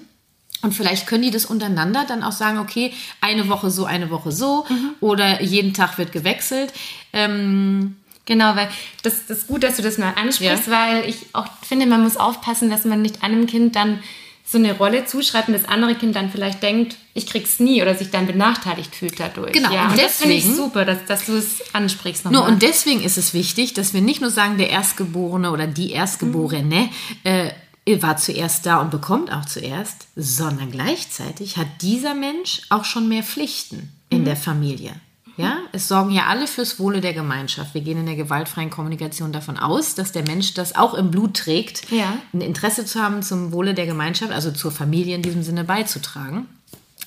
Und 0.62 0.72
vielleicht 0.72 1.06
können 1.06 1.22
die 1.22 1.30
das 1.30 1.44
untereinander 1.44 2.04
dann 2.06 2.22
auch 2.22 2.32
sagen, 2.32 2.58
okay, 2.58 2.92
eine 3.20 3.48
Woche 3.48 3.70
so, 3.70 3.84
eine 3.84 4.10
Woche 4.10 4.32
so 4.32 4.64
mhm. 4.68 4.94
oder 5.00 5.42
jeden 5.42 5.74
Tag 5.74 5.98
wird 5.98 6.12
gewechselt. 6.12 6.72
Ähm, 7.12 7.96
Genau, 8.26 8.56
weil 8.56 8.68
das, 9.04 9.26
das 9.26 9.38
ist 9.38 9.46
gut, 9.46 9.62
dass 9.62 9.76
du 9.76 9.82
das 9.82 9.98
mal 9.98 10.12
ansprichst, 10.16 10.66
ja. 10.66 10.72
weil 10.72 11.08
ich 11.08 11.26
auch 11.32 11.46
finde, 11.62 11.86
man 11.86 12.02
muss 12.02 12.16
aufpassen, 12.16 12.68
dass 12.70 12.84
man 12.84 13.00
nicht 13.00 13.22
einem 13.22 13.46
Kind 13.46 13.76
dann 13.76 14.00
so 14.48 14.58
eine 14.58 14.76
Rolle 14.76 15.04
zuschreibt 15.06 15.48
und 15.48 15.54
das 15.54 15.64
andere 15.64 15.96
Kind 15.96 16.14
dann 16.14 16.30
vielleicht 16.30 16.62
denkt, 16.62 16.96
ich 17.14 17.26
krieg's 17.26 17.58
nie 17.58 17.82
oder 17.82 17.96
sich 17.96 18.10
dann 18.10 18.26
benachteiligt 18.26 18.94
fühlt 18.94 19.18
dadurch. 19.18 19.52
Genau, 19.52 19.72
ja, 19.72 19.86
und, 19.86 19.92
und 19.92 20.02
das 20.02 20.18
finde 20.18 20.34
ich 20.34 20.44
super, 20.44 20.84
dass, 20.84 21.04
dass 21.06 21.26
du 21.26 21.36
es 21.36 21.74
ansprichst. 21.74 22.24
Nochmal. 22.24 22.42
Nur, 22.42 22.48
und 22.48 22.62
deswegen 22.62 23.02
ist 23.02 23.18
es 23.18 23.34
wichtig, 23.34 23.74
dass 23.74 23.92
wir 23.92 24.00
nicht 24.00 24.20
nur 24.20 24.30
sagen, 24.30 24.56
der 24.56 24.70
Erstgeborene 24.70 25.50
oder 25.50 25.66
die 25.66 25.90
Erstgeborene 25.90 26.88
mhm. 27.24 27.50
äh, 27.88 28.02
war 28.02 28.16
zuerst 28.18 28.66
da 28.66 28.80
und 28.80 28.92
bekommt 28.92 29.32
auch 29.32 29.46
zuerst, 29.46 30.08
sondern 30.14 30.70
gleichzeitig 30.70 31.56
hat 31.56 31.66
dieser 31.82 32.14
Mensch 32.14 32.62
auch 32.68 32.84
schon 32.84 33.08
mehr 33.08 33.24
Pflichten 33.24 33.92
in 34.10 34.20
mhm. 34.20 34.24
der 34.26 34.36
Familie. 34.36 34.92
Ja, 35.36 35.58
es 35.72 35.88
sorgen 35.88 36.10
ja 36.10 36.26
alle 36.26 36.46
fürs 36.46 36.78
Wohle 36.78 37.00
der 37.00 37.12
Gemeinschaft. 37.12 37.74
Wir 37.74 37.82
gehen 37.82 37.98
in 37.98 38.06
der 38.06 38.16
gewaltfreien 38.16 38.70
Kommunikation 38.70 39.32
davon 39.32 39.58
aus, 39.58 39.94
dass 39.94 40.12
der 40.12 40.22
Mensch 40.22 40.54
das 40.54 40.74
auch 40.76 40.94
im 40.94 41.10
Blut 41.10 41.34
trägt, 41.34 41.90
ja. 41.90 42.16
ein 42.32 42.40
Interesse 42.40 42.86
zu 42.86 43.02
haben, 43.02 43.22
zum 43.22 43.52
Wohle 43.52 43.74
der 43.74 43.86
Gemeinschaft, 43.86 44.32
also 44.32 44.50
zur 44.50 44.72
Familie 44.72 45.14
in 45.14 45.22
diesem 45.22 45.42
Sinne 45.42 45.64
beizutragen. 45.64 46.46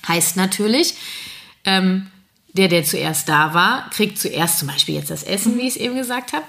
Heißt 0.06 0.36
natürlich, 0.36 0.94
ähm, 1.64 2.06
der, 2.52 2.68
der 2.68 2.84
zuerst 2.84 3.28
da 3.28 3.52
war, 3.52 3.90
kriegt 3.90 4.18
zuerst 4.18 4.60
zum 4.60 4.68
Beispiel 4.68 4.94
jetzt 4.94 5.10
das 5.10 5.24
Essen, 5.24 5.58
wie 5.58 5.62
ich 5.62 5.74
es 5.74 5.76
eben 5.76 5.96
gesagt 5.96 6.32
habe, 6.32 6.44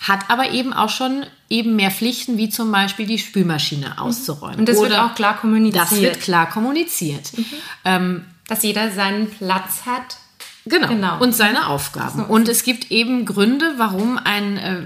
hat 0.00 0.28
aber 0.28 0.50
eben 0.50 0.72
auch 0.72 0.90
schon 0.90 1.26
eben 1.48 1.74
mehr 1.74 1.90
Pflichten, 1.90 2.36
wie 2.38 2.50
zum 2.50 2.70
Beispiel 2.70 3.06
die 3.06 3.18
Spülmaschine 3.18 4.00
auszuräumen. 4.00 4.60
Und 4.60 4.68
das 4.68 4.78
Oder 4.78 4.90
wird 4.90 5.00
auch 5.00 5.14
klar 5.14 5.36
kommuniziert. 5.36 5.82
Das 5.82 6.00
wird 6.00 6.20
klar 6.20 6.48
kommuniziert. 6.48 7.36
Mhm. 7.36 7.44
Ähm, 7.84 8.24
dass 8.48 8.62
jeder 8.62 8.92
seinen 8.92 9.30
Platz 9.30 9.86
hat 9.86 10.18
Genau. 10.66 10.88
genau. 10.88 11.20
Und 11.20 11.34
seine 11.34 11.68
Aufgaben. 11.68 12.24
Und 12.24 12.48
es 12.48 12.62
gibt 12.62 12.90
eben 12.90 13.24
Gründe, 13.24 13.74
warum 13.76 14.18
ein. 14.18 14.56
Äh, 14.56 14.82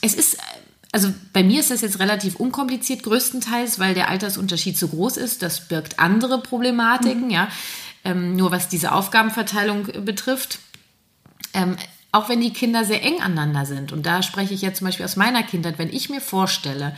es 0.00 0.14
ist. 0.14 0.38
Also 0.92 1.12
bei 1.32 1.44
mir 1.44 1.60
ist 1.60 1.70
das 1.70 1.82
jetzt 1.82 2.00
relativ 2.00 2.36
unkompliziert, 2.36 3.04
größtenteils, 3.04 3.78
weil 3.78 3.94
der 3.94 4.08
Altersunterschied 4.08 4.76
so 4.76 4.88
groß 4.88 5.18
ist. 5.18 5.40
Das 5.42 5.68
birgt 5.68 6.00
andere 6.00 6.40
Problematiken, 6.42 7.26
mhm. 7.26 7.30
ja. 7.30 7.48
Ähm, 8.02 8.34
nur 8.34 8.50
was 8.50 8.68
diese 8.68 8.92
Aufgabenverteilung 8.92 10.04
betrifft. 10.04 10.58
Ähm, 11.52 11.76
auch 12.12 12.28
wenn 12.28 12.40
die 12.40 12.52
Kinder 12.52 12.84
sehr 12.84 13.02
eng 13.04 13.20
aneinander 13.20 13.66
sind. 13.66 13.92
Und 13.92 14.04
da 14.04 14.22
spreche 14.22 14.54
ich 14.54 14.62
jetzt 14.62 14.78
zum 14.78 14.86
Beispiel 14.86 15.04
aus 15.04 15.16
meiner 15.16 15.42
Kindheit, 15.42 15.78
wenn 15.78 15.92
ich 15.92 16.10
mir 16.10 16.20
vorstelle, 16.20 16.96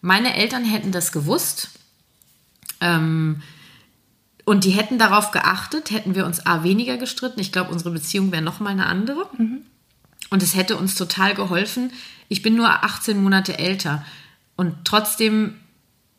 meine 0.00 0.34
Eltern 0.34 0.64
hätten 0.64 0.92
das 0.92 1.12
gewusst, 1.12 1.70
ähm, 2.80 3.42
und 4.46 4.62
die 4.62 4.70
hätten 4.70 4.96
darauf 4.96 5.32
geachtet, 5.32 5.90
hätten 5.90 6.14
wir 6.14 6.24
uns 6.24 6.46
A 6.46 6.62
weniger 6.62 6.96
gestritten. 6.98 7.40
Ich 7.40 7.50
glaube, 7.50 7.72
unsere 7.72 7.90
Beziehung 7.90 8.30
wäre 8.30 8.42
nochmal 8.42 8.72
eine 8.72 8.86
andere. 8.86 9.28
Mhm. 9.36 9.62
Und 10.30 10.40
es 10.40 10.54
hätte 10.54 10.76
uns 10.76 10.94
total 10.94 11.34
geholfen. 11.34 11.92
Ich 12.28 12.42
bin 12.42 12.54
nur 12.54 12.68
18 12.68 13.20
Monate 13.20 13.58
älter. 13.58 14.04
Und 14.54 14.76
trotzdem 14.84 15.56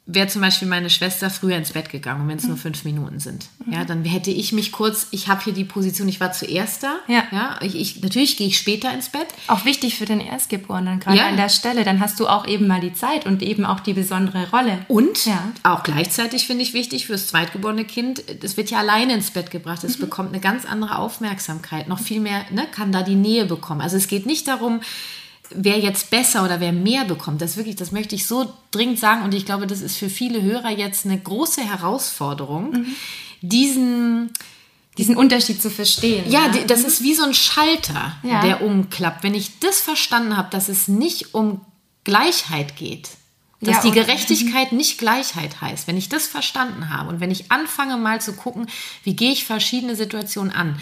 wäre 0.07 0.27
zum 0.27 0.41
Beispiel 0.41 0.69
meine 0.69 0.89
Schwester 0.89 1.29
früher 1.29 1.57
ins 1.57 1.73
Bett 1.73 1.89
gegangen, 1.89 2.27
wenn 2.29 2.37
es 2.37 2.43
mhm. 2.43 2.49
nur 2.49 2.57
fünf 2.57 2.85
Minuten 2.85 3.19
sind. 3.19 3.47
Mhm. 3.65 3.73
Ja, 3.73 3.83
dann 3.83 4.05
hätte 4.05 4.31
ich 4.31 4.53
mich 4.53 4.71
kurz, 4.71 5.07
ich 5.11 5.27
habe 5.27 5.43
hier 5.43 5.53
die 5.53 5.65
Position, 5.65 6.07
ich 6.07 6.21
war 6.21 6.31
zuerst 6.31 6.83
da. 6.83 6.95
Ja. 7.07 7.23
ja 7.31 7.59
ich, 7.61 7.75
ich, 7.75 8.01
natürlich 8.01 8.37
gehe 8.37 8.47
ich 8.47 8.57
später 8.57 8.93
ins 8.93 9.09
Bett. 9.09 9.27
Auch 9.47 9.65
wichtig 9.65 9.97
für 9.97 10.05
den 10.05 10.21
Erstgeborenen, 10.21 11.01
gerade 11.01 11.17
ja. 11.17 11.27
an 11.27 11.35
der 11.35 11.49
Stelle. 11.49 11.83
Dann 11.83 11.99
hast 11.99 12.21
du 12.21 12.27
auch 12.27 12.47
eben 12.47 12.67
mal 12.67 12.79
die 12.79 12.93
Zeit 12.93 13.25
und 13.25 13.43
eben 13.43 13.65
auch 13.65 13.81
die 13.81 13.93
besondere 13.93 14.49
Rolle. 14.49 14.79
Und 14.87 15.25
ja. 15.25 15.51
auch 15.63 15.83
gleichzeitig 15.83 16.47
finde 16.47 16.63
ich 16.63 16.73
wichtig 16.73 17.05
fürs 17.05 17.27
zweitgeborene 17.27 17.83
Kind, 17.83 18.23
das 18.41 18.55
wird 18.55 18.71
ja 18.71 18.79
alleine 18.79 19.13
ins 19.13 19.31
Bett 19.31 19.51
gebracht. 19.51 19.83
Es 19.83 19.97
mhm. 19.97 20.01
bekommt 20.01 20.29
eine 20.29 20.39
ganz 20.39 20.63
andere 20.65 20.99
Aufmerksamkeit, 20.99 21.89
noch 21.89 21.99
viel 21.99 22.21
mehr, 22.21 22.45
ne, 22.51 22.65
kann 22.71 22.93
da 22.93 23.03
die 23.03 23.15
Nähe 23.15 23.45
bekommen. 23.45 23.81
Also 23.81 23.97
es 23.97 24.07
geht 24.07 24.25
nicht 24.25 24.47
darum, 24.47 24.79
wer 25.53 25.79
jetzt 25.79 26.09
besser 26.09 26.43
oder 26.43 26.59
wer 26.59 26.71
mehr 26.71 27.05
bekommt, 27.05 27.41
das 27.41 27.57
wirklich, 27.57 27.75
das 27.75 27.91
möchte 27.91 28.15
ich 28.15 28.25
so 28.25 28.51
dringend 28.71 28.99
sagen 28.99 29.23
und 29.23 29.33
ich 29.33 29.45
glaube, 29.45 29.67
das 29.67 29.81
ist 29.81 29.97
für 29.97 30.09
viele 30.09 30.41
Hörer 30.41 30.69
jetzt 30.69 31.05
eine 31.05 31.19
große 31.19 31.61
Herausforderung, 31.61 32.71
mhm. 32.71 32.95
diesen 33.41 34.31
diesen 34.97 35.15
Unterschied 35.15 35.61
zu 35.61 35.69
verstehen. 35.69 36.29
Ja, 36.29 36.47
ja, 36.47 36.63
das 36.65 36.83
ist 36.83 37.03
wie 37.03 37.13
so 37.13 37.23
ein 37.23 37.33
Schalter, 37.33 38.17
ja. 38.23 38.41
der 38.41 38.63
umklappt. 38.63 39.23
Wenn 39.23 39.35
ich 39.35 39.59
das 39.59 39.79
verstanden 39.79 40.35
habe, 40.35 40.49
dass 40.49 40.69
es 40.69 40.87
nicht 40.87 41.35
um 41.35 41.61
Gleichheit 42.03 42.75
geht, 42.77 43.09
dass 43.61 43.75
ja, 43.77 43.81
die 43.83 43.91
Gerechtigkeit 43.91 44.71
nicht 44.71 44.97
Gleichheit 44.99 45.61
heißt, 45.61 45.87
wenn 45.87 45.97
ich 45.97 46.09
das 46.09 46.27
verstanden 46.27 46.89
habe 46.89 47.09
und 47.09 47.19
wenn 47.19 47.31
ich 47.31 47.51
anfange 47.51 47.97
mal 47.97 48.21
zu 48.21 48.33
gucken, 48.33 48.67
wie 49.03 49.15
gehe 49.15 49.31
ich 49.31 49.45
verschiedene 49.45 49.95
Situationen 49.95 50.51
an, 50.51 50.79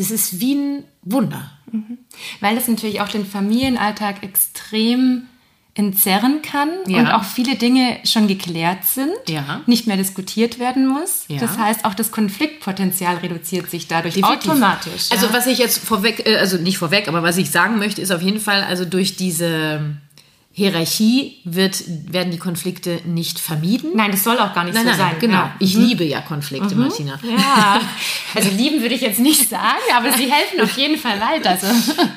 das 0.00 0.10
ist 0.10 0.40
wie 0.40 0.54
ein 0.54 0.84
Wunder. 1.02 1.50
Mhm. 1.70 1.98
Weil 2.40 2.54
das 2.54 2.66
natürlich 2.68 3.02
auch 3.02 3.08
den 3.08 3.26
Familienalltag 3.26 4.22
extrem 4.22 5.26
entzerren 5.74 6.42
kann 6.42 6.70
ja. 6.86 6.98
und 6.98 7.08
auch 7.08 7.22
viele 7.22 7.54
Dinge 7.56 7.98
schon 8.04 8.26
geklärt 8.26 8.84
sind, 8.84 9.12
ja. 9.28 9.60
nicht 9.66 9.86
mehr 9.86 9.96
diskutiert 9.96 10.58
werden 10.58 10.86
muss. 10.86 11.24
Ja. 11.28 11.38
Das 11.38 11.58
heißt, 11.58 11.84
auch 11.84 11.94
das 11.94 12.10
Konfliktpotenzial 12.10 13.18
reduziert 13.18 13.70
sich 13.70 13.86
dadurch 13.86 14.14
Definitiv. 14.14 14.50
automatisch. 14.50 15.10
Also 15.10 15.32
was 15.32 15.46
ich 15.46 15.58
jetzt 15.58 15.78
vorweg, 15.78 16.26
äh, 16.26 16.38
also 16.38 16.56
nicht 16.56 16.78
vorweg, 16.78 17.06
aber 17.06 17.22
was 17.22 17.36
ich 17.36 17.50
sagen 17.50 17.78
möchte, 17.78 18.00
ist 18.00 18.10
auf 18.10 18.22
jeden 18.22 18.40
Fall, 18.40 18.64
also 18.64 18.84
durch 18.84 19.16
diese 19.16 19.96
Hierarchie 20.60 21.38
wird, 21.44 21.82
werden 22.12 22.30
die 22.30 22.38
Konflikte 22.38 23.00
nicht 23.06 23.38
vermieden. 23.38 23.92
Nein, 23.94 24.10
das 24.10 24.24
soll 24.24 24.38
auch 24.38 24.52
gar 24.52 24.64
nicht 24.64 24.74
nein, 24.74 24.84
so 24.84 24.90
nein, 24.90 24.98
sein. 24.98 25.16
Genau. 25.18 25.34
Ja. 25.38 25.54
Ich 25.58 25.74
mhm. 25.74 25.84
liebe 25.84 26.04
ja 26.04 26.20
Konflikte, 26.20 26.74
mhm. 26.74 26.82
Martina. 26.82 27.18
Ja. 27.22 27.80
Also 28.34 28.50
lieben 28.50 28.82
würde 28.82 28.94
ich 28.94 29.00
jetzt 29.00 29.20
nicht 29.20 29.48
sagen, 29.48 29.80
aber 29.96 30.12
sie 30.12 30.30
helfen 30.30 30.60
auf 30.60 30.76
jeden 30.76 30.98
Fall 30.98 31.18
weiter. 31.18 31.50
Also, 31.50 31.66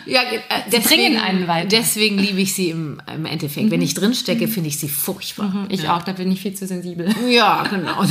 ja, 0.05 0.23
äh, 0.23 0.39
deswegen, 0.71 1.17
einen 1.17 1.47
weiter. 1.47 1.69
Deswegen 1.69 2.17
liebe 2.17 2.41
ich 2.41 2.53
sie 2.53 2.69
im, 2.69 3.01
im 3.15 3.25
Endeffekt. 3.25 3.67
Mhm. 3.67 3.71
Wenn 3.71 3.81
ich 3.81 3.93
drinstecke, 3.93 4.49
finde 4.49 4.67
ich 4.67 4.77
sie 4.77 4.89
furchtbar. 4.89 5.47
Mhm. 5.47 5.65
Ich 5.69 5.83
ja. 5.83 5.95
auch, 5.95 6.03
da 6.03 6.11
bin 6.11 6.29
ich 6.29 6.41
viel 6.41 6.53
zu 6.53 6.67
sensibel. 6.67 7.15
Ja, 7.29 7.63
genau. 7.63 8.03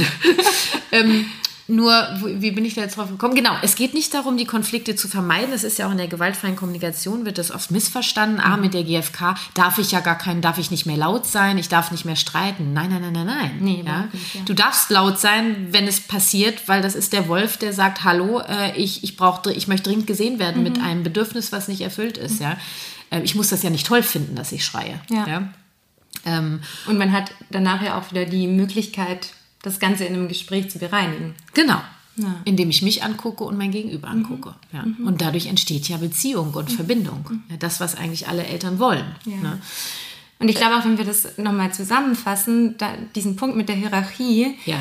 ähm, 0.93 1.27
nur, 1.69 1.93
wie 2.23 2.51
bin 2.51 2.65
ich 2.65 2.75
da 2.75 2.81
jetzt 2.81 2.97
drauf 2.97 3.09
gekommen? 3.09 3.35
Genau, 3.35 3.53
es 3.63 3.77
geht 3.77 3.95
nicht 3.95 4.13
darum, 4.15 4.37
die 4.37 4.45
Konflikte 4.45 4.97
zu 4.97 5.09
vermeiden. 5.09 5.53
Das 5.53 5.65
ist 5.65 5.79
ja 5.79 5.87
auch 5.87 5.93
in 5.93 5.99
der 5.99 6.09
gewaltfreien 6.09 6.57
Kommunikation, 6.57 7.25
wird 7.25 7.39
das 7.39 7.51
oft 7.51 7.71
missverstanden. 7.71 8.41
Ah, 8.41 8.57
mit 8.57 8.75
der 8.75 8.83
GfK 8.83 9.37
darf 9.55 9.79
ich 9.79 9.93
ja 9.93 10.01
gar 10.01 10.19
keinen, 10.19 10.43
darf 10.43 10.59
ich 10.59 10.71
nicht 10.71 10.87
mehr 10.87 10.97
laut 10.97 11.27
sein, 11.27 11.59
ich 11.59 11.69
darf 11.69 11.93
nicht 11.93 12.05
mehr 12.05 12.17
streiten. 12.17 12.73
Nein, 12.73 12.91
nein, 12.91 13.03
nein, 13.03 13.13
nein, 13.13 13.27
nein. 13.27 13.51
Nee, 13.61 13.85
ja? 13.87 14.09
Nicht, 14.13 14.35
ja. 14.35 14.41
Du 14.45 14.55
darfst 14.55 14.91
laut 14.91 15.21
sein, 15.21 15.69
wenn 15.71 15.87
es 15.87 16.01
passiert, 16.01 16.69
weil 16.69 16.83
das 16.83 16.95
ist 16.95 17.13
der 17.13 17.29
Wolf, 17.29 17.57
der 17.57 17.73
sagt, 17.73 18.05
hallo, 18.05 18.41
äh, 18.41 18.77
ich, 18.77 19.05
ich, 19.05 19.17
brauch, 19.17 19.45
ich 19.47 19.69
möchte 19.69 19.91
dringend 19.91 20.07
gesehen 20.07 20.39
werden 20.39 20.59
mhm. 20.59 20.65
mit 20.65 20.81
einem 20.81 21.03
Bedürfnis, 21.05 21.53
was 21.53 21.69
nicht 21.69 21.81
erfüllt 21.81 22.19
ist. 22.19 22.41
Mhm. 22.41 22.43
Ja? 22.43 22.57
Äh, 23.11 23.21
ich 23.23 23.35
muss 23.35 23.51
das 23.51 23.63
ja 23.63 23.71
nicht 23.71 23.87
toll 23.87 24.03
finden, 24.03 24.35
dass 24.35 24.51
ich 24.53 24.65
schreie. 24.65 25.01
Ja. 25.11 25.27
ja? 25.27 25.49
Ähm, 26.25 26.61
Und 26.87 26.99
man 26.99 27.13
hat 27.13 27.33
danach 27.51 27.83
ja 27.83 27.99
auch 27.99 28.11
wieder 28.11 28.25
die 28.25 28.47
Möglichkeit, 28.47 29.29
das 29.63 29.79
Ganze 29.79 30.05
in 30.05 30.15
einem 30.15 30.29
Gespräch 30.29 30.71
zu 30.71 30.79
bereinigen. 30.79 31.35
Genau. 31.55 31.81
Ja. 32.17 32.37
Indem 32.45 32.69
ich 32.69 32.83
mich 32.83 33.03
angucke 33.03 33.45
und 33.45 33.57
mein 33.57 33.71
Gegenüber 33.71 34.09
mhm. 34.09 34.25
angucke. 34.25 34.55
Ja. 34.73 34.83
Mhm. 34.83 35.07
Und 35.07 35.21
dadurch 35.23 35.47
entsteht 35.47 35.89
ja 35.89 35.97
Beziehung 35.97 36.53
und 36.53 36.71
mhm. 36.71 36.75
Verbindung. 36.75 37.25
Mhm. 37.29 37.43
Ja, 37.49 37.57
das, 37.57 37.81
was 37.81 37.95
eigentlich 37.95 38.29
alle 38.29 38.45
Eltern 38.45 38.79
wollen. 38.79 39.15
Ja. 39.25 39.37
Ne? 39.37 39.63
Und 40.39 40.49
ich 40.49 40.57
glaube 40.57 40.77
auch, 40.77 40.85
wenn 40.85 40.99
wir 40.99 41.05
das 41.05 41.39
nochmal 41.39 41.73
zusammenfassen, 41.73 42.77
da, 42.77 42.95
diesen 43.15 43.37
Punkt 43.37 43.57
mit 43.57 43.69
der 43.69 43.77
Hierarchie, 43.77 44.57
ja. 44.67 44.81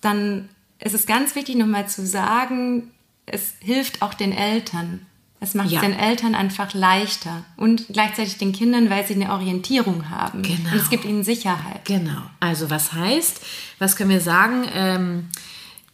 dann 0.00 0.48
ist 0.80 0.94
es 0.94 1.06
ganz 1.06 1.34
wichtig, 1.34 1.56
nochmal 1.56 1.88
zu 1.88 2.04
sagen, 2.06 2.90
es 3.24 3.54
hilft 3.60 4.02
auch 4.02 4.14
den 4.14 4.32
Eltern. 4.32 5.06
Es 5.40 5.54
macht 5.54 5.70
ja. 5.70 5.80
den 5.80 5.92
Eltern 5.92 6.34
einfach 6.34 6.74
leichter 6.74 7.44
und 7.56 7.86
gleichzeitig 7.88 8.38
den 8.38 8.52
Kindern, 8.52 8.90
weil 8.90 9.06
sie 9.06 9.14
eine 9.14 9.32
Orientierung 9.32 10.10
haben. 10.10 10.42
Genau. 10.42 10.70
Und 10.72 10.76
es 10.76 10.90
gibt 10.90 11.04
ihnen 11.04 11.22
Sicherheit. 11.22 11.84
Genau. 11.84 12.22
Also 12.40 12.70
was 12.70 12.92
heißt, 12.92 13.40
was 13.78 13.96
können 13.96 14.10
wir 14.10 14.20
sagen? 14.20 14.66
Ähm, 14.74 15.28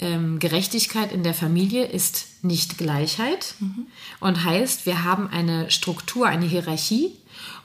ähm, 0.01 0.39
Gerechtigkeit 0.39 1.13
in 1.13 1.23
der 1.23 1.35
Familie 1.35 1.85
ist 1.85 2.43
nicht 2.43 2.79
Gleichheit 2.79 3.55
mhm. 3.61 3.87
und 4.19 4.45
heißt, 4.45 4.87
wir 4.87 5.05
haben 5.05 5.29
eine 5.29 5.71
Struktur, 5.71 6.27
eine 6.27 6.47
Hierarchie 6.47 7.13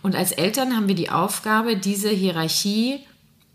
und 0.04 0.16
als 0.16 0.32
Eltern 0.32 0.76
haben 0.76 0.88
wir 0.88 0.96
die 0.96 1.10
Aufgabe, 1.10 1.76
diese 1.76 2.10
Hierarchie 2.10 3.00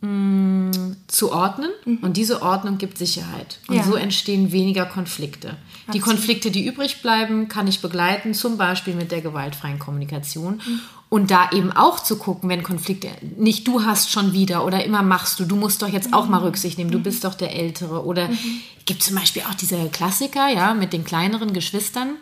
Mm, 0.05 0.71
zu 1.07 1.33
ordnen 1.33 1.71
mhm. 1.87 1.99
und 2.03 2.19
diese 2.19 2.43
Ordnung 2.43 2.77
gibt 2.77 2.99
Sicherheit. 2.99 3.59
Und 3.69 3.77
ja. 3.77 3.85
so 3.85 3.95
entstehen 3.95 4.53
weniger 4.53 4.85
Konflikte. 4.85 5.57
Die 5.93 6.01
Konflikte, 6.01 6.51
die 6.51 6.67
übrig 6.67 7.03
bleiben, 7.03 7.49
kann 7.49 7.67
ich 7.67 7.83
begleiten, 7.83 8.33
zum 8.33 8.57
Beispiel 8.57 8.95
mit 8.95 9.13
der 9.13 9.21
gewaltfreien 9.21 9.79
Kommunikation. 9.79 10.55
Mhm. 10.55 10.81
Und 11.11 11.31
da 11.31 11.51
eben 11.53 11.71
auch 11.73 12.01
zu 12.01 12.17
gucken, 12.17 12.49
wenn 12.49 12.63
Konflikte, 12.63 13.09
nicht 13.37 13.69
du 13.69 13.85
hast 13.85 14.11
schon 14.11 14.33
wieder 14.33 14.65
oder 14.65 14.85
immer 14.85 15.03
machst 15.03 15.39
du, 15.39 15.45
du 15.45 15.57
musst 15.57 15.83
doch 15.83 15.89
jetzt 15.89 16.15
auch 16.15 16.27
mal 16.27 16.41
mhm. 16.41 16.47
Rücksicht 16.47 16.79
nehmen, 16.79 16.91
du 16.91 16.99
mhm. 16.99 17.05
bist 17.05 17.25
doch 17.25 17.35
der 17.35 17.55
Ältere. 17.55 18.05
Oder 18.05 18.29
mhm. 18.29 18.61
gibt 18.87 19.03
zum 19.03 19.17
Beispiel 19.17 19.43
auch 19.43 19.55
diese 19.55 19.89
Klassiker, 19.91 20.49
ja, 20.49 20.75
mit 20.75 20.93
den 20.93 21.05
kleineren 21.05 21.53
Geschwistern 21.53 22.15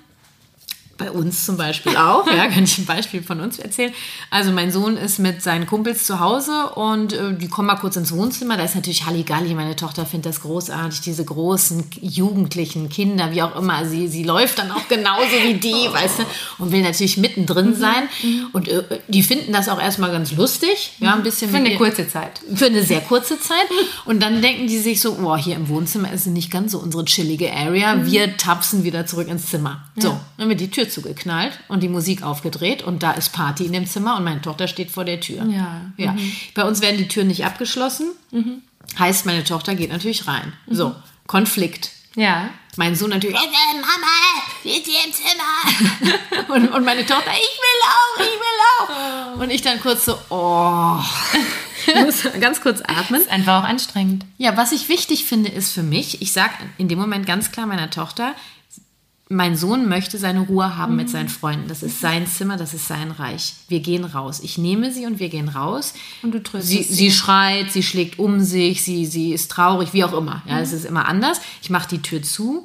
bei 1.02 1.10
uns 1.10 1.44
zum 1.44 1.56
Beispiel 1.56 1.96
auch, 1.96 2.26
ja, 2.26 2.46
kann 2.52 2.64
ich 2.64 2.78
ein 2.78 2.86
Beispiel 2.86 3.22
von 3.22 3.40
uns 3.40 3.58
erzählen. 3.58 3.92
Also 4.30 4.52
mein 4.52 4.70
Sohn 4.70 4.96
ist 4.96 5.18
mit 5.18 5.42
seinen 5.42 5.66
Kumpels 5.66 6.04
zu 6.04 6.20
Hause 6.20 6.70
und 6.74 7.12
äh, 7.12 7.34
die 7.34 7.48
kommen 7.48 7.66
mal 7.66 7.76
kurz 7.76 7.96
ins 7.96 8.12
Wohnzimmer. 8.12 8.56
Da 8.56 8.64
ist 8.64 8.76
natürlich 8.76 9.04
Halligalli. 9.04 9.54
Meine 9.54 9.74
Tochter 9.74 10.06
findet 10.06 10.26
das 10.26 10.42
großartig, 10.42 11.00
diese 11.00 11.24
großen 11.24 11.84
jugendlichen 12.00 12.88
Kinder, 12.88 13.32
wie 13.32 13.42
auch 13.42 13.56
immer. 13.56 13.84
Sie, 13.84 14.06
sie 14.06 14.22
läuft 14.22 14.58
dann 14.58 14.70
auch 14.70 14.86
genauso 14.88 15.32
wie 15.42 15.54
die, 15.54 15.72
oh. 15.90 15.92
weißt 15.92 16.20
du, 16.20 16.24
und 16.58 16.70
will 16.70 16.82
natürlich 16.82 17.16
mittendrin 17.16 17.70
mhm. 17.70 17.76
sein. 17.76 18.08
Mhm. 18.22 18.46
Und 18.52 18.68
äh, 18.68 19.00
die 19.08 19.22
finden 19.22 19.52
das 19.52 19.68
auch 19.68 19.80
erstmal 19.80 20.12
ganz 20.12 20.32
lustig, 20.32 20.92
ja, 21.00 21.14
ein 21.14 21.22
bisschen. 21.22 21.50
Für 21.50 21.56
eine 21.56 21.76
kurze 21.76 22.06
Zeit. 22.06 22.40
Für 22.54 22.66
eine 22.66 22.84
sehr 22.84 23.00
kurze 23.00 23.40
Zeit. 23.40 23.66
Und 24.04 24.22
dann 24.22 24.40
denken 24.40 24.66
die 24.66 24.78
sich 24.78 25.00
so, 25.00 25.16
oh, 25.20 25.36
hier 25.36 25.56
im 25.56 25.68
Wohnzimmer 25.68 26.12
ist 26.12 26.26
nicht 26.26 26.50
ganz 26.50 26.72
so 26.72 26.78
unsere 26.78 27.04
chillige 27.04 27.52
Area. 27.52 27.96
Mhm. 27.96 28.06
Wir 28.06 28.36
tapsen 28.36 28.84
wieder 28.84 29.06
zurück 29.06 29.28
ins 29.28 29.46
Zimmer. 29.46 29.84
So, 29.96 30.08
ja. 30.08 30.20
dann 30.38 30.48
wird 30.48 30.60
die 30.60 30.70
Tür 30.70 30.88
zugeknallt 30.92 31.58
und 31.68 31.82
die 31.82 31.88
Musik 31.88 32.22
aufgedreht 32.22 32.82
und 32.82 33.02
da 33.02 33.12
ist 33.12 33.32
Party 33.32 33.64
in 33.64 33.72
dem 33.72 33.86
Zimmer 33.86 34.16
und 34.16 34.24
meine 34.24 34.42
Tochter 34.42 34.68
steht 34.68 34.90
vor 34.90 35.04
der 35.04 35.20
Tür. 35.20 35.44
Ja. 35.44 35.80
ja. 35.96 36.12
Mhm. 36.12 36.32
Bei 36.54 36.64
uns 36.64 36.80
werden 36.80 36.98
die 36.98 37.08
Türen 37.08 37.28
nicht 37.28 37.44
abgeschlossen. 37.44 38.12
Mhm. 38.30 38.62
Heißt, 38.98 39.26
meine 39.26 39.44
Tochter 39.44 39.74
geht 39.74 39.90
natürlich 39.90 40.26
rein. 40.26 40.52
Mhm. 40.66 40.74
So, 40.74 40.94
Konflikt. 41.26 41.90
Ja. 42.14 42.50
Mein 42.76 42.94
Sohn 42.96 43.10
natürlich, 43.10 43.36
Mama, 43.36 44.64
ist 44.64 44.86
sie 44.86 44.92
im 45.04 45.12
Zimmer? 45.12 46.14
und, 46.54 46.68
und 46.72 46.84
meine 46.84 47.04
Tochter, 47.04 47.30
ich 47.32 47.58
will 47.58 47.80
auch, 47.84 48.20
ich 48.20 48.26
will 48.26 49.36
auch. 49.36 49.40
Und 49.42 49.50
ich 49.50 49.60
dann 49.60 49.80
kurz 49.80 50.06
so, 50.06 50.18
oh. 50.30 50.98
muss 52.04 52.26
ganz 52.40 52.60
kurz 52.60 52.80
atmen. 52.80 53.04
Das 53.10 53.22
ist 53.22 53.30
einfach 53.30 53.62
auch 53.62 53.68
anstrengend. 53.68 54.24
Ja, 54.38 54.56
was 54.56 54.72
ich 54.72 54.88
wichtig 54.88 55.24
finde, 55.24 55.50
ist 55.50 55.72
für 55.72 55.82
mich, 55.82 56.22
ich 56.22 56.32
sage 56.32 56.52
in 56.78 56.88
dem 56.88 56.98
Moment 56.98 57.26
ganz 57.26 57.52
klar 57.52 57.66
meiner 57.66 57.90
Tochter, 57.90 58.34
mein 59.32 59.56
Sohn 59.56 59.88
möchte 59.88 60.18
seine 60.18 60.40
Ruhe 60.40 60.76
haben 60.76 60.92
mhm. 60.92 60.98
mit 60.98 61.10
seinen 61.10 61.28
Freunden. 61.28 61.68
Das 61.68 61.82
ist 61.82 62.00
sein 62.00 62.26
Zimmer, 62.26 62.56
das 62.56 62.74
ist 62.74 62.86
sein 62.86 63.10
Reich. 63.10 63.54
Wir 63.68 63.80
gehen 63.80 64.04
raus. 64.04 64.40
Ich 64.42 64.58
nehme 64.58 64.92
sie 64.92 65.06
und 65.06 65.18
wir 65.18 65.28
gehen 65.28 65.48
raus. 65.48 65.94
Und 66.22 66.32
du 66.34 66.42
tröstest 66.42 66.70
sie. 66.70 66.82
Sie, 66.82 66.94
sie 66.94 67.10
schreit, 67.10 67.72
sie 67.72 67.82
schlägt 67.82 68.18
um 68.18 68.40
sich, 68.40 68.82
sie, 68.84 69.06
sie 69.06 69.32
ist 69.32 69.50
traurig, 69.50 69.92
wie 69.92 70.04
auch 70.04 70.12
immer. 70.12 70.42
Ja, 70.46 70.56
mhm. 70.56 70.62
es 70.62 70.72
ist 70.72 70.84
immer 70.84 71.06
anders. 71.06 71.40
Ich 71.62 71.70
mache 71.70 71.88
die 71.88 72.02
Tür 72.02 72.22
zu 72.22 72.64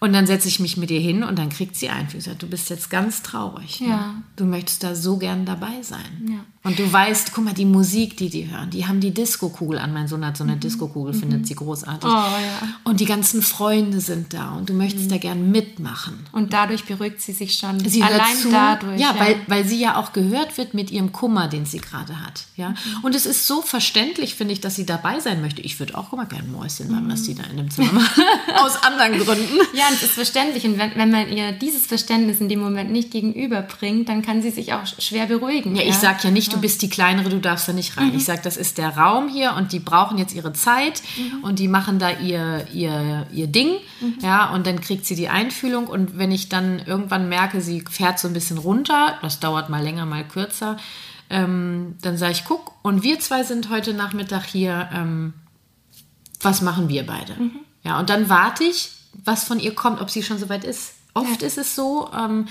und 0.00 0.12
dann 0.12 0.26
setze 0.26 0.46
ich 0.48 0.60
mich 0.60 0.76
mit 0.76 0.90
ihr 0.90 1.00
hin 1.00 1.24
und 1.24 1.38
dann 1.38 1.48
kriegt 1.48 1.74
sie 1.74 1.88
ein. 1.88 2.06
Wie 2.12 2.18
gesagt, 2.18 2.42
du 2.42 2.46
bist 2.46 2.70
jetzt 2.70 2.88
ganz 2.88 3.22
traurig. 3.22 3.80
Ja. 3.80 3.86
Ne? 3.86 4.22
Du 4.36 4.44
möchtest 4.44 4.84
da 4.84 4.94
so 4.94 5.16
gern 5.16 5.44
dabei 5.44 5.82
sein. 5.82 6.28
Ja. 6.30 6.44
Und 6.62 6.78
du 6.78 6.92
weißt, 6.92 7.32
guck 7.34 7.44
mal, 7.44 7.54
die 7.54 7.64
Musik, 7.64 8.16
die 8.16 8.28
die 8.28 8.50
hören, 8.50 8.70
die 8.70 8.86
haben 8.86 9.00
die 9.00 9.12
Disco-Kugel 9.12 9.78
an. 9.78 9.92
Mein 9.92 10.06
Sohn 10.06 10.24
hat 10.24 10.36
so 10.36 10.44
eine 10.44 10.56
mhm. 10.56 10.60
Disco-Kugel, 10.60 11.14
mhm. 11.14 11.18
findet 11.18 11.46
sie 11.46 11.54
großartig. 11.54 12.08
Oh, 12.08 12.12
ja. 12.12 12.68
Und 12.84 13.00
die 13.00 13.06
ganzen 13.06 13.42
Freunde 13.42 14.00
sind 14.00 14.34
da 14.34 14.50
und 14.50 14.68
du 14.68 14.74
möchtest 14.74 15.06
mhm. 15.06 15.10
da 15.10 15.18
gern 15.18 15.50
mitmachen. 15.50 16.26
Und 16.32 16.52
dadurch 16.52 16.84
beruhigt 16.84 17.22
sie 17.22 17.32
sich 17.32 17.54
schon. 17.54 17.80
Sie 17.88 18.02
allein 18.02 18.36
zu, 18.36 18.50
dadurch. 18.50 19.00
Ja, 19.00 19.14
ja, 19.14 19.20
Weil, 19.20 19.36
weil 19.46 19.64
sie 19.66 19.80
ja 19.80 19.96
auch 19.96 20.12
gehört 20.12 20.58
wird 20.58 20.74
mit 20.74 20.90
ihrem 20.90 21.10
Kummer, 21.10 21.48
den 21.48 21.64
sie 21.64 21.78
gerade 21.78 22.20
hat. 22.20 22.44
Ja? 22.56 22.70
Mhm. 22.70 22.74
Und 23.02 23.14
es 23.14 23.24
ist 23.24 23.46
so 23.46 23.62
verständlich, 23.62 24.34
finde 24.34 24.52
ich, 24.52 24.60
dass 24.60 24.76
sie 24.76 24.84
dabei 24.84 25.20
sein 25.20 25.40
möchte. 25.40 25.62
Ich 25.62 25.80
würde 25.80 25.96
auch 25.96 26.12
mal 26.12 26.26
gerne 26.26 26.48
Mäuschen 26.48 26.90
sein, 26.90 27.08
was 27.08 27.24
sie 27.24 27.34
da 27.34 27.44
in 27.44 27.56
dem 27.56 27.70
Zimmer 27.70 27.92
macht. 27.92 28.20
Aus 28.56 28.82
anderen 28.82 29.18
Gründen. 29.18 29.58
Ja, 29.74 29.87
es 29.94 30.02
ist 30.02 30.12
verständlich. 30.12 30.64
Und 30.64 30.78
wenn, 30.78 30.94
wenn 30.96 31.10
man 31.10 31.30
ihr 31.30 31.52
dieses 31.52 31.86
Verständnis 31.86 32.40
in 32.40 32.48
dem 32.48 32.60
Moment 32.60 32.90
nicht 32.90 33.10
gegenüberbringt, 33.10 34.08
dann 34.08 34.22
kann 34.22 34.42
sie 34.42 34.50
sich 34.50 34.72
auch 34.72 34.86
schwer 34.86 35.26
beruhigen. 35.26 35.74
Ja, 35.76 35.82
ich 35.82 35.96
sage 35.96 36.18
ja 36.22 36.30
nicht, 36.30 36.52
du 36.52 36.60
bist 36.60 36.82
die 36.82 36.88
Kleinere, 36.88 37.28
du 37.28 37.38
darfst 37.38 37.68
da 37.68 37.72
nicht 37.72 37.96
rein. 37.96 38.10
Mhm. 38.10 38.16
Ich 38.16 38.24
sage, 38.24 38.40
das 38.42 38.56
ist 38.56 38.78
der 38.78 38.96
Raum 38.96 39.28
hier 39.28 39.54
und 39.56 39.72
die 39.72 39.78
brauchen 39.78 40.18
jetzt 40.18 40.34
ihre 40.34 40.52
Zeit 40.52 41.02
mhm. 41.16 41.44
und 41.44 41.58
die 41.58 41.68
machen 41.68 41.98
da 41.98 42.10
ihr, 42.10 42.66
ihr, 42.72 43.26
ihr 43.32 43.46
Ding. 43.46 43.76
Mhm. 44.00 44.18
Ja, 44.22 44.50
und 44.50 44.66
dann 44.66 44.80
kriegt 44.80 45.06
sie 45.06 45.14
die 45.14 45.28
Einfühlung 45.28 45.86
und 45.86 46.18
wenn 46.18 46.32
ich 46.32 46.48
dann 46.48 46.80
irgendwann 46.86 47.28
merke, 47.28 47.60
sie 47.60 47.84
fährt 47.90 48.18
so 48.18 48.28
ein 48.28 48.34
bisschen 48.34 48.58
runter, 48.58 49.18
das 49.22 49.40
dauert 49.40 49.68
mal 49.68 49.82
länger, 49.82 50.06
mal 50.06 50.24
kürzer, 50.24 50.76
ähm, 51.30 51.96
dann 52.00 52.16
sage 52.16 52.32
ich, 52.32 52.44
guck, 52.44 52.72
und 52.82 53.02
wir 53.02 53.18
zwei 53.20 53.42
sind 53.42 53.70
heute 53.70 53.92
Nachmittag 53.92 54.44
hier, 54.46 54.88
ähm, 54.94 55.34
was 56.40 56.62
machen 56.62 56.88
wir 56.88 57.04
beide? 57.06 57.34
Mhm. 57.34 57.60
Ja, 57.84 57.98
und 57.98 58.10
dann 58.10 58.28
warte 58.28 58.64
ich, 58.64 58.90
was 59.28 59.44
von 59.44 59.60
ihr 59.60 59.74
kommt, 59.74 60.00
ob 60.00 60.10
sie 60.10 60.22
schon 60.22 60.38
soweit 60.38 60.64
ist. 60.64 60.94
Oft 61.12 61.42
ja. 61.42 61.46
ist 61.46 61.58
es 61.58 61.74
so, 61.74 62.10
ähm, 62.16 62.48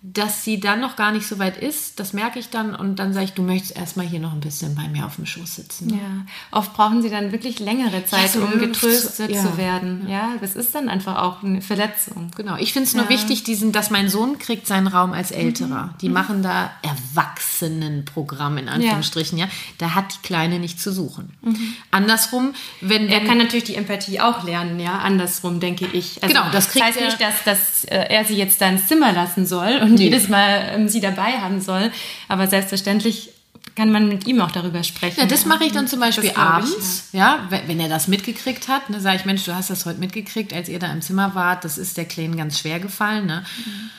dass 0.00 0.44
sie 0.44 0.60
dann 0.60 0.80
noch 0.80 0.94
gar 0.94 1.10
nicht 1.10 1.26
so 1.26 1.40
weit 1.40 1.56
ist, 1.56 1.98
das 1.98 2.12
merke 2.12 2.38
ich 2.38 2.50
dann 2.50 2.76
und 2.76 3.00
dann 3.00 3.12
sage 3.12 3.24
ich, 3.24 3.32
du 3.32 3.42
möchtest 3.42 3.76
erstmal 3.76 4.06
hier 4.06 4.20
noch 4.20 4.32
ein 4.32 4.38
bisschen 4.38 4.76
bei 4.76 4.86
mir 4.86 5.04
auf 5.04 5.16
dem 5.16 5.26
Schoß 5.26 5.56
sitzen. 5.56 5.90
Ja, 5.90 6.24
oft 6.52 6.72
brauchen 6.74 7.02
sie 7.02 7.10
dann 7.10 7.32
wirklich 7.32 7.58
längere 7.58 8.04
Zeit, 8.04 8.22
ja, 8.22 8.28
so 8.28 8.42
um 8.42 8.60
getröstet 8.60 9.32
ja. 9.32 9.42
zu 9.42 9.58
werden. 9.58 10.06
Ja, 10.08 10.34
das 10.40 10.54
ist 10.54 10.72
dann 10.72 10.88
einfach 10.88 11.16
auch 11.16 11.42
eine 11.42 11.62
Verletzung. 11.62 12.30
Genau, 12.36 12.56
ich 12.56 12.72
finde 12.72 12.86
es 12.86 12.94
nur 12.94 13.08
wichtig, 13.08 13.42
diesen, 13.42 13.72
dass 13.72 13.90
mein 13.90 14.08
Sohn 14.08 14.38
kriegt 14.38 14.68
seinen 14.68 14.86
Raum 14.86 15.12
als 15.12 15.32
Älterer. 15.32 15.86
Mhm. 15.86 15.98
Die 16.00 16.08
mhm. 16.08 16.14
machen 16.14 16.42
da 16.44 16.70
Erwachsenenprogramm 16.82 18.56
in 18.58 18.68
Anführungsstrichen, 18.68 19.36
ja. 19.36 19.48
Da 19.78 19.96
hat 19.96 20.14
die 20.14 20.26
Kleine 20.26 20.60
nicht 20.60 20.80
zu 20.80 20.92
suchen. 20.92 21.32
Mhm. 21.42 21.74
Andersrum, 21.90 22.54
wenn... 22.80 23.08
Er 23.08 23.24
kann 23.24 23.38
natürlich 23.38 23.64
die 23.64 23.74
Empathie 23.74 24.20
auch 24.20 24.44
lernen, 24.44 24.78
ja, 24.78 24.98
andersrum, 24.98 25.58
denke 25.58 25.86
ich. 25.86 26.22
Also, 26.22 26.32
genau, 26.32 26.48
das 26.52 26.70
kriegt 26.70 26.86
das 26.86 26.94
heißt 26.94 27.04
nicht, 27.04 27.20
dass, 27.20 27.42
dass 27.44 27.84
äh, 27.86 27.96
er 28.10 28.24
sie 28.24 28.36
jetzt 28.36 28.60
da 28.60 28.68
ins 28.68 28.86
Zimmer 28.86 29.12
lassen 29.12 29.44
soll 29.44 29.87
und 29.88 29.94
nee. 29.96 30.04
jedes 30.04 30.28
Mal 30.28 30.70
ähm, 30.74 30.88
sie 30.88 31.00
dabei 31.00 31.38
haben 31.38 31.60
soll. 31.60 31.90
Aber 32.28 32.46
selbstverständlich 32.46 33.30
kann 33.74 33.92
man 33.92 34.08
mit 34.08 34.26
ihm 34.26 34.40
auch 34.40 34.50
darüber 34.50 34.82
sprechen. 34.82 35.20
Ja, 35.20 35.26
das 35.26 35.46
mache 35.46 35.64
ich 35.64 35.72
dann 35.72 35.86
zum 35.86 36.00
Beispiel 36.00 36.32
abends, 36.32 37.08
ich, 37.12 37.18
ja. 37.18 37.46
ja. 37.50 37.60
wenn 37.66 37.78
er 37.78 37.88
das 37.88 38.08
mitgekriegt 38.08 38.66
hat. 38.68 38.90
Ne, 38.90 39.00
sage 39.00 39.16
ich, 39.16 39.24
Mensch, 39.24 39.44
du 39.44 39.54
hast 39.54 39.70
das 39.70 39.86
heute 39.86 40.00
mitgekriegt, 40.00 40.52
als 40.52 40.68
ihr 40.68 40.78
da 40.78 40.90
im 40.92 41.00
Zimmer 41.00 41.34
wart. 41.34 41.64
Das 41.64 41.78
ist 41.78 41.96
der 41.96 42.04
Kleinen 42.04 42.36
ganz 42.36 42.58
schwer 42.58 42.80
gefallen. 42.80 43.26
Ne? 43.26 43.44
Mhm. 43.64 43.90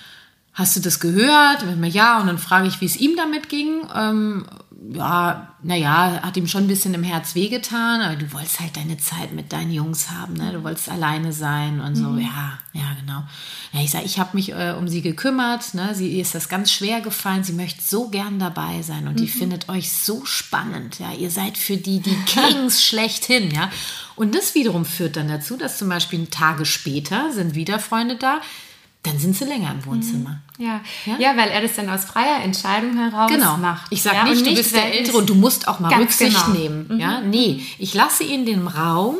Hast 0.53 0.75
du 0.75 0.81
das 0.81 0.99
gehört? 0.99 1.63
Ja, 1.83 2.19
und 2.19 2.27
dann 2.27 2.37
frage 2.37 2.67
ich, 2.67 2.81
wie 2.81 2.85
es 2.85 2.97
ihm 2.97 3.15
damit 3.15 3.47
ging. 3.47 3.83
Ähm, 3.95 4.45
ja, 4.93 5.55
naja, 5.61 6.21
hat 6.21 6.37
ihm 6.37 6.47
schon 6.47 6.63
ein 6.63 6.67
bisschen 6.67 6.93
im 6.93 7.03
Herz 7.03 7.35
wehgetan, 7.35 8.01
aber 8.01 8.15
du 8.15 8.31
wolltest 8.31 8.59
halt 8.61 8.77
deine 8.77 8.97
Zeit 8.97 9.33
mit 9.33 9.51
deinen 9.51 9.71
Jungs 9.71 10.09
haben, 10.09 10.33
ne? 10.33 10.53
Du 10.53 10.63
wolltest 10.63 10.89
alleine 10.89 11.33
sein 11.33 11.81
und 11.81 11.95
so, 11.95 12.09
mhm. 12.09 12.19
ja, 12.19 12.59
ja, 12.73 12.95
genau. 12.99 13.23
Ja, 13.73 13.81
ich 13.81 13.91
sage, 13.91 14.05
ich 14.05 14.19
habe 14.19 14.37
mich 14.37 14.53
äh, 14.53 14.73
um 14.77 14.87
sie 14.87 15.01
gekümmert, 15.01 15.73
ne? 15.73 15.93
Sie 15.95 16.09
ihr 16.09 16.21
ist 16.21 16.33
das 16.33 16.47
ganz 16.47 16.71
schwer 16.71 17.01
gefallen, 17.01 17.43
sie 17.43 17.53
möchte 17.53 17.81
so 17.83 18.09
gern 18.09 18.39
dabei 18.39 18.81
sein 18.81 19.07
und 19.07 19.15
mhm. 19.15 19.17
die 19.17 19.27
findet 19.27 19.67
euch 19.67 19.91
so 19.91 20.23
spannend, 20.23 20.99
ja. 20.99 21.11
Ihr 21.11 21.29
seid 21.29 21.57
für 21.57 21.75
die 21.75 21.99
die 21.99 22.17
Kings 22.25 22.83
schlechthin, 22.85 23.51
ja. 23.51 23.69
Und 24.15 24.33
das 24.33 24.55
wiederum 24.55 24.85
führt 24.85 25.17
dann 25.17 25.27
dazu, 25.27 25.57
dass 25.57 25.77
zum 25.77 25.89
Beispiel 25.89 26.25
Tage 26.27 26.65
später 26.65 27.33
sind 27.33 27.53
wieder 27.55 27.79
Freunde 27.79 28.15
da, 28.15 28.39
dann 29.03 29.17
sind 29.17 29.35
sie 29.35 29.45
länger 29.45 29.71
im 29.71 29.85
Wohnzimmer. 29.85 30.41
Mhm. 30.57 30.65
Ja. 30.65 30.81
ja. 31.05 31.17
Ja? 31.19 31.37
weil 31.37 31.49
er 31.49 31.61
das 31.61 31.75
dann 31.75 31.89
aus 31.89 32.05
freier 32.05 32.43
Entscheidung 32.43 32.97
heraus 32.97 33.31
genau. 33.31 33.57
macht. 33.57 33.91
Ich 33.91 34.01
sage 34.01 34.17
ja, 34.17 34.23
nicht, 34.25 34.45
du 34.45 34.53
bist 34.53 34.75
der 34.75 34.93
Ältere 34.93 35.17
und 35.17 35.29
du 35.29 35.35
musst 35.35 35.67
auch 35.67 35.79
mal 35.79 35.93
Rücksicht 35.93 36.45
genau. 36.45 36.57
nehmen. 36.57 36.87
Mhm. 36.89 36.99
Ja, 36.99 37.21
nee, 37.21 37.63
ich 37.77 37.93
lasse 37.93 38.23
ihn 38.23 38.45
den 38.45 38.67
Raum. 38.67 39.15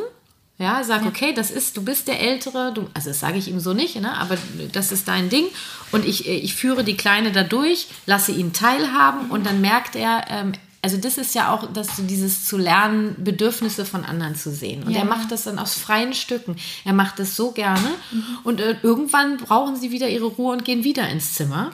Ja, 0.58 0.84
sage, 0.84 1.06
okay, 1.06 1.32
das 1.32 1.50
ist, 1.50 1.78
du 1.78 1.82
bist 1.82 2.06
der 2.06 2.20
Ältere, 2.20 2.74
du, 2.74 2.86
also 2.92 3.08
das 3.08 3.18
sage 3.18 3.38
ich 3.38 3.48
ihm 3.48 3.60
so 3.60 3.72
nicht, 3.72 3.98
ne, 3.98 4.14
aber 4.18 4.36
das 4.72 4.92
ist 4.92 5.08
dein 5.08 5.30
Ding. 5.30 5.46
Und 5.90 6.04
ich, 6.04 6.28
ich 6.28 6.54
führe 6.54 6.84
die 6.84 6.98
Kleine 6.98 7.32
da 7.32 7.44
durch, 7.44 7.88
lasse 8.04 8.32
ihn 8.32 8.52
teilhaben 8.52 9.30
und 9.30 9.46
dann 9.46 9.62
merkt 9.62 9.96
er, 9.96 10.26
ähm, 10.28 10.52
also 10.82 10.96
das 10.96 11.18
ist 11.18 11.34
ja 11.34 11.52
auch, 11.52 11.70
dass 11.72 11.96
du 11.96 12.02
dieses 12.02 12.46
zu 12.46 12.56
lernen, 12.56 13.14
Bedürfnisse 13.18 13.84
von 13.84 14.04
anderen 14.04 14.34
zu 14.34 14.50
sehen. 14.50 14.82
Und 14.84 14.92
ja. 14.92 15.00
er 15.00 15.04
macht 15.04 15.30
das 15.30 15.44
dann 15.44 15.58
aus 15.58 15.74
freien 15.74 16.14
Stücken. 16.14 16.56
Er 16.84 16.94
macht 16.94 17.18
das 17.18 17.36
so 17.36 17.52
gerne. 17.52 17.90
Mhm. 18.10 18.24
Und 18.44 18.60
äh, 18.60 18.76
irgendwann 18.82 19.36
brauchen 19.36 19.76
sie 19.76 19.90
wieder 19.90 20.08
ihre 20.08 20.26
Ruhe 20.26 20.52
und 20.52 20.64
gehen 20.64 20.82
wieder 20.82 21.06
ins 21.08 21.34
Zimmer. 21.34 21.72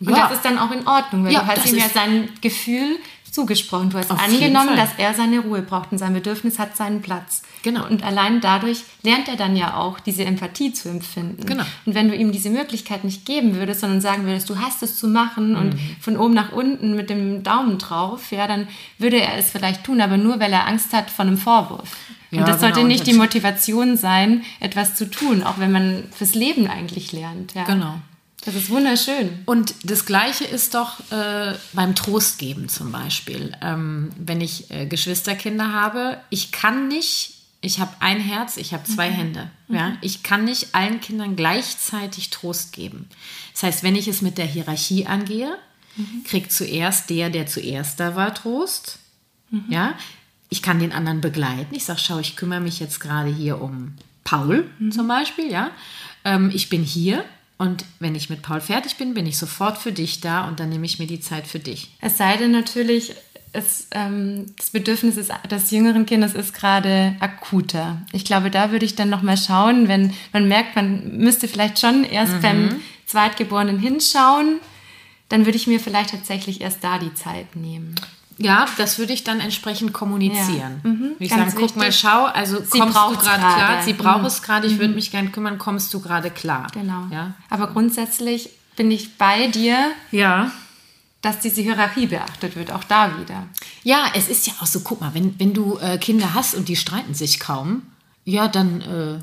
Und 0.00 0.10
ja. 0.10 0.28
das 0.28 0.38
ist 0.38 0.44
dann 0.44 0.58
auch 0.58 0.72
in 0.72 0.86
Ordnung, 0.86 1.24
weil 1.24 1.32
ja, 1.32 1.40
du 1.40 1.46
hast 1.46 1.66
ihm 1.66 1.78
ja 1.78 1.88
sein 1.88 2.28
Gefühl 2.40 2.98
zugesprochen. 3.32 3.88
Du 3.88 3.98
hast 3.98 4.10
angenommen, 4.10 4.76
dass 4.76 4.90
er 4.98 5.14
seine 5.14 5.40
Ruhe 5.40 5.62
braucht 5.62 5.90
und 5.90 5.98
sein 5.98 6.12
Bedürfnis 6.12 6.58
hat 6.58 6.76
seinen 6.76 7.00
Platz. 7.00 7.42
Genau. 7.62 7.86
Und 7.86 8.04
allein 8.04 8.42
dadurch 8.42 8.84
lernt 9.02 9.26
er 9.26 9.36
dann 9.36 9.56
ja 9.56 9.76
auch, 9.78 9.98
diese 10.00 10.24
Empathie 10.24 10.74
zu 10.74 10.90
empfinden. 10.90 11.46
Genau. 11.46 11.64
Und 11.86 11.94
wenn 11.94 12.08
du 12.08 12.14
ihm 12.14 12.30
diese 12.30 12.50
Möglichkeit 12.50 13.04
nicht 13.04 13.24
geben 13.24 13.54
würdest, 13.54 13.80
sondern 13.80 14.02
sagen 14.02 14.26
würdest, 14.26 14.50
du 14.50 14.58
hast 14.58 14.82
es 14.82 14.98
zu 14.98 15.08
machen 15.08 15.52
mhm. 15.52 15.56
und 15.56 15.80
von 16.00 16.18
oben 16.18 16.34
nach 16.34 16.52
unten 16.52 16.94
mit 16.94 17.08
dem 17.08 17.42
Daumen 17.42 17.78
drauf, 17.78 18.32
ja, 18.32 18.46
dann 18.46 18.68
würde 18.98 19.18
er 19.18 19.38
es 19.38 19.50
vielleicht 19.50 19.84
tun, 19.84 20.02
aber 20.02 20.18
nur, 20.18 20.38
weil 20.38 20.52
er 20.52 20.68
Angst 20.68 20.92
hat 20.92 21.10
vor 21.10 21.24
einem 21.24 21.38
Vorwurf. 21.38 21.96
Ja, 22.30 22.40
und 22.40 22.48
das 22.48 22.60
genau. 22.60 22.74
sollte 22.74 22.86
nicht 22.86 23.06
die 23.06 23.14
Motivation 23.14 23.96
sein, 23.96 24.42
etwas 24.60 24.94
zu 24.94 25.10
tun, 25.10 25.42
auch 25.42 25.58
wenn 25.58 25.72
man 25.72 26.04
fürs 26.14 26.34
Leben 26.34 26.66
eigentlich 26.66 27.12
lernt. 27.12 27.54
Ja. 27.54 27.64
Genau. 27.64 27.94
Das 28.44 28.56
ist 28.56 28.70
wunderschön. 28.70 29.38
Und 29.46 29.74
das 29.84 30.04
Gleiche 30.04 30.44
ist 30.44 30.74
doch 30.74 30.98
äh, 31.12 31.54
beim 31.72 31.94
Trostgeben 31.94 32.68
zum 32.68 32.90
Beispiel. 32.90 33.52
Ähm, 33.62 34.10
wenn 34.18 34.40
ich 34.40 34.70
äh, 34.70 34.86
Geschwisterkinder 34.86 35.72
habe, 35.72 36.20
ich 36.28 36.50
kann 36.50 36.88
nicht, 36.88 37.34
ich 37.60 37.78
habe 37.78 37.92
ein 38.00 38.18
Herz, 38.18 38.56
ich 38.56 38.74
habe 38.74 38.82
zwei 38.82 39.10
mhm. 39.10 39.14
Hände. 39.14 39.50
Ja? 39.68 39.90
Mhm. 39.90 39.98
Ich 40.00 40.24
kann 40.24 40.44
nicht 40.44 40.74
allen 40.74 41.00
Kindern 41.00 41.36
gleichzeitig 41.36 42.30
Trost 42.30 42.72
geben. 42.72 43.08
Das 43.52 43.62
heißt, 43.62 43.82
wenn 43.84 43.94
ich 43.94 44.08
es 44.08 44.22
mit 44.22 44.38
der 44.38 44.46
Hierarchie 44.46 45.06
angehe, 45.06 45.56
mhm. 45.96 46.24
kriegt 46.24 46.50
zuerst 46.50 47.10
der, 47.10 47.30
der 47.30 47.46
zuerst 47.46 48.00
da 48.00 48.16
war, 48.16 48.34
Trost. 48.34 48.98
Mhm. 49.50 49.66
Ja? 49.68 49.94
Ich 50.48 50.62
kann 50.62 50.80
den 50.80 50.92
anderen 50.92 51.20
begleiten. 51.20 51.76
Ich 51.76 51.84
sage, 51.84 52.00
schau, 52.00 52.18
ich 52.18 52.34
kümmere 52.34 52.60
mich 52.60 52.80
jetzt 52.80 52.98
gerade 52.98 53.32
hier 53.32 53.62
um 53.62 53.94
Paul 54.24 54.68
mhm. 54.80 54.90
zum 54.90 55.06
Beispiel. 55.06 55.48
Ja? 55.48 55.70
Ähm, 56.24 56.50
ich 56.52 56.68
bin 56.68 56.82
hier 56.82 57.24
und 57.62 57.84
wenn 58.00 58.16
ich 58.16 58.28
mit 58.28 58.42
Paul 58.42 58.60
fertig 58.60 58.96
bin, 58.96 59.14
bin 59.14 59.24
ich 59.24 59.38
sofort 59.38 59.78
für 59.78 59.92
dich 59.92 60.20
da 60.20 60.48
und 60.48 60.58
dann 60.58 60.68
nehme 60.68 60.84
ich 60.84 60.98
mir 60.98 61.06
die 61.06 61.20
Zeit 61.20 61.46
für 61.46 61.60
dich. 61.60 61.92
Es 62.00 62.18
sei 62.18 62.36
denn 62.36 62.50
natürlich, 62.50 63.14
es, 63.52 63.86
ähm, 63.92 64.46
das 64.56 64.70
Bedürfnis 64.70 65.16
ist, 65.16 65.30
des 65.48 65.70
jüngeren 65.70 66.04
Kindes 66.04 66.34
ist 66.34 66.54
gerade 66.54 67.14
akuter. 67.20 68.02
Ich 68.12 68.24
glaube, 68.24 68.50
da 68.50 68.72
würde 68.72 68.84
ich 68.84 68.96
dann 68.96 69.10
nochmal 69.10 69.36
schauen, 69.36 69.86
wenn 69.86 70.12
man 70.32 70.48
merkt, 70.48 70.74
man 70.74 71.18
müsste 71.18 71.46
vielleicht 71.46 71.78
schon 71.78 72.02
erst 72.02 72.32
mhm. 72.32 72.40
beim 72.40 72.80
Zweitgeborenen 73.06 73.78
hinschauen, 73.78 74.58
dann 75.28 75.44
würde 75.44 75.56
ich 75.56 75.68
mir 75.68 75.78
vielleicht 75.78 76.10
tatsächlich 76.10 76.62
erst 76.62 76.82
da 76.82 76.98
die 76.98 77.14
Zeit 77.14 77.54
nehmen. 77.54 77.94
Ja, 78.38 78.66
das 78.78 78.98
würde 78.98 79.12
ich 79.12 79.24
dann 79.24 79.40
entsprechend 79.40 79.92
kommunizieren. 79.92 80.80
Ja. 80.82 80.90
Mhm, 80.90 81.12
ich 81.18 81.30
sagen, 81.30 81.52
guck 81.56 81.76
mal, 81.76 81.92
schau, 81.92 82.24
also 82.24 82.58
sie 82.62 82.78
kommst 82.78 82.96
du 82.96 83.16
gerade 83.16 83.38
klar? 83.38 83.82
Sie 83.82 83.92
braucht 83.92 84.20
mhm. 84.20 84.26
es 84.26 84.42
gerade, 84.42 84.66
ich 84.66 84.78
würde 84.78 84.88
mhm. 84.88 84.94
mich 84.94 85.10
gerne 85.10 85.30
kümmern, 85.30 85.58
kommst 85.58 85.92
du 85.94 86.00
gerade 86.00 86.30
klar? 86.30 86.68
Genau. 86.72 87.06
Ja? 87.10 87.34
Aber 87.50 87.68
grundsätzlich 87.68 88.50
bin 88.76 88.90
ich 88.90 89.16
bei 89.16 89.48
dir. 89.48 89.92
Ja. 90.10 90.50
Dass 91.20 91.38
diese 91.38 91.62
Hierarchie 91.62 92.06
beachtet 92.06 92.56
wird, 92.56 92.72
auch 92.72 92.82
da 92.82 93.16
wieder. 93.20 93.46
Ja, 93.84 94.06
es 94.14 94.28
ist 94.28 94.44
ja 94.48 94.54
auch 94.60 94.66
so, 94.66 94.80
guck 94.80 95.00
mal, 95.00 95.14
wenn, 95.14 95.38
wenn 95.38 95.54
du 95.54 95.78
äh, 95.78 95.96
Kinder 95.98 96.34
hast 96.34 96.56
und 96.56 96.68
die 96.68 96.74
streiten 96.74 97.14
sich 97.14 97.38
kaum, 97.38 97.82
ja, 98.24 98.48
dann 98.48 98.80
äh, 98.80 99.18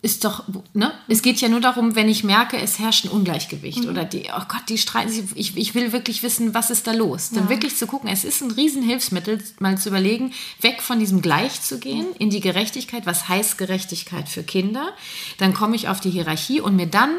ist 0.00 0.24
doch, 0.24 0.44
ne? 0.74 0.92
Es 1.08 1.22
geht 1.22 1.40
ja 1.40 1.48
nur 1.48 1.60
darum, 1.60 1.96
wenn 1.96 2.08
ich 2.08 2.22
merke, 2.22 2.56
es 2.56 2.78
herrscht 2.78 3.06
ein 3.06 3.10
Ungleichgewicht 3.10 3.82
mhm. 3.82 3.90
oder 3.90 4.04
die, 4.04 4.26
oh 4.32 4.42
Gott, 4.48 4.62
die 4.68 4.78
streiten 4.78 5.10
sich, 5.10 5.24
ich, 5.34 5.56
ich 5.56 5.74
will 5.74 5.92
wirklich 5.92 6.22
wissen, 6.22 6.54
was 6.54 6.70
ist 6.70 6.86
da 6.86 6.92
los? 6.92 7.30
Ja. 7.32 7.40
Dann 7.40 7.48
wirklich 7.48 7.76
zu 7.76 7.88
gucken, 7.88 8.08
es 8.08 8.24
ist 8.24 8.40
ein 8.40 8.52
Riesenhilfsmittel, 8.52 9.42
mal 9.58 9.76
zu 9.76 9.88
überlegen, 9.88 10.32
weg 10.60 10.82
von 10.82 11.00
diesem 11.00 11.20
Gleich 11.20 11.62
zu 11.62 11.80
gehen, 11.80 12.06
mhm. 12.10 12.16
in 12.18 12.30
die 12.30 12.40
Gerechtigkeit. 12.40 13.06
Was 13.06 13.28
heißt 13.28 13.58
Gerechtigkeit 13.58 14.28
für 14.28 14.44
Kinder? 14.44 14.92
Dann 15.38 15.52
komme 15.52 15.74
ich 15.74 15.88
auf 15.88 16.00
die 16.00 16.10
Hierarchie 16.10 16.60
und 16.60 16.76
mir 16.76 16.86
dann 16.86 17.16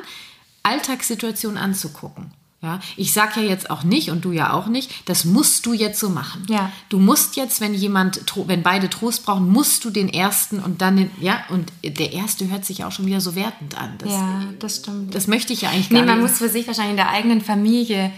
Alltagssituationen 0.64 1.58
anzugucken. 1.58 2.32
Ja, 2.62 2.82
ich 2.98 3.14
sage 3.14 3.40
ja 3.40 3.48
jetzt 3.48 3.70
auch 3.70 3.84
nicht 3.84 4.10
und 4.10 4.26
du 4.26 4.34
ja 4.34 4.52
auch 4.52 4.68
nicht, 4.68 4.92
das 5.08 5.24
musst 5.24 5.66
du 5.66 5.72
jetzt 5.72 5.98
so 5.98 6.10
machen. 6.10 6.46
Ja. 6.50 6.70
Du 6.90 7.00
musst 7.00 7.38
jetzt, 7.38 7.62
wenn 7.62 7.74
jemand, 7.74 8.22
wenn 8.48 8.64
beide 8.64 8.90
Trost 8.90 9.26
brauchen, 9.26 9.48
musst 9.48 9.86
du 9.86 9.90
den 9.90 10.10
ersten 10.10 10.60
und 10.60 10.82
dann 10.82 10.98
den, 10.98 11.12
ja, 11.22 11.40
und 11.48 11.72
der 11.84 12.12
erste 12.12 12.50
hört 12.50 12.66
sich 12.66 12.84
auch 12.84 12.92
schon 12.92 13.06
wieder 13.06 13.22
so 13.22 13.34
wertend 13.34 13.78
an. 13.80 13.94
Das, 14.00 14.12
ja, 14.12 14.44
das 14.60 14.76
stimmt. 14.78 15.16
Das 15.16 15.28
möchte 15.28 15.54
ich 15.54 15.62
ja 15.62 15.70
eigentlich 15.70 15.90
gar 15.90 16.02
nee, 16.02 16.06
man 16.06 16.20
muss 16.20 16.40
für 16.40 16.50
sich 16.50 16.68
wahrscheinlich 16.68 16.92
in 16.92 16.98
der 16.98 17.12
eigenen 17.12 17.40
Familie 17.40 18.12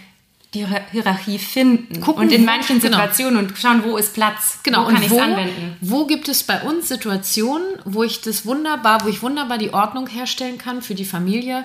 die 0.56 0.66
Hierarchie 0.92 1.38
finden 1.38 2.02
Gucken, 2.02 2.24
und 2.24 2.32
in 2.32 2.44
manchen 2.44 2.80
genau. 2.80 2.98
Situationen 2.98 3.46
und 3.46 3.58
schauen, 3.58 3.84
wo 3.86 3.96
ist 3.96 4.14
Platz, 4.14 4.60
genau. 4.64 4.86
wo 4.86 4.90
kann 4.90 5.04
ich 5.04 5.12
es 5.12 5.18
anwenden. 5.18 5.78
Wo 5.80 6.06
gibt 6.08 6.28
es 6.28 6.44
bei 6.44 6.62
uns 6.64 6.90
Situationen, 6.90 7.66
wo 7.86 8.04
ich 8.04 8.22
das 8.22 8.46
wunderbar, 8.46 9.06
wo 9.06 9.08
ich 9.08 9.22
wunderbar 9.22 9.58
die 9.58 9.74
Ordnung 9.74 10.08
herstellen 10.08 10.58
kann 10.58 10.82
für 10.82 10.96
die 10.96 11.06
Familie, 11.06 11.64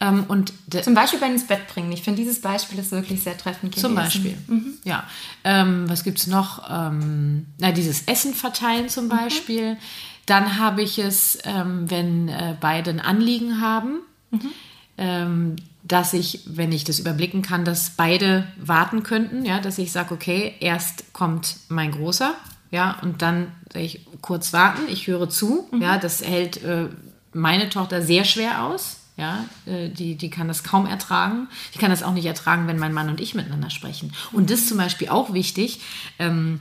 ähm, 0.00 0.24
und 0.28 0.52
zum 0.70 0.94
Beispiel 0.94 1.18
beim 1.18 1.32
ins 1.32 1.46
Bett 1.46 1.66
bringen. 1.68 1.90
Ich 1.92 2.02
finde, 2.02 2.20
dieses 2.20 2.40
Beispiel 2.40 2.78
ist 2.78 2.90
wirklich 2.90 3.22
sehr 3.22 3.38
treffend 3.38 3.72
gewesen. 3.72 3.86
Zum 3.86 3.94
Beispiel, 3.94 4.36
mhm. 4.46 4.74
ja. 4.84 5.04
Ähm, 5.42 5.88
was 5.88 6.04
gibt 6.04 6.18
es 6.18 6.26
noch? 6.26 6.68
Ähm, 6.70 7.46
na, 7.58 7.72
dieses 7.72 8.02
Essen 8.02 8.34
verteilen 8.34 8.88
zum 8.88 9.04
mhm. 9.06 9.10
Beispiel. 9.10 9.74
Mhm. 9.74 9.78
Dann 10.26 10.58
habe 10.58 10.82
ich 10.82 10.98
es, 10.98 11.38
ähm, 11.44 11.90
wenn 11.90 12.28
äh, 12.28 12.56
beide 12.60 12.90
ein 12.90 13.00
Anliegen 13.00 13.60
haben, 13.60 14.00
mhm. 14.30 14.50
Ähm, 14.98 15.56
dass 15.82 16.14
ich, 16.14 16.40
wenn 16.46 16.72
ich 16.72 16.84
das 16.84 16.98
überblicken 16.98 17.42
kann, 17.42 17.66
dass 17.66 17.90
beide 17.90 18.46
warten 18.58 19.02
könnten, 19.02 19.44
ja, 19.44 19.60
dass 19.60 19.76
ich 19.76 19.92
sage, 19.92 20.14
okay, 20.14 20.54
erst 20.60 21.12
kommt 21.12 21.58
mein 21.68 21.92
Großer, 21.92 22.34
ja, 22.70 22.96
und 23.02 23.20
dann 23.20 23.52
ich 23.74 24.06
kurz 24.22 24.52
warten, 24.52 24.82
ich 24.88 25.06
höre 25.06 25.28
zu, 25.28 25.68
mhm. 25.70 25.82
ja, 25.82 25.98
das 25.98 26.24
hält 26.24 26.62
äh, 26.64 26.88
meine 27.32 27.68
Tochter 27.68 28.02
sehr 28.02 28.24
schwer 28.24 28.64
aus, 28.64 29.00
ja, 29.16 29.44
äh, 29.66 29.88
die, 29.88 30.16
die 30.16 30.30
kann 30.30 30.48
das 30.48 30.62
kaum 30.62 30.86
ertragen. 30.86 31.48
Die 31.74 31.78
kann 31.78 31.90
das 31.90 32.02
auch 32.02 32.12
nicht 32.12 32.26
ertragen, 32.26 32.66
wenn 32.66 32.78
mein 32.78 32.92
Mann 32.92 33.08
und 33.08 33.20
ich 33.20 33.34
miteinander 33.34 33.70
sprechen. 33.70 34.12
Und 34.32 34.50
das 34.50 34.60
ist 34.60 34.68
zum 34.68 34.78
Beispiel 34.78 35.08
auch 35.08 35.32
wichtig. 35.32 35.80
Ähm, 36.18 36.60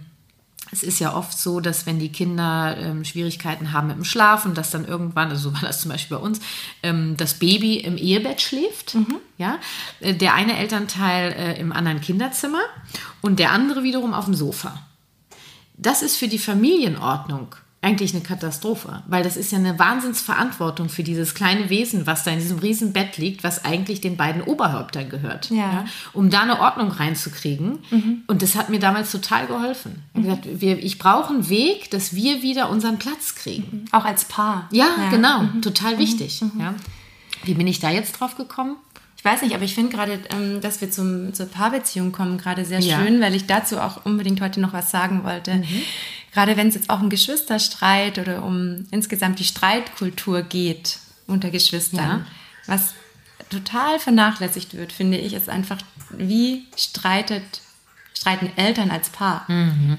es 0.72 0.84
ist 0.84 1.00
ja 1.00 1.16
oft 1.16 1.38
so, 1.38 1.60
dass 1.60 1.86
wenn 1.86 2.00
die 2.00 2.12
Kinder 2.12 2.76
ähm, 2.78 3.06
Schwierigkeiten 3.06 3.72
haben 3.72 3.88
mit 3.88 3.98
dem 3.98 4.04
Schlaf 4.04 4.46
und 4.46 4.58
dass 4.58 4.72
dann 4.72 4.86
irgendwann, 4.86 5.30
also 5.30 5.50
so 5.50 5.56
war 5.56 5.62
das 5.62 5.82
zum 5.82 5.92
Beispiel 5.92 6.18
bei 6.18 6.24
uns, 6.24 6.40
ähm, 6.82 7.16
das 7.18 7.36
Baby 7.36 7.78
im 7.78 7.98
Ehebett 7.98 8.42
schläft, 8.42 8.96
mhm. 8.96 9.18
ja, 9.38 9.60
äh, 10.00 10.14
der 10.14 10.34
eine 10.34 10.58
Elternteil 10.58 11.34
äh, 11.34 11.60
im 11.60 11.72
anderen 11.72 12.02
Kinderzimmer 12.02 12.62
und 13.22 13.40
der 13.40 13.52
andere 13.52 13.84
wiederum 13.84 14.14
auf 14.14 14.26
dem 14.26 14.34
Sofa. 14.34 14.82
Das 15.78 16.02
ist 16.02 16.18
für 16.18 16.28
die 16.28 16.40
Familienordnung 16.40 17.56
eigentlich 17.86 18.16
eine 18.16 18.24
Katastrophe, 18.24 19.04
weil 19.06 19.24
das 19.24 19.38
ist 19.38 19.52
ja 19.52 19.60
eine 19.60 19.78
Wahnsinnsverantwortung 19.78 20.90
für 20.90 21.04
dieses 21.04 21.36
kleine 21.36 21.70
Wesen, 21.70 22.08
was 22.08 22.24
da 22.24 22.32
in 22.32 22.40
diesem 22.40 22.58
riesen 22.58 22.94
Bett 22.94 23.18
liegt, 23.18 23.44
was 23.44 23.64
eigentlich 23.64 24.02
den 24.02 24.18
beiden 24.18 24.42
Oberhäuptern 24.42 25.08
gehört, 25.08 25.52
ja. 25.52 25.58
Ja, 25.58 25.86
um 26.12 26.32
da 26.32 26.42
eine 26.42 26.62
Ordnung 26.62 26.90
reinzukriegen. 26.90 27.80
Mhm. 27.92 28.24
Und 28.26 28.42
das 28.42 28.56
hat 28.56 28.70
mir 28.70 28.80
damals 28.80 29.12
total 29.12 29.46
geholfen. 29.46 30.02
Mhm. 30.14 30.22
Ich, 30.22 30.24
gesagt, 30.24 30.62
wir, 30.62 30.84
ich 30.84 30.98
brauche 30.98 31.32
einen 31.32 31.48
Weg, 31.48 31.92
dass 31.92 32.16
wir 32.16 32.42
wieder 32.42 32.72
unseren 32.72 32.98
Platz 32.98 33.36
kriegen. 33.36 33.82
Mhm. 33.84 33.86
Auch 33.92 34.06
als 34.06 34.26
Paar. 34.26 34.68
Ja, 34.72 34.88
ja. 34.98 35.10
genau, 35.12 35.44
mhm. 35.44 35.62
total 35.62 35.96
mhm. 35.96 36.00
wichtig. 36.00 36.42
Mhm. 36.42 36.60
Ja. 36.60 36.74
Wie 37.44 37.54
bin 37.54 37.68
ich 37.68 37.80
da 37.80 37.92
jetzt 37.92 38.20
drauf 38.20 38.36
gekommen? 38.36 38.78
Ich 39.16 39.24
weiß 39.24 39.44
nicht, 39.44 39.54
aber 39.54 39.64
ich 39.64 39.76
finde 39.76 39.96
gerade, 39.96 40.20
ähm, 40.36 40.60
dass 40.62 40.82
wir 40.82 40.90
zum, 40.90 41.34
zur 41.34 41.46
Paarbeziehung 41.48 42.12
kommen, 42.12 42.38
gerade 42.40 42.66
sehr 42.66 42.82
schön, 42.82 43.22
weil 43.22 43.34
ich 43.36 43.46
dazu 43.46 43.80
auch 43.80 44.06
unbedingt 44.06 44.42
heute 44.42 44.60
noch 44.60 44.74
was 44.74 44.92
sagen 44.92 45.24
wollte 45.24 45.64
gerade 46.36 46.58
wenn 46.58 46.68
es 46.68 46.76
jetzt 46.76 46.90
auch 46.90 47.02
um 47.02 47.10
Geschwisterstreit 47.10 48.20
oder 48.20 48.44
um 48.44 48.86
insgesamt 48.92 49.40
die 49.40 49.46
Streitkultur 49.46 50.42
geht 50.42 51.00
unter 51.28 51.50
Geschwistern, 51.50 52.20
ja. 52.20 52.26
was 52.68 52.94
total 53.50 54.00
vernachlässigt 54.00 54.76
wird, 54.76 54.92
finde 54.92 55.18
ich, 55.18 55.32
ist 55.34 55.48
einfach, 55.48 55.78
wie 56.10 56.66
streitet 56.76 57.62
streiten 58.18 58.52
Eltern 58.58 58.92
als 58.92 59.10
Paar. 59.10 59.46
Mhm. 59.50 59.98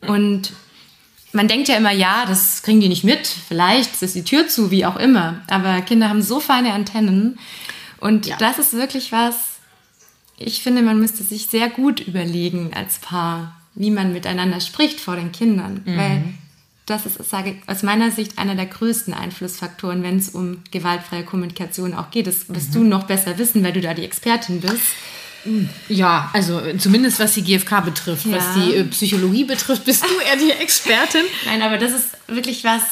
Und 0.00 0.52
man 1.32 1.46
denkt 1.46 1.68
ja 1.68 1.76
immer, 1.76 1.92
ja, 1.92 2.24
das 2.26 2.62
kriegen 2.62 2.80
die 2.80 2.88
nicht 2.88 3.04
mit. 3.04 3.26
Vielleicht 3.26 4.00
ist 4.00 4.14
die 4.14 4.24
Tür 4.24 4.48
zu, 4.48 4.70
wie 4.70 4.86
auch 4.86 4.96
immer. 4.96 5.42
Aber 5.48 5.82
Kinder 5.82 6.08
haben 6.08 6.22
so 6.22 6.40
feine 6.40 6.72
Antennen. 6.72 7.38
Und 8.00 8.26
ja. 8.26 8.36
das 8.38 8.58
ist 8.58 8.72
wirklich 8.72 9.12
was, 9.12 9.34
ich 10.38 10.62
finde, 10.62 10.82
man 10.82 10.98
müsste 10.98 11.22
sich 11.22 11.48
sehr 11.48 11.68
gut 11.68 12.00
überlegen 12.00 12.72
als 12.74 12.98
Paar, 12.98 13.61
wie 13.74 13.90
man 13.90 14.12
miteinander 14.12 14.60
spricht 14.60 15.00
vor 15.00 15.16
den 15.16 15.32
Kindern. 15.32 15.82
Mhm. 15.84 15.96
Weil 15.96 16.24
das 16.86 17.06
ist, 17.06 17.30
sage 17.30 17.50
ich, 17.50 17.68
aus 17.68 17.82
meiner 17.82 18.10
Sicht 18.10 18.38
einer 18.38 18.54
der 18.54 18.66
größten 18.66 19.14
Einflussfaktoren, 19.14 20.02
wenn 20.02 20.18
es 20.18 20.30
um 20.30 20.58
gewaltfreie 20.70 21.24
Kommunikation 21.24 21.94
auch 21.94 22.10
geht. 22.10 22.26
Das 22.26 22.48
wirst 22.48 22.70
mhm. 22.70 22.74
du 22.74 22.84
noch 22.84 23.04
besser 23.04 23.38
wissen, 23.38 23.62
weil 23.62 23.72
du 23.72 23.80
da 23.80 23.94
die 23.94 24.04
Expertin 24.04 24.60
bist. 24.60 24.82
Ja, 25.88 26.30
also 26.32 26.60
zumindest 26.78 27.18
was 27.18 27.34
die 27.34 27.42
GfK 27.42 27.80
betrifft. 27.80 28.26
Ja. 28.26 28.36
Was 28.36 28.54
die 28.54 28.74
äh, 28.74 28.84
Psychologie 28.84 29.44
betrifft, 29.44 29.84
bist 29.84 30.04
du 30.04 30.20
eher 30.24 30.36
die 30.36 30.50
Expertin. 30.62 31.22
Nein, 31.46 31.62
aber 31.62 31.78
das 31.78 31.92
ist 31.92 32.08
wirklich 32.28 32.62
was, 32.64 32.82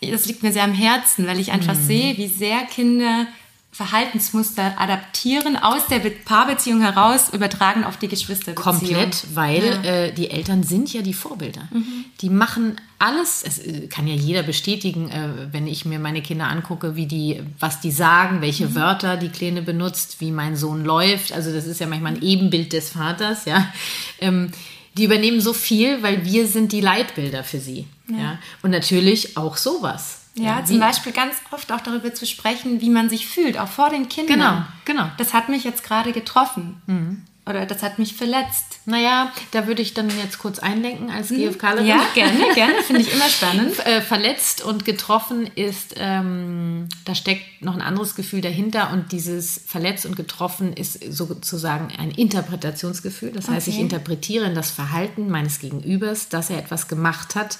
das 0.00 0.26
liegt 0.26 0.42
mir 0.42 0.52
sehr 0.52 0.64
am 0.64 0.72
Herzen, 0.72 1.26
weil 1.26 1.40
ich 1.40 1.50
einfach 1.50 1.74
mhm. 1.74 1.86
sehe, 1.86 2.16
wie 2.16 2.28
sehr 2.28 2.62
Kinder 2.62 3.26
Verhaltensmuster 3.72 4.74
adaptieren, 4.80 5.56
aus 5.56 5.86
der 5.86 6.00
Paarbeziehung 6.00 6.80
heraus 6.80 7.32
übertragen 7.32 7.84
auf 7.84 7.96
die 7.98 8.08
Geschwisterbeziehung. 8.08 8.78
Komplett, 8.78 9.24
weil 9.34 9.64
ja. 9.64 9.82
äh, 9.82 10.12
die 10.12 10.30
Eltern 10.30 10.64
sind 10.64 10.92
ja 10.92 11.02
die 11.02 11.14
Vorbilder. 11.14 11.68
Mhm. 11.70 12.04
Die 12.20 12.30
machen 12.30 12.80
alles, 12.98 13.44
es 13.46 13.58
äh, 13.60 13.86
kann 13.86 14.08
ja 14.08 14.14
jeder 14.14 14.42
bestätigen, 14.42 15.08
äh, 15.08 15.52
wenn 15.52 15.68
ich 15.68 15.84
mir 15.84 16.00
meine 16.00 16.20
Kinder 16.20 16.48
angucke, 16.48 16.96
wie 16.96 17.06
die, 17.06 17.42
was 17.60 17.80
die 17.80 17.92
sagen, 17.92 18.40
welche 18.40 18.66
mhm. 18.66 18.74
Wörter 18.74 19.16
die 19.16 19.28
Kleine 19.28 19.62
benutzt, 19.62 20.20
wie 20.20 20.32
mein 20.32 20.56
Sohn 20.56 20.84
läuft. 20.84 21.32
Also 21.32 21.52
das 21.52 21.66
ist 21.66 21.80
ja 21.80 21.86
manchmal 21.86 22.14
ein 22.14 22.22
Ebenbild 22.22 22.72
des 22.72 22.90
Vaters, 22.90 23.44
ja. 23.44 23.72
Ähm, 24.20 24.50
die 24.98 25.04
übernehmen 25.04 25.40
so 25.40 25.52
viel, 25.52 26.02
weil 26.02 26.24
wir 26.24 26.48
sind 26.48 26.72
die 26.72 26.80
Leitbilder 26.80 27.44
für 27.44 27.60
sie. 27.60 27.86
Ja. 28.08 28.18
ja? 28.18 28.38
Und 28.62 28.72
natürlich 28.72 29.36
auch 29.36 29.56
sowas. 29.56 30.19
Ja, 30.34 30.58
ja 30.58 30.64
zum 30.64 30.80
Beispiel 30.80 31.12
ganz 31.12 31.36
oft 31.50 31.72
auch 31.72 31.80
darüber 31.80 32.14
zu 32.14 32.26
sprechen, 32.26 32.80
wie 32.80 32.90
man 32.90 33.10
sich 33.10 33.26
fühlt, 33.26 33.58
auch 33.58 33.68
vor 33.68 33.90
den 33.90 34.08
Kindern. 34.08 34.38
Genau, 34.38 34.62
genau. 34.84 35.10
Das 35.18 35.34
hat 35.34 35.48
mich 35.48 35.64
jetzt 35.64 35.82
gerade 35.82 36.12
getroffen. 36.12 36.80
Mhm. 36.86 37.22
Oder 37.46 37.66
das 37.66 37.82
hat 37.82 37.98
mich 37.98 38.14
verletzt. 38.14 38.80
Naja, 38.84 39.32
da 39.50 39.66
würde 39.66 39.82
ich 39.82 39.94
dann 39.94 40.08
jetzt 40.18 40.38
kurz 40.38 40.58
einlenken 40.58 41.10
als 41.10 41.30
mhm. 41.30 41.38
GfKlerin. 41.38 41.86
Ja, 41.86 42.06
gerne, 42.14 42.38
gerne. 42.54 42.74
Finde 42.82 43.02
ich 43.02 43.12
immer 43.12 43.28
spannend. 43.28 43.78
Äh, 43.90 44.02
verletzt 44.02 44.62
und 44.62 44.84
getroffen 44.84 45.46
ist, 45.54 45.94
ähm, 45.96 46.88
da 47.06 47.14
steckt 47.14 47.62
noch 47.62 47.74
ein 47.74 47.80
anderes 47.80 48.14
Gefühl 48.14 48.42
dahinter 48.42 48.92
und 48.92 49.10
dieses 49.10 49.62
verletzt 49.66 50.04
und 50.04 50.16
getroffen 50.16 50.74
ist 50.74 51.02
sozusagen 51.12 51.88
ein 51.98 52.10
Interpretationsgefühl. 52.10 53.32
Das 53.32 53.48
heißt, 53.48 53.66
okay. 53.66 53.76
ich 53.76 53.82
interpretiere 53.82 54.44
in 54.44 54.54
das 54.54 54.70
Verhalten 54.70 55.30
meines 55.30 55.60
Gegenübers, 55.60 56.28
dass 56.28 56.50
er 56.50 56.58
etwas 56.58 56.88
gemacht 56.88 57.34
hat, 57.34 57.58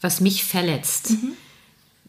was 0.00 0.20
mich 0.20 0.44
verletzt. 0.44 1.10
Mhm. 1.10 1.32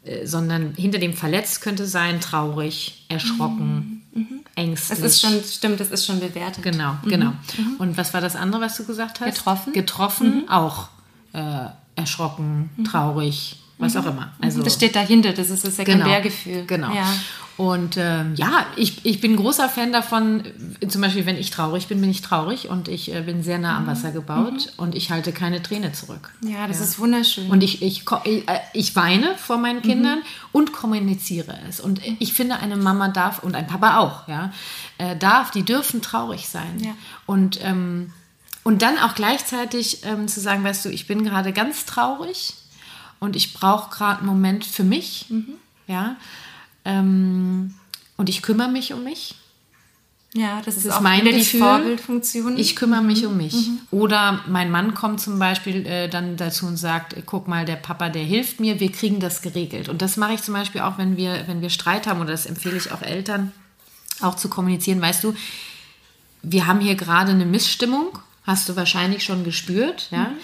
Äh, 0.08 0.26
sondern 0.26 0.74
hinter 0.76 1.00
dem 1.00 1.14
verletzt 1.14 1.62
könnte 1.62 1.86
sein 1.86 2.22
traurig, 2.22 3.06
erschrocken, 3.10 4.04
mhm. 4.14 4.22
mhm. 4.22 4.40
ängstlich. 4.56 5.00
Das 5.00 5.08
ist 5.08 5.22
schon, 5.22 5.44
stimmt, 5.44 5.80
das 5.80 5.90
ist 5.90 6.06
schon 6.06 6.20
bewertet. 6.20 6.64
Genau, 6.64 6.94
mhm. 7.04 7.10
genau. 7.10 7.32
Mhm. 7.32 7.76
Und 7.80 7.98
was 7.98 8.14
war 8.14 8.22
das 8.22 8.36
andere, 8.36 8.62
was 8.62 8.78
du 8.78 8.86
gesagt 8.86 9.20
hast? 9.20 9.36
Getroffen. 9.36 9.74
Getroffen, 9.74 10.36
mhm. 10.44 10.50
auch 10.50 10.90
äh, 11.34 11.66
erschrocken, 11.96 12.70
mhm. 12.78 12.84
traurig, 12.86 13.58
was 13.78 13.96
auch 13.96 14.06
immer. 14.06 14.34
Also, 14.42 14.64
das 14.64 14.74
steht 14.74 14.96
dahinter, 14.96 15.34
das 15.34 15.50
ist 15.50 15.66
das 15.66 15.76
Sekundärgefühl. 15.76 16.66
Genau. 16.66 16.88
genau. 16.90 16.96
Ja. 16.96 17.14
Und 17.58 17.98
ähm, 17.98 18.36
ja, 18.36 18.68
ich, 18.76 19.04
ich 19.04 19.20
bin 19.20 19.36
großer 19.36 19.68
Fan 19.68 19.92
davon, 19.92 20.44
zum 20.88 21.02
Beispiel, 21.02 21.26
wenn 21.26 21.38
ich 21.38 21.50
traurig 21.50 21.88
bin, 21.88 22.00
bin 22.00 22.12
ich 22.12 22.22
traurig 22.22 22.70
und 22.70 22.88
ich 22.88 23.14
äh, 23.14 23.22
bin 23.22 23.42
sehr 23.42 23.58
nah 23.58 23.78
am 23.78 23.88
Wasser 23.88 24.12
gebaut 24.12 24.54
mhm. 24.54 24.84
und 24.84 24.96
ich 24.96 25.10
halte 25.10 25.32
keine 25.32 25.64
Träne 25.64 25.92
zurück. 25.92 26.32
Ja, 26.42 26.68
das 26.68 26.78
ja. 26.78 26.84
ist 26.84 27.00
wunderschön. 27.00 27.50
Und 27.50 27.64
ich, 27.64 27.82
ich, 27.82 28.06
ich, 28.26 28.48
äh, 28.48 28.60
ich 28.74 28.96
weine 28.96 29.36
vor 29.38 29.58
meinen 29.58 29.82
Kindern 29.82 30.20
mhm. 30.20 30.26
und 30.52 30.72
kommuniziere 30.72 31.58
es. 31.68 31.80
Und 31.80 32.00
ich 32.20 32.34
finde, 32.34 32.58
eine 32.58 32.78
Mama 32.78 33.08
darf, 33.08 33.42
und 33.42 33.56
ein 33.56 33.66
Papa 33.66 33.98
auch, 33.98 34.28
ja, 34.28 34.54
äh, 35.00 35.16
darf, 35.16 35.50
die 35.50 35.64
dürfen 35.64 36.04
traurig 36.04 36.48
sein. 36.48 36.80
Ja. 36.80 36.92
Und, 37.26 37.60
ähm, 37.64 38.14
und 38.64 38.84
dann 38.84 39.00
auch 39.00 39.16
gleichzeitig 39.16 40.04
ähm, 40.06 40.28
zu 40.28 40.42
sagen, 40.42 40.64
weißt 40.64 40.86
du, 40.86 40.90
ich 40.90 41.08
bin 41.08 41.24
gerade 41.24 41.54
ganz 41.54 41.86
traurig 41.86 42.54
und 43.20 43.36
ich 43.36 43.54
brauche 43.54 43.96
gerade 43.96 44.20
einen 44.20 44.28
Moment 44.28 44.66
für 44.66 44.84
mich. 44.84 45.26
Mhm. 45.30 45.54
Ja. 45.88 46.18
Ähm, 46.86 47.74
und 48.18 48.30
ich 48.30 48.42
kümmere 48.42 48.70
mich 48.70 48.94
um 48.94 49.04
mich. 49.04 49.36
Ja, 50.34 50.62
das, 50.64 50.76
das 50.76 50.86
ist, 50.86 50.92
auch 50.92 51.02
meine 51.02 51.34
die 51.34 51.44
Vorbildfunktion. 51.44 52.58
Ich 52.58 52.76
kümmere 52.76 53.02
mich 53.02 53.26
um 53.26 53.38
mich. 53.38 53.54
Mhm. 53.54 53.80
Oder 53.92 54.42
mein 54.48 54.70
Mann 54.70 54.94
kommt 54.94 55.20
zum 55.20 55.40
Beispiel 55.40 55.86
äh, 55.86 56.10
dann 56.10 56.38
dazu 56.38 56.68
und 56.68 56.78
sagt, 56.78 57.16
guck 57.26 57.48
mal, 57.48 57.66
der 57.66 57.78
Papa, 57.78 58.10
der 58.10 58.24
hilft 58.24 58.60
mir, 58.60 58.80
wir 58.80 58.92
kriegen 58.92 59.20
das 59.20 59.42
geregelt. 59.42 59.90
Und 59.90 60.02
das 60.02 60.18
mache 60.18 60.34
ich 60.34 60.44
zum 60.44 60.54
Beispiel 60.54 60.82
auch, 60.82 60.98
wenn 60.98 61.18
wir, 61.18 61.48
wenn 61.48 61.62
wir 61.62 61.70
Streit 61.70 62.08
haben, 62.08 62.20
oder 62.20 62.32
das 62.32 62.46
empfehle 62.46 62.78
ich 62.78 62.92
auch 62.92 63.02
Eltern, 63.02 63.52
auch 64.22 64.36
zu 64.36 64.50
kommunizieren. 64.50 65.02
Weißt 65.02 65.24
du, 65.24 65.34
wir 66.44 66.68
haben 66.68 66.82
hier 66.82 66.96
gerade 66.96 67.32
eine 67.32 67.46
Missstimmung, 67.46 68.20
hast 68.44 68.70
du 68.70 68.76
wahrscheinlich 68.76 69.24
schon 69.24 69.44
gespürt, 69.44 70.08
ja. 70.12 70.26
Mhm. 70.26 70.38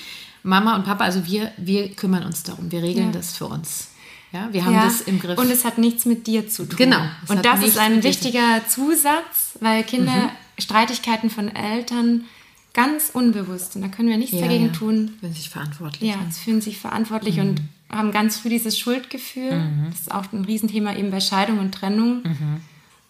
Mama 0.43 0.75
und 0.75 0.83
Papa, 0.83 1.03
also 1.05 1.25
wir, 1.25 1.51
wir 1.57 1.89
kümmern 1.95 2.23
uns 2.23 2.43
darum, 2.43 2.71
wir 2.71 2.83
regeln 2.83 3.07
ja. 3.07 3.11
das 3.13 3.35
für 3.35 3.45
uns. 3.45 3.87
Ja, 4.33 4.49
wir 4.51 4.65
haben 4.65 4.73
ja, 4.73 4.85
das 4.85 5.01
im 5.01 5.19
Griff. 5.19 5.37
Und 5.37 5.49
es 5.51 5.63
hat 5.63 5.77
nichts 5.77 6.05
mit 6.05 6.25
dir 6.25 6.49
zu 6.49 6.65
tun. 6.65 6.77
Genau. 6.77 7.01
Und 7.27 7.45
das 7.45 7.63
ist 7.63 7.77
ein 7.77 8.03
wichtiger 8.03 8.67
Zusatz, 8.67 9.57
weil 9.59 9.83
Kinder 9.83 10.11
mhm. 10.11 10.29
Streitigkeiten 10.61 11.29
von 11.29 11.53
Eltern 11.55 12.25
ganz 12.73 13.11
unbewusst, 13.13 13.75
und 13.75 13.83
da 13.83 13.87
können 13.87 14.09
wir 14.09 14.17
nichts 14.17 14.33
ja, 14.33 14.41
dagegen 14.41 14.73
tun. 14.73 15.13
Fühlen 15.19 15.33
sich 15.33 15.49
verantwortlich. 15.49 16.09
Ja, 16.09 16.17
sie 16.31 16.41
fühlen 16.41 16.61
sich 16.61 16.79
verantwortlich 16.79 17.37
mhm. 17.37 17.41
und 17.41 17.61
haben 17.91 18.11
ganz 18.11 18.39
früh 18.39 18.49
dieses 18.49 18.77
Schuldgefühl. 18.77 19.51
Mhm. 19.51 19.87
Das 19.91 19.99
ist 20.01 20.11
auch 20.11 20.33
ein 20.33 20.45
Riesenthema 20.45 20.95
eben 20.95 21.11
bei 21.11 21.19
Scheidung 21.19 21.59
und 21.59 21.71
Trennung. 21.71 22.23
Mhm. 22.23 22.61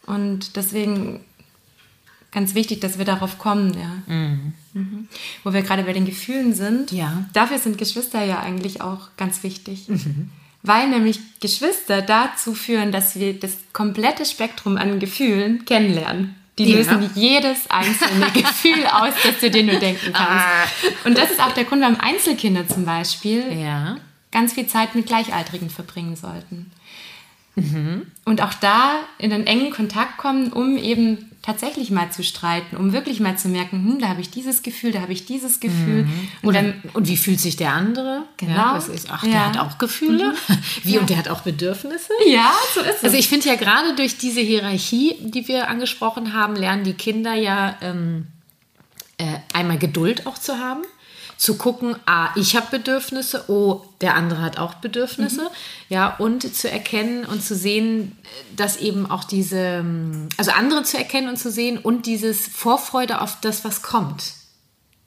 Und 0.05 0.57
deswegen 0.57 1.21
ganz 2.31 2.53
wichtig, 2.53 2.81
dass 2.81 2.97
wir 2.97 3.05
darauf 3.05 3.37
kommen, 3.37 3.73
ja. 3.73 4.13
Mhm. 4.73 5.07
Wo 5.43 5.53
wir 5.53 5.61
gerade 5.61 5.83
bei 5.83 5.93
den 5.93 6.05
Gefühlen 6.05 6.53
sind. 6.53 6.91
Ja. 6.91 7.25
Dafür 7.33 7.59
sind 7.59 7.77
Geschwister 7.77 8.23
ja 8.23 8.39
eigentlich 8.39 8.81
auch 8.81 9.09
ganz 9.17 9.43
wichtig. 9.43 9.87
Mhm 9.87 10.29
weil 10.63 10.89
nämlich 10.89 11.19
Geschwister 11.41 12.01
dazu 12.01 12.55
führen, 12.55 12.91
dass 12.91 13.19
wir 13.19 13.37
das 13.37 13.57
komplette 13.73 14.25
Spektrum 14.25 14.77
an 14.77 14.99
Gefühlen 14.99 15.65
kennenlernen. 15.65 16.35
Die 16.57 16.65
ja. 16.65 16.77
lösen 16.77 17.09
jedes 17.15 17.69
einzelne 17.69 18.27
Gefühl 18.33 18.85
aus, 18.85 19.13
das 19.23 19.39
du 19.39 19.51
dir 19.51 19.63
nur 19.63 19.79
denken 19.79 20.13
kannst. 20.13 20.45
Ah. 20.45 20.87
Und 21.03 21.17
das 21.17 21.31
ist 21.31 21.41
auch 21.41 21.51
der 21.51 21.65
Grund, 21.65 21.81
warum 21.81 21.99
Einzelkinder 21.99 22.67
zum 22.67 22.85
Beispiel 22.85 23.43
ja. 23.59 23.97
ganz 24.31 24.53
viel 24.53 24.67
Zeit 24.67 24.95
mit 24.95 25.07
Gleichaltrigen 25.07 25.69
verbringen 25.69 26.15
sollten. 26.15 26.71
Mhm. 27.55 28.07
Und 28.23 28.41
auch 28.41 28.53
da 28.53 28.99
in 29.17 29.33
einen 29.33 29.47
engen 29.47 29.71
Kontakt 29.71 30.17
kommen, 30.17 30.53
um 30.53 30.77
eben 30.77 31.31
tatsächlich 31.43 31.91
mal 31.91 32.09
zu 32.09 32.23
streiten, 32.23 32.77
um 32.77 32.93
wirklich 32.93 33.19
mal 33.19 33.37
zu 33.37 33.49
merken, 33.49 33.85
hm, 33.85 33.99
da 33.99 34.07
habe 34.07 34.21
ich 34.21 34.29
dieses 34.29 34.63
Gefühl, 34.63 34.93
da 34.93 35.01
habe 35.01 35.11
ich 35.11 35.25
dieses 35.25 35.59
Gefühl. 35.59 36.05
Mhm. 36.05 36.27
Und, 36.41 36.55
dann, 36.55 36.81
und 36.93 37.07
wie 37.09 37.17
fühlt 37.17 37.41
sich 37.41 37.57
der 37.57 37.73
andere? 37.73 38.23
Genau. 38.37 38.53
Ja, 38.53 38.77
ist, 38.77 39.07
ach, 39.11 39.23
der 39.23 39.31
ja. 39.31 39.45
hat 39.47 39.59
auch 39.59 39.77
Gefühle. 39.77 40.31
Mhm. 40.47 40.57
Wie, 40.83 40.93
ja. 40.93 41.01
und 41.01 41.09
der 41.09 41.17
hat 41.17 41.27
auch 41.27 41.41
Bedürfnisse? 41.41 42.13
Ja, 42.27 42.53
so 42.73 42.79
ist 42.79 42.95
es. 42.97 43.03
Also 43.03 43.17
ich 43.17 43.27
finde 43.27 43.49
ja 43.49 43.55
gerade 43.55 43.93
durch 43.95 44.17
diese 44.17 44.39
Hierarchie, 44.39 45.17
die 45.19 45.47
wir 45.49 45.67
angesprochen 45.67 46.33
haben, 46.33 46.55
lernen 46.55 46.85
die 46.85 46.93
Kinder 46.93 47.33
ja 47.33 47.75
ähm, 47.81 48.27
äh, 49.17 49.25
einmal 49.53 49.77
Geduld 49.77 50.25
auch 50.25 50.37
zu 50.37 50.57
haben 50.57 50.83
zu 51.43 51.57
gucken, 51.57 51.97
ah, 52.05 52.29
ich 52.37 52.55
habe 52.55 52.67
Bedürfnisse, 52.71 53.49
oh, 53.49 53.81
der 53.99 54.15
andere 54.15 54.41
hat 54.41 54.57
auch 54.57 54.75
Bedürfnisse, 54.75 55.41
mhm. 55.41 55.47
ja, 55.89 56.15
und 56.15 56.55
zu 56.55 56.71
erkennen 56.71 57.25
und 57.25 57.43
zu 57.43 57.53
sehen, 57.53 58.17
dass 58.55 58.77
eben 58.77 59.11
auch 59.11 59.25
diese, 59.25 59.83
also 60.37 60.51
andere 60.51 60.83
zu 60.83 60.97
erkennen 60.97 61.27
und 61.27 61.35
zu 61.35 61.51
sehen 61.51 61.79
und 61.79 62.05
dieses 62.05 62.47
Vorfreude 62.47 63.19
auf 63.19 63.41
das, 63.41 63.65
was 63.65 63.81
kommt. 63.81 64.35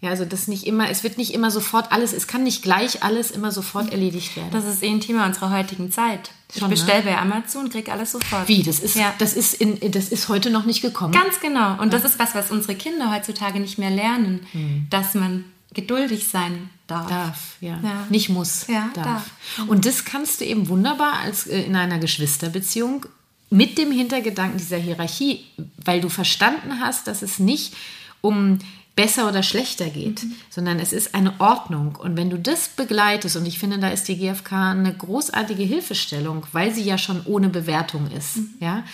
Ja, 0.02 0.10
also 0.10 0.26
das 0.26 0.46
nicht 0.46 0.66
immer, 0.66 0.90
es 0.90 1.04
wird 1.04 1.16
nicht 1.16 1.32
immer 1.32 1.50
sofort 1.50 1.90
alles, 1.90 2.12
es 2.12 2.26
kann 2.26 2.42
nicht 2.42 2.62
gleich 2.62 3.02
alles 3.02 3.30
immer 3.30 3.50
sofort 3.50 3.90
erledigt 3.90 4.36
werden. 4.36 4.50
Das 4.52 4.66
ist 4.66 4.82
eh 4.82 4.90
ein 4.90 5.00
Thema 5.00 5.24
unserer 5.24 5.50
heutigen 5.50 5.90
Zeit. 5.90 6.32
Ich 6.54 6.60
ne? 6.60 6.68
bestelle 6.68 7.02
bei 7.02 7.16
Amazon, 7.16 7.64
und 7.64 7.72
kriege 7.72 7.90
alles 7.90 8.12
sofort. 8.12 8.46
Wie? 8.46 8.62
Das 8.62 8.80
ist, 8.80 8.94
ja. 8.94 9.14
das, 9.18 9.32
ist 9.32 9.54
in, 9.54 9.90
das 9.90 10.10
ist 10.10 10.28
heute 10.28 10.50
noch 10.50 10.66
nicht 10.66 10.82
gekommen. 10.82 11.14
Ganz 11.14 11.40
genau. 11.40 11.80
Und 11.80 11.94
ja. 11.94 11.98
das 11.98 12.04
ist 12.04 12.18
was, 12.18 12.34
was 12.34 12.50
unsere 12.50 12.74
Kinder 12.74 13.10
heutzutage 13.10 13.58
nicht 13.58 13.78
mehr 13.78 13.90
lernen, 13.90 14.46
hm. 14.52 14.86
dass 14.90 15.14
man 15.14 15.46
geduldig 15.74 16.28
sein 16.28 16.70
darf. 16.86 17.08
Darf, 17.08 17.56
ja. 17.60 17.78
ja. 17.82 18.06
Nicht 18.08 18.28
muss. 18.28 18.66
Ja, 18.66 18.90
darf. 18.94 19.04
darf. 19.04 19.68
Und 19.68 19.84
das 19.84 20.04
kannst 20.04 20.40
du 20.40 20.44
eben 20.44 20.68
wunderbar 20.68 21.14
als 21.14 21.46
äh, 21.46 21.62
in 21.62 21.76
einer 21.76 21.98
Geschwisterbeziehung 21.98 23.06
mit 23.50 23.78
dem 23.78 23.92
Hintergedanken 23.92 24.58
dieser 24.58 24.78
Hierarchie, 24.78 25.44
weil 25.84 26.00
du 26.00 26.08
verstanden 26.08 26.80
hast, 26.80 27.06
dass 27.06 27.22
es 27.22 27.38
nicht 27.38 27.74
um 28.20 28.58
besser 28.96 29.28
oder 29.28 29.42
schlechter 29.42 29.90
geht, 29.90 30.24
mhm. 30.24 30.34
sondern 30.48 30.80
es 30.80 30.92
ist 30.92 31.14
eine 31.14 31.38
Ordnung. 31.38 31.96
Und 31.96 32.16
wenn 32.16 32.30
du 32.30 32.38
das 32.38 32.68
begleitest, 32.68 33.36
und 33.36 33.46
ich 33.46 33.58
finde, 33.58 33.78
da 33.78 33.90
ist 33.90 34.08
die 34.08 34.16
GfK 34.16 34.70
eine 34.70 34.94
großartige 34.94 35.62
Hilfestellung, 35.62 36.46
weil 36.52 36.74
sie 36.74 36.82
ja 36.82 36.96
schon 36.96 37.24
ohne 37.26 37.50
Bewertung 37.50 38.10
ist, 38.10 38.38
mhm. 38.38 38.54
ja, 38.60 38.84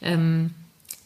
ähm, 0.00 0.54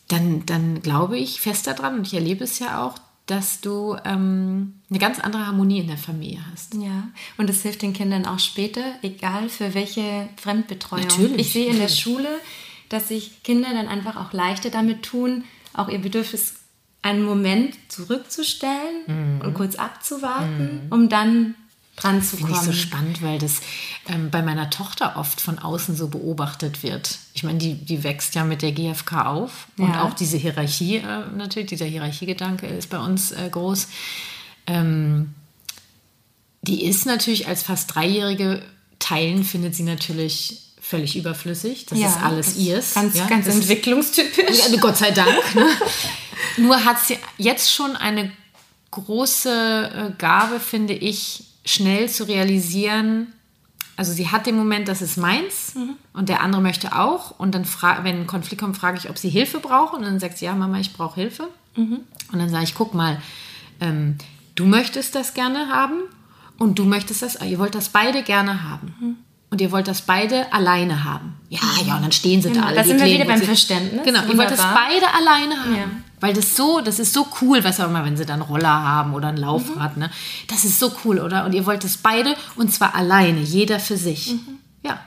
dann, 0.09 0.45
dann 0.45 0.83
glaube 0.83 1.19
ich 1.19 1.41
fest 1.41 1.67
daran, 1.67 1.99
und 1.99 2.07
ich 2.07 2.15
erlebe 2.15 2.45
es 2.45 2.59
ja 2.59 2.85
auch, 2.85 2.97
dass 3.27 3.61
du 3.61 3.97
ähm, 4.05 4.81
eine 4.91 4.99
ganz 4.99 5.21
andere 5.21 5.47
Harmonie 5.47 5.81
in 5.81 5.87
der 5.87 5.97
Familie 5.97 6.41
hast. 6.53 6.75
Ja, 6.75 7.09
und 7.39 7.49
es 7.49 7.63
hilft 7.63 7.83
den 7.83 7.93
Kindern 7.93 8.27
auch 8.27 8.39
später, 8.39 8.83
egal 9.03 9.49
für 9.49 9.75
welche 9.75 10.29
Fremdbetreuung. 10.37 11.05
Natürlich. 11.05 11.41
Ich 11.41 11.53
sehe 11.53 11.71
in 11.71 11.79
der 11.79 11.89
Schule, 11.89 12.29
dass 12.89 13.09
sich 13.09 13.43
Kinder 13.43 13.69
dann 13.71 13.89
einfach 13.89 14.17
auch 14.17 14.33
leichter 14.33 14.71
damit 14.71 15.03
tun, 15.03 15.45
auch 15.73 15.89
ihr 15.89 16.01
Bedürfnis 16.01 16.57
einen 17.01 17.25
Moment 17.25 17.77
zurückzustellen 17.89 19.03
mhm. 19.07 19.41
und 19.41 19.55
kurz 19.55 19.77
abzuwarten, 19.77 20.85
mhm. 20.85 20.93
um 20.93 21.09
dann 21.09 21.55
dran 21.97 22.23
zu 22.23 22.37
kommen. 22.37 22.55
Finde 22.55 22.71
ich 22.71 22.77
so 22.77 22.83
spannend, 22.83 23.23
weil 23.23 23.39
das 23.39 23.61
ähm, 24.09 24.31
bei 24.31 24.43
meiner 24.43 24.71
Tochter 24.71 25.17
oft 25.17 25.41
von 25.41 25.59
außen 25.59 25.95
so 25.95 26.09
beobachtet 26.09 26.83
wird. 26.83 27.19
Ich 27.35 27.43
meine, 27.43 27.59
die, 27.59 27.75
die 27.75 28.03
wächst 28.03 28.35
ja 28.35 28.45
mit 28.45 28.63
der 28.63 28.73
GfK 28.73 29.27
auf 29.27 29.67
und 29.77 29.89
ja. 29.91 30.05
auch 30.05 30.15
diese 30.15 30.37
Hierarchie, 30.37 30.97
äh, 30.97 31.25
natürlich, 31.37 31.69
dieser 31.69 31.87
Hierarchiegedanke 31.87 32.67
ist 32.67 32.89
bei 32.91 32.99
uns 32.99 33.33
äh, 33.33 33.49
groß. 33.51 33.89
Ähm, 34.67 35.35
die 36.63 36.85
ist 36.85 37.07
natürlich 37.07 37.49
als 37.49 37.63
fast 37.63 37.95
Dreijährige 37.95 38.63
teilen, 38.99 39.45
findet 39.45 39.75
sie 39.75 39.83
natürlich 39.83 40.63
völlig 40.81 41.17
überflüssig. 41.17 41.87
Das 41.87 41.99
ja, 41.99 42.09
ist 42.09 42.23
alles 42.23 42.47
das 42.47 42.57
ihrs. 42.57 42.95
Ganz, 42.95 43.17
ja, 43.17 43.27
ganz 43.27 43.47
entwicklungstypisch. 43.47 44.67
Ist, 44.67 44.81
Gott 44.81 44.97
sei 44.97 45.11
Dank. 45.11 45.37
Ne? 45.55 45.67
Nur 46.59 46.85
hat 46.85 46.99
sie 47.01 47.19
jetzt 47.39 47.73
schon 47.73 47.97
eine 47.97 48.31
große 48.91 50.13
äh, 50.13 50.19
Gabe, 50.19 50.61
finde 50.61 50.93
ich, 50.93 51.45
schnell 51.65 52.09
zu 52.09 52.25
realisieren, 52.25 53.29
also 53.97 54.13
sie 54.13 54.29
hat 54.29 54.47
den 54.47 54.57
Moment, 54.57 54.89
das 54.89 55.03
ist 55.03 55.17
meins 55.17 55.75
mhm. 55.75 55.95
und 56.13 56.29
der 56.29 56.41
andere 56.41 56.63
möchte 56.63 56.97
auch. 56.97 57.39
Und 57.39 57.55
dann, 57.55 57.67
wenn 58.03 58.23
ein 58.23 58.27
Konflikt 58.27 58.61
kommt, 58.61 58.77
frage 58.77 58.99
ich, 58.99 59.11
ob 59.11 59.19
sie 59.19 59.29
Hilfe 59.29 59.61
braucht. 59.61 59.95
Und 59.95 60.03
dann 60.03 60.19
sagt 60.19 60.39
sie, 60.39 60.47
ja, 60.47 60.55
Mama, 60.55 60.81
ich 60.81 60.93
brauche 60.93 61.21
Hilfe. 61.21 61.49
Mhm. 61.77 62.01
Und 62.33 62.39
dann 62.39 62.49
sage 62.49 62.65
ich, 62.65 62.75
guck 62.75 62.95
mal, 62.95 63.21
ähm, 63.81 64.17
du 64.55 64.65
möchtest 64.65 65.15
das 65.15 65.35
gerne 65.35 65.69
haben 65.69 66.01
und 66.59 66.79
du 66.79 66.85
möchtest 66.85 67.23
das, 67.23 67.41
ihr 67.43 67.59
wollt 67.59 67.75
das 67.75 67.91
beide 67.91 68.23
gerne 68.23 68.63
haben. 68.63 68.95
Mhm. 68.99 69.17
Und 69.51 69.61
ihr 69.61 69.71
wollt 69.71 69.87
das 69.87 70.03
beide 70.03 70.51
alleine 70.51 71.05
haben. 71.05 71.35
Ja, 71.51 71.61
ja, 71.87 71.97
und 71.97 72.03
dann 72.03 72.13
stehen 72.13 72.41
sie 72.41 72.49
genau, 72.49 72.63
da 72.63 72.67
alle. 72.69 72.77
Da 72.77 72.85
sind 72.85 72.99
wir 72.99 73.07
wieder 73.07 73.27
beim 73.27 73.43
Verständnis. 73.43 74.03
Genau, 74.03 74.21
Wunderbar. 74.21 74.33
ihr 74.33 74.39
wollt 74.39 74.51
das 74.51 74.75
beide 74.75 75.15
alleine 75.15 75.61
haben. 75.63 75.77
Ja. 75.77 75.85
Weil 76.23 76.35
das 76.35 76.55
so, 76.55 76.81
das 76.81 77.01
ist 77.01 77.13
so 77.13 77.27
cool, 77.41 77.65
was 77.65 77.81
auch 77.81 77.87
immer, 77.87 78.05
wenn 78.05 78.17
sie 78.17 78.25
dann 78.25 78.43
Roller 78.43 78.69
haben 78.69 79.13
oder 79.13 79.27
ein 79.27 79.37
Laufrad, 79.37 79.97
mhm. 79.97 80.05
ne? 80.05 80.11
Das 80.47 80.65
ist 80.65 80.79
so 80.79 80.95
cool, 81.05 81.19
oder? 81.19 81.45
Und 81.45 81.53
ihr 81.53 81.67
wollt 81.67 81.83
das 81.83 81.97
beide 81.97 82.37
und 82.55 82.73
zwar 82.73 82.95
alleine, 82.95 83.41
jeder 83.41 83.81
für 83.81 83.97
sich. 83.97 84.35
Mhm. 84.35 84.61
Ja. 84.85 85.01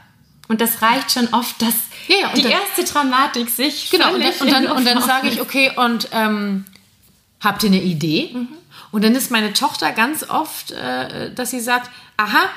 Und 0.50 0.60
das 0.60 0.82
reicht 0.82 1.14
schon 1.14 1.34
oft, 1.34 1.62
dass 1.62 1.74
ja, 2.10 2.18
ja, 2.18 2.34
die 2.36 2.42
dann, 2.42 2.52
erste 2.52 2.84
Dramatik 2.84 3.50
sich. 3.50 3.90
Genau, 3.92 4.14
und 4.14 4.22
dann, 4.22 4.34
und 4.42 4.52
dann, 4.52 4.68
und 4.68 4.86
dann 4.86 5.02
sage 5.08 5.30
ich, 5.30 5.40
okay, 5.40 5.72
und 5.78 6.10
ähm, 6.12 6.66
habt 7.40 7.64
ihr 7.64 7.70
eine 7.70 7.82
Idee? 7.82 8.32
Mhm. 8.34 8.50
Und 8.92 9.06
dann 9.06 9.16
ist 9.16 9.32
meine 9.32 9.54
Tochter 9.54 9.94
ganz 9.94 10.30
oft, 10.30 10.72
äh, 10.72 11.34
dass 11.34 11.52
sie 11.52 11.62
sagt, 11.62 11.90
aha, 12.18 12.50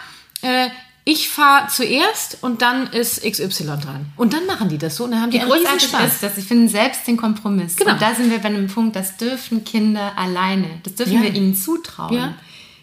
äh, 0.43 0.69
ich 1.09 1.31
fahre 1.31 1.69
zuerst 1.69 2.37
und 2.43 2.61
dann 2.61 2.89
ist 2.89 3.23
XY 3.23 3.79
dran. 3.81 4.13
Und 4.17 4.35
dann 4.35 4.45
machen 4.45 4.69
die 4.69 4.77
das 4.77 4.97
so 4.97 5.05
und 5.05 5.13
dann 5.13 5.23
haben 5.23 5.31
die, 5.31 5.39
die 5.39 5.45
großartig 5.47 5.89
Spaß. 5.89 6.13
ist, 6.13 6.23
dass 6.23 6.35
sie 6.35 6.43
finden 6.43 6.69
selbst 6.69 7.07
den 7.07 7.17
Kompromiss. 7.17 7.77
Genau. 7.77 7.93
Und 7.93 8.03
da 8.03 8.15
sind 8.15 8.31
wir 8.31 8.41
bei 8.41 8.49
einem 8.49 8.67
Punkt, 8.67 8.95
das 8.95 9.17
dürfen 9.17 9.65
Kinder 9.65 10.13
alleine. 10.19 10.69
Das 10.83 10.97
dürfen 10.97 11.15
ja. 11.15 11.23
wir 11.23 11.35
ihnen 11.35 11.55
zutrauen. 11.55 12.15
Ja. 12.15 12.35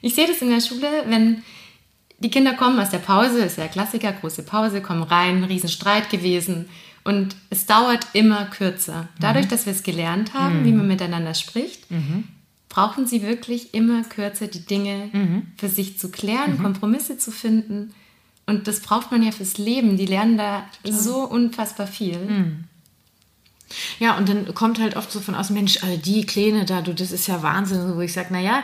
Ich 0.02 0.16
sehe 0.16 0.26
das 0.26 0.42
in 0.42 0.50
der 0.50 0.60
Schule, 0.60 0.88
wenn 1.06 1.44
die 2.18 2.32
Kinder 2.32 2.54
kommen 2.54 2.80
aus 2.80 2.90
der 2.90 2.98
Pause, 2.98 3.44
ist 3.44 3.60
ja 3.60 3.68
Klassiker, 3.68 4.12
große 4.12 4.42
Pause, 4.42 4.82
kommen 4.82 5.04
rein, 5.04 5.44
Riesenstreit 5.44 6.10
gewesen. 6.10 6.68
Und 7.04 7.36
es 7.52 7.68
dauert 7.68 8.08
immer 8.14 8.46
kürzer. 8.46 9.08
Dadurch, 9.20 9.46
mhm. 9.46 9.50
dass 9.50 9.68
wir 9.68 9.74
es 9.74 9.84
gelernt 9.84 10.34
haben, 10.34 10.62
mhm. 10.62 10.66
wie 10.66 10.72
man 10.72 10.88
miteinander 10.88 11.36
spricht, 11.36 11.92
mhm. 11.92 12.24
brauchen 12.70 13.06
sie 13.06 13.22
wirklich 13.22 13.76
immer 13.76 14.02
kürzer, 14.02 14.48
die 14.48 14.66
Dinge 14.66 15.12
mhm. 15.14 15.44
für 15.58 15.70
sich 15.70 16.00
zu 16.00 16.10
klären, 16.10 16.54
mhm. 16.54 16.64
Kompromisse 16.64 17.20
zu 17.20 17.30
finden. 17.30 17.94
Und 18.48 18.68
das 18.68 18.80
braucht 18.80 19.12
man 19.12 19.24
ja 19.24 19.32
fürs 19.32 19.58
Leben. 19.58 19.98
Die 19.98 20.06
lernen 20.06 20.38
da 20.38 20.66
Total. 20.84 21.00
so 21.00 21.24
unfassbar 21.24 21.88
viel. 21.88 22.18
Mhm. 22.18 22.64
Ja, 24.00 24.18
und 24.18 24.30
dann 24.30 24.54
kommt 24.54 24.80
halt 24.80 24.96
oft 24.96 25.12
so 25.12 25.20
von 25.20 25.34
außen, 25.34 25.56
Mensch, 25.56 25.80
die 26.04 26.26
Kleine 26.26 26.66
da, 26.66 26.82
du, 26.82 26.94
das 26.94 27.12
ist 27.12 27.28
ja 27.28 27.42
Wahnsinn. 27.42 27.96
Wo 27.96 28.02
ich 28.02 28.14
sage, 28.14 28.32
naja, 28.32 28.64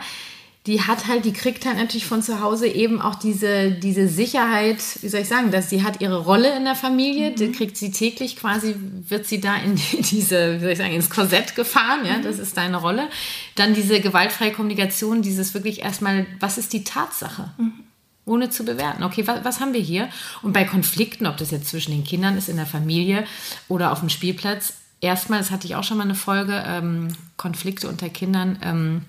die 0.66 0.80
hat 0.80 1.08
halt, 1.08 1.24
die 1.24 1.32
kriegt 1.32 1.66
halt 1.66 1.76
natürlich 1.76 2.06
von 2.06 2.22
zu 2.22 2.40
Hause 2.40 2.68
eben 2.68 3.02
auch 3.02 3.16
diese, 3.16 3.72
diese 3.72 4.06
Sicherheit, 4.06 4.78
wie 5.00 5.08
soll 5.08 5.22
ich 5.22 5.28
sagen, 5.28 5.50
dass 5.50 5.68
sie 5.68 5.82
hat 5.82 6.00
ihre 6.00 6.24
Rolle 6.24 6.56
in 6.56 6.62
der 6.64 6.76
Familie, 6.76 7.30
mhm. 7.30 7.34
die 7.34 7.50
kriegt 7.50 7.76
sie 7.76 7.90
täglich 7.90 8.36
quasi, 8.36 8.76
wird 9.08 9.26
sie 9.26 9.40
da 9.40 9.56
in 9.56 9.74
diese, 9.92 10.56
wie 10.56 10.60
soll 10.60 10.70
ich 10.70 10.78
sagen, 10.78 10.94
ins 10.94 11.10
Korsett 11.10 11.56
gefahren, 11.56 12.06
ja, 12.06 12.18
mhm. 12.18 12.22
das 12.22 12.38
ist 12.38 12.56
deine 12.56 12.76
Rolle. 12.76 13.08
Dann 13.56 13.74
diese 13.74 14.00
gewaltfreie 14.00 14.52
Kommunikation, 14.52 15.22
dieses 15.22 15.52
wirklich 15.52 15.80
erstmal, 15.80 16.26
was 16.38 16.58
ist 16.58 16.72
die 16.72 16.84
Tatsache? 16.84 17.50
Mhm 17.58 17.81
ohne 18.24 18.50
zu 18.50 18.64
bewerten. 18.64 19.02
Okay, 19.02 19.26
was, 19.26 19.44
was, 19.44 19.60
haben 19.60 19.72
wir 19.72 19.80
hier? 19.80 20.08
Und 20.42 20.52
bei 20.52 20.64
Konflikten, 20.64 21.26
ob 21.26 21.36
das 21.36 21.50
jetzt 21.50 21.68
zwischen 21.68 21.90
den 21.90 22.04
Kindern 22.04 22.36
ist, 22.36 22.48
in 22.48 22.56
der 22.56 22.66
Familie 22.66 23.24
oder 23.68 23.92
auf 23.92 24.00
dem 24.00 24.08
Spielplatz, 24.08 24.74
erstmal, 25.00 25.40
das 25.40 25.50
hatte 25.50 25.66
ich 25.66 25.74
auch 25.74 25.84
schon 25.84 25.96
mal 25.96 26.04
eine 26.04 26.14
Folge, 26.14 26.62
ähm, 26.66 27.08
Konflikte 27.36 27.88
unter 27.88 28.08
Kindern, 28.08 28.58
ähm, 28.62 29.02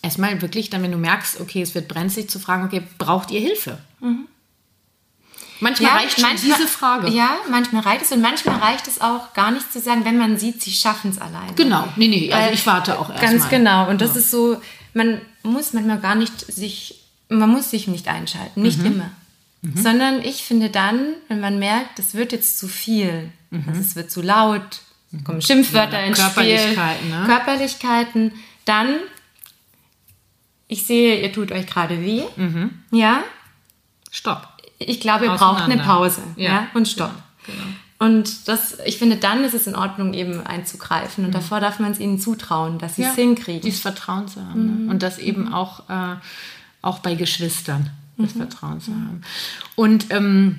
erstmal 0.00 0.40
wirklich 0.42 0.70
dann, 0.70 0.82
wenn 0.82 0.92
du 0.92 0.98
merkst, 0.98 1.40
okay, 1.40 1.62
es 1.62 1.74
wird 1.74 1.88
brenzlig, 1.88 2.30
zu 2.30 2.38
fragen, 2.38 2.64
okay, 2.64 2.82
braucht 2.98 3.30
ihr 3.30 3.40
Hilfe? 3.40 3.78
Mhm. 4.00 4.26
Manchmal 5.60 5.90
ja, 5.90 5.96
reicht 5.96 6.18
schon 6.18 6.28
manchmal, 6.28 6.56
diese 6.58 6.68
Frage. 6.68 7.08
Ja, 7.10 7.36
manchmal 7.48 7.82
reicht 7.82 8.02
es 8.02 8.10
und 8.10 8.20
manchmal 8.20 8.58
reicht 8.58 8.88
es 8.88 9.00
auch 9.00 9.32
gar 9.32 9.52
nicht 9.52 9.72
zu 9.72 9.78
sagen, 9.80 10.04
wenn 10.04 10.18
man 10.18 10.36
sieht, 10.36 10.60
sie 10.60 10.72
schaffen 10.72 11.12
es 11.12 11.20
alleine. 11.20 11.54
Genau, 11.54 11.86
nee, 11.94 12.08
nee, 12.08 12.32
also 12.32 12.52
ich 12.52 12.66
warte 12.66 12.98
auch 12.98 13.08
erstmal. 13.08 13.30
Ganz 13.30 13.44
mal. 13.44 13.50
genau 13.50 13.88
und 13.88 14.00
das 14.00 14.14
ja. 14.14 14.20
ist 14.20 14.32
so, 14.32 14.60
man 14.92 15.20
muss 15.44 15.72
manchmal 15.72 16.00
gar 16.00 16.16
nicht 16.16 16.40
sich 16.52 17.01
man 17.28 17.50
muss 17.50 17.70
sich 17.70 17.88
nicht 17.88 18.08
einschalten, 18.08 18.62
nicht 18.62 18.80
mhm. 18.80 18.86
immer. 18.86 19.10
Mhm. 19.62 19.76
Sondern 19.76 20.22
ich 20.22 20.44
finde 20.44 20.70
dann, 20.70 21.14
wenn 21.28 21.40
man 21.40 21.58
merkt, 21.58 21.98
es 21.98 22.14
wird 22.14 22.32
jetzt 22.32 22.58
zu 22.58 22.68
viel, 22.68 23.30
mhm. 23.50 23.64
also 23.68 23.80
es 23.80 23.96
wird 23.96 24.10
zu 24.10 24.22
laut, 24.22 24.80
mhm. 25.10 25.24
kommen 25.24 25.42
Schimpfwörter 25.42 26.00
ja, 26.00 26.06
ins 26.06 26.18
Körperlichkeiten, 26.18 27.06
Spiel, 27.06 27.20
ne? 27.20 27.26
Körperlichkeiten, 27.26 28.32
dann, 28.64 28.96
ich 30.68 30.86
sehe, 30.86 31.20
ihr 31.20 31.32
tut 31.32 31.52
euch 31.52 31.66
gerade 31.66 32.02
weh, 32.02 32.22
mhm. 32.36 32.70
ja? 32.90 33.22
Stopp. 34.10 34.48
Ich 34.78 35.00
glaube, 35.00 35.26
ihr 35.26 35.34
braucht 35.34 35.62
eine 35.62 35.78
Pause, 35.78 36.22
ja, 36.36 36.50
ja? 36.50 36.68
und 36.74 36.88
Stopp. 36.88 37.12
Genau. 37.46 37.58
Genau. 37.58 37.72
Und 38.02 38.48
das, 38.48 38.78
ich 38.84 38.98
finde, 38.98 39.16
dann 39.16 39.44
ist 39.44 39.54
es 39.54 39.68
in 39.68 39.76
Ordnung, 39.76 40.12
eben 40.12 40.44
einzugreifen. 40.44 41.24
Und 41.24 41.30
mhm. 41.30 41.34
davor 41.34 41.60
darf 41.60 41.78
man 41.78 41.92
es 41.92 42.00
ihnen 42.00 42.18
zutrauen, 42.18 42.78
dass 42.78 42.96
sie 42.96 43.02
es 43.02 43.10
ja, 43.10 43.22
hinkriegen. 43.22 43.60
Dieses 43.60 43.78
Vertrauen 43.78 44.26
zu 44.26 44.44
haben. 44.44 44.66
Ne? 44.66 44.72
Mhm. 44.72 44.90
Und 44.90 45.04
das 45.04 45.18
eben 45.18 45.52
auch 45.52 45.88
äh, 45.88 46.16
auch 46.82 46.98
bei 46.98 47.14
Geschwistern 47.14 47.90
das 48.18 48.34
mhm. 48.34 48.40
Vertrauen 48.40 48.80
zu 48.80 48.92
haben. 48.92 49.22
Und 49.76 50.06
ähm, 50.10 50.58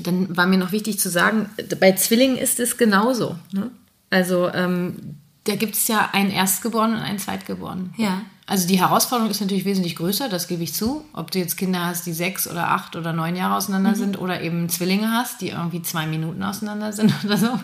dann 0.00 0.34
war 0.36 0.46
mir 0.46 0.58
noch 0.58 0.72
wichtig 0.72 0.98
zu 0.98 1.10
sagen, 1.10 1.50
bei 1.78 1.92
Zwillingen 1.92 2.38
ist 2.38 2.60
es 2.60 2.78
genauso. 2.78 3.36
Ne? 3.52 3.70
Also 4.10 4.52
ähm, 4.52 5.16
da 5.44 5.56
gibt 5.56 5.74
es 5.74 5.88
ja 5.88 6.10
einen 6.12 6.30
Erstgeborenen 6.30 6.98
und 6.98 7.02
einen 7.02 7.18
Zweitgeborenen. 7.18 7.94
Ja. 7.96 8.22
Also 8.46 8.66
die 8.66 8.80
Herausforderung 8.80 9.30
ist 9.30 9.40
natürlich 9.40 9.64
wesentlich 9.64 9.96
größer, 9.96 10.28
das 10.28 10.48
gebe 10.48 10.62
ich 10.62 10.74
zu. 10.74 11.04
Ob 11.12 11.30
du 11.30 11.38
jetzt 11.38 11.56
Kinder 11.56 11.86
hast, 11.86 12.06
die 12.06 12.12
sechs 12.12 12.48
oder 12.48 12.68
acht 12.68 12.96
oder 12.96 13.12
neun 13.12 13.36
Jahre 13.36 13.56
auseinander 13.56 13.90
mhm. 13.90 13.96
sind 13.96 14.18
oder 14.18 14.40
eben 14.42 14.68
Zwillinge 14.68 15.10
hast, 15.10 15.40
die 15.40 15.50
irgendwie 15.50 15.82
zwei 15.82 16.06
Minuten 16.06 16.42
auseinander 16.42 16.92
sind 16.92 17.12
oder 17.24 17.36
so. 17.36 17.58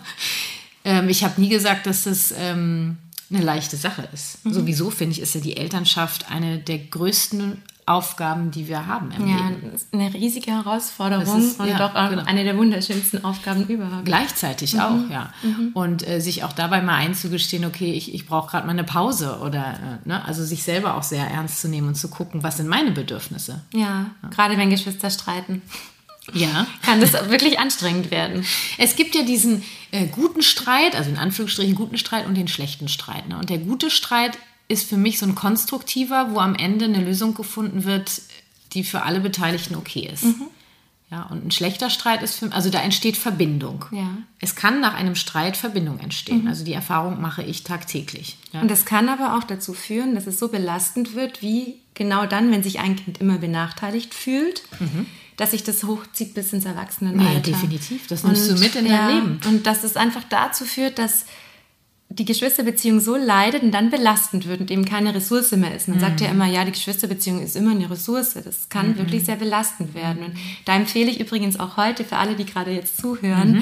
Ähm, 0.85 1.09
ich 1.09 1.23
habe 1.23 1.39
nie 1.39 1.49
gesagt, 1.49 1.85
dass 1.85 2.03
das 2.03 2.33
ähm, 2.37 2.97
eine 3.31 3.43
leichte 3.43 3.77
Sache 3.77 4.07
ist. 4.13 4.43
Mhm. 4.45 4.53
Sowieso 4.53 4.89
finde 4.89 5.13
ich, 5.13 5.21
ist 5.21 5.35
ja 5.35 5.41
die 5.41 5.57
Elternschaft 5.57 6.31
eine 6.31 6.59
der 6.59 6.79
größten 6.79 7.61
Aufgaben, 7.89 8.51
die 8.51 8.67
wir 8.67 8.85
haben 8.85 9.11
im 9.11 9.27
ja, 9.27 9.49
Leben. 9.49 9.71
eine 9.91 10.13
riesige 10.13 10.51
Herausforderung 10.51 11.39
ist, 11.39 11.59
und 11.59 11.67
ja, 11.67 11.79
doch 11.79 11.93
genau. 12.11 12.23
eine 12.23 12.43
der 12.43 12.55
wunderschönsten 12.55 13.25
Aufgaben 13.25 13.65
überhaupt. 13.65 14.05
Gleichzeitig 14.05 14.75
mhm. 14.75 14.79
auch, 14.79 15.09
ja. 15.09 15.33
Mhm. 15.41 15.71
Und 15.73 16.07
äh, 16.07 16.21
sich 16.21 16.43
auch 16.43 16.53
dabei 16.53 16.83
mal 16.83 16.93
einzugestehen, 16.93 17.65
okay, 17.65 17.91
ich, 17.93 18.13
ich 18.13 18.27
brauche 18.27 18.51
gerade 18.51 18.67
mal 18.67 18.73
eine 18.73 18.83
Pause 18.83 19.39
oder, 19.39 19.99
äh, 20.05 20.07
ne? 20.07 20.23
also 20.23 20.45
sich 20.45 20.61
selber 20.61 20.97
auch 20.97 21.03
sehr 21.03 21.25
ernst 21.27 21.61
zu 21.61 21.67
nehmen 21.67 21.87
und 21.87 21.95
zu 21.95 22.09
gucken, 22.09 22.43
was 22.43 22.57
sind 22.57 22.67
meine 22.67 22.91
Bedürfnisse. 22.91 23.61
Ja, 23.73 24.11
ja. 24.21 24.29
gerade 24.29 24.55
wenn 24.57 24.69
Geschwister 24.69 25.09
streiten. 25.09 25.63
Ja. 26.33 26.67
Kann 26.81 27.01
das 27.01 27.13
wirklich 27.29 27.59
anstrengend 27.59 28.11
werden. 28.11 28.45
Es 28.77 28.95
gibt 28.95 29.15
ja 29.15 29.23
diesen 29.23 29.63
äh, 29.91 30.07
guten 30.07 30.41
Streit, 30.41 30.95
also 30.95 31.09
in 31.09 31.17
Anführungsstrichen 31.17 31.75
guten 31.75 31.97
Streit 31.97 32.25
und 32.25 32.35
den 32.35 32.47
schlechten 32.47 32.87
Streit. 32.87 33.27
Ne? 33.27 33.37
Und 33.37 33.49
der 33.49 33.59
gute 33.59 33.89
Streit 33.89 34.37
ist 34.67 34.87
für 34.87 34.97
mich 34.97 35.17
so 35.19 35.25
ein 35.25 35.35
konstruktiver, 35.35 36.31
wo 36.31 36.39
am 36.39 36.55
Ende 36.55 36.85
eine 36.85 37.03
Lösung 37.03 37.33
gefunden 37.33 37.83
wird, 37.85 38.21
die 38.73 38.83
für 38.83 39.01
alle 39.01 39.19
Beteiligten 39.19 39.75
okay 39.75 40.09
ist. 40.11 40.25
Mhm. 40.25 40.47
Ja, 41.11 41.23
und 41.23 41.43
ein 41.43 41.49
schlechter 41.49 41.89
Streit 41.89 42.21
ist 42.21 42.35
für, 42.35 42.53
also 42.53 42.69
da 42.69 42.81
entsteht 42.81 43.17
Verbindung. 43.17 43.85
Ja. 43.91 44.17
Es 44.39 44.55
kann 44.55 44.79
nach 44.79 44.93
einem 44.93 45.15
Streit 45.15 45.57
Verbindung 45.57 45.99
entstehen. 45.99 46.43
Mhm. 46.43 46.47
Also 46.47 46.63
die 46.63 46.73
Erfahrung 46.73 47.19
mache 47.19 47.41
ich 47.41 47.63
tagtäglich. 47.63 48.37
Ja. 48.53 48.61
Und 48.61 48.69
das 48.69 48.85
kann 48.85 49.09
aber 49.09 49.35
auch 49.35 49.43
dazu 49.43 49.73
führen, 49.73 50.13
dass 50.13 50.27
es 50.27 50.37
so 50.37 50.49
belastend 50.49 51.15
wird, 51.15 51.41
wie 51.41 51.79
genau 51.95 52.27
dann, 52.27 52.51
wenn 52.51 52.61
sich 52.61 52.79
ein 52.79 52.95
Kind 52.95 53.19
immer 53.19 53.39
benachteiligt 53.39 54.13
fühlt, 54.13 54.61
mhm. 54.79 55.07
Dass 55.39 55.51
sich 55.51 55.63
das 55.63 55.85
hochzieht 55.85 56.33
bis 56.33 56.51
ins 56.51 56.65
Erwachsenenalter. 56.65 57.31
Ja, 57.31 57.39
definitiv. 57.39 58.07
Das 58.07 58.25
nimmst 58.25 58.49
und, 58.49 58.57
du 58.57 58.61
mit 58.61 58.75
in 58.75 58.85
ja, 58.85 59.07
dein 59.07 59.15
Leben. 59.15 59.39
Und 59.47 59.65
dass 59.65 59.85
es 59.85 59.95
einfach 59.95 60.23
dazu 60.29 60.65
führt, 60.65 60.99
dass 60.99 61.23
die 62.09 62.25
Geschwisterbeziehung 62.25 62.99
so 62.99 63.15
leidet 63.15 63.63
und 63.63 63.71
dann 63.71 63.89
belastend 63.89 64.47
wird 64.47 64.59
und 64.59 64.69
eben 64.69 64.83
keine 64.83 65.15
Ressource 65.15 65.53
mehr 65.53 65.73
ist. 65.73 65.87
Man 65.87 65.97
mhm. 65.97 66.01
sagt 66.01 66.19
ja 66.19 66.27
immer, 66.27 66.45
ja, 66.45 66.65
die 66.65 66.73
Geschwisterbeziehung 66.73 67.41
ist 67.41 67.55
immer 67.55 67.71
eine 67.71 67.89
Ressource. 67.89 68.33
Das 68.33 68.67
kann 68.67 68.89
mhm. 68.89 68.97
wirklich 68.97 69.23
sehr 69.23 69.37
belastend 69.37 69.93
werden. 69.93 70.25
Und 70.25 70.33
da 70.65 70.75
empfehle 70.75 71.09
ich 71.09 71.21
übrigens 71.21 71.57
auch 71.57 71.77
heute 71.77 72.03
für 72.03 72.17
alle, 72.17 72.35
die 72.35 72.45
gerade 72.45 72.71
jetzt 72.71 72.97
zuhören, 72.97 73.59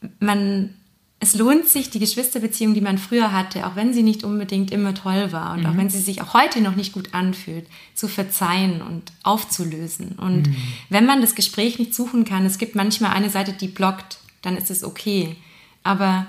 mhm. 0.00 0.12
man, 0.18 0.74
es 1.20 1.34
lohnt 1.34 1.66
sich, 1.68 1.90
die 1.90 2.00
Geschwisterbeziehung, 2.00 2.74
die 2.74 2.80
man 2.80 2.98
früher 2.98 3.32
hatte, 3.32 3.66
auch 3.66 3.76
wenn 3.76 3.94
sie 3.94 4.02
nicht 4.02 4.24
unbedingt 4.24 4.70
immer 4.70 4.94
toll 4.94 5.32
war 5.32 5.54
und 5.54 5.64
auch 5.64 5.72
mhm. 5.72 5.78
wenn 5.78 5.90
sie 5.90 6.00
sich 6.00 6.20
auch 6.20 6.34
heute 6.34 6.60
noch 6.60 6.76
nicht 6.76 6.92
gut 6.92 7.14
anfühlt, 7.14 7.66
zu 7.94 8.08
verzeihen 8.08 8.82
und 8.82 9.12
aufzulösen. 9.22 10.12
Und 10.12 10.48
mhm. 10.48 10.56
wenn 10.90 11.06
man 11.06 11.20
das 11.20 11.34
Gespräch 11.34 11.78
nicht 11.78 11.94
suchen 11.94 12.24
kann, 12.24 12.44
es 12.44 12.58
gibt 12.58 12.74
manchmal 12.74 13.12
eine 13.12 13.30
Seite, 13.30 13.52
die 13.52 13.68
blockt, 13.68 14.18
dann 14.42 14.56
ist 14.56 14.70
es 14.70 14.84
okay. 14.84 15.36
Aber 15.82 16.26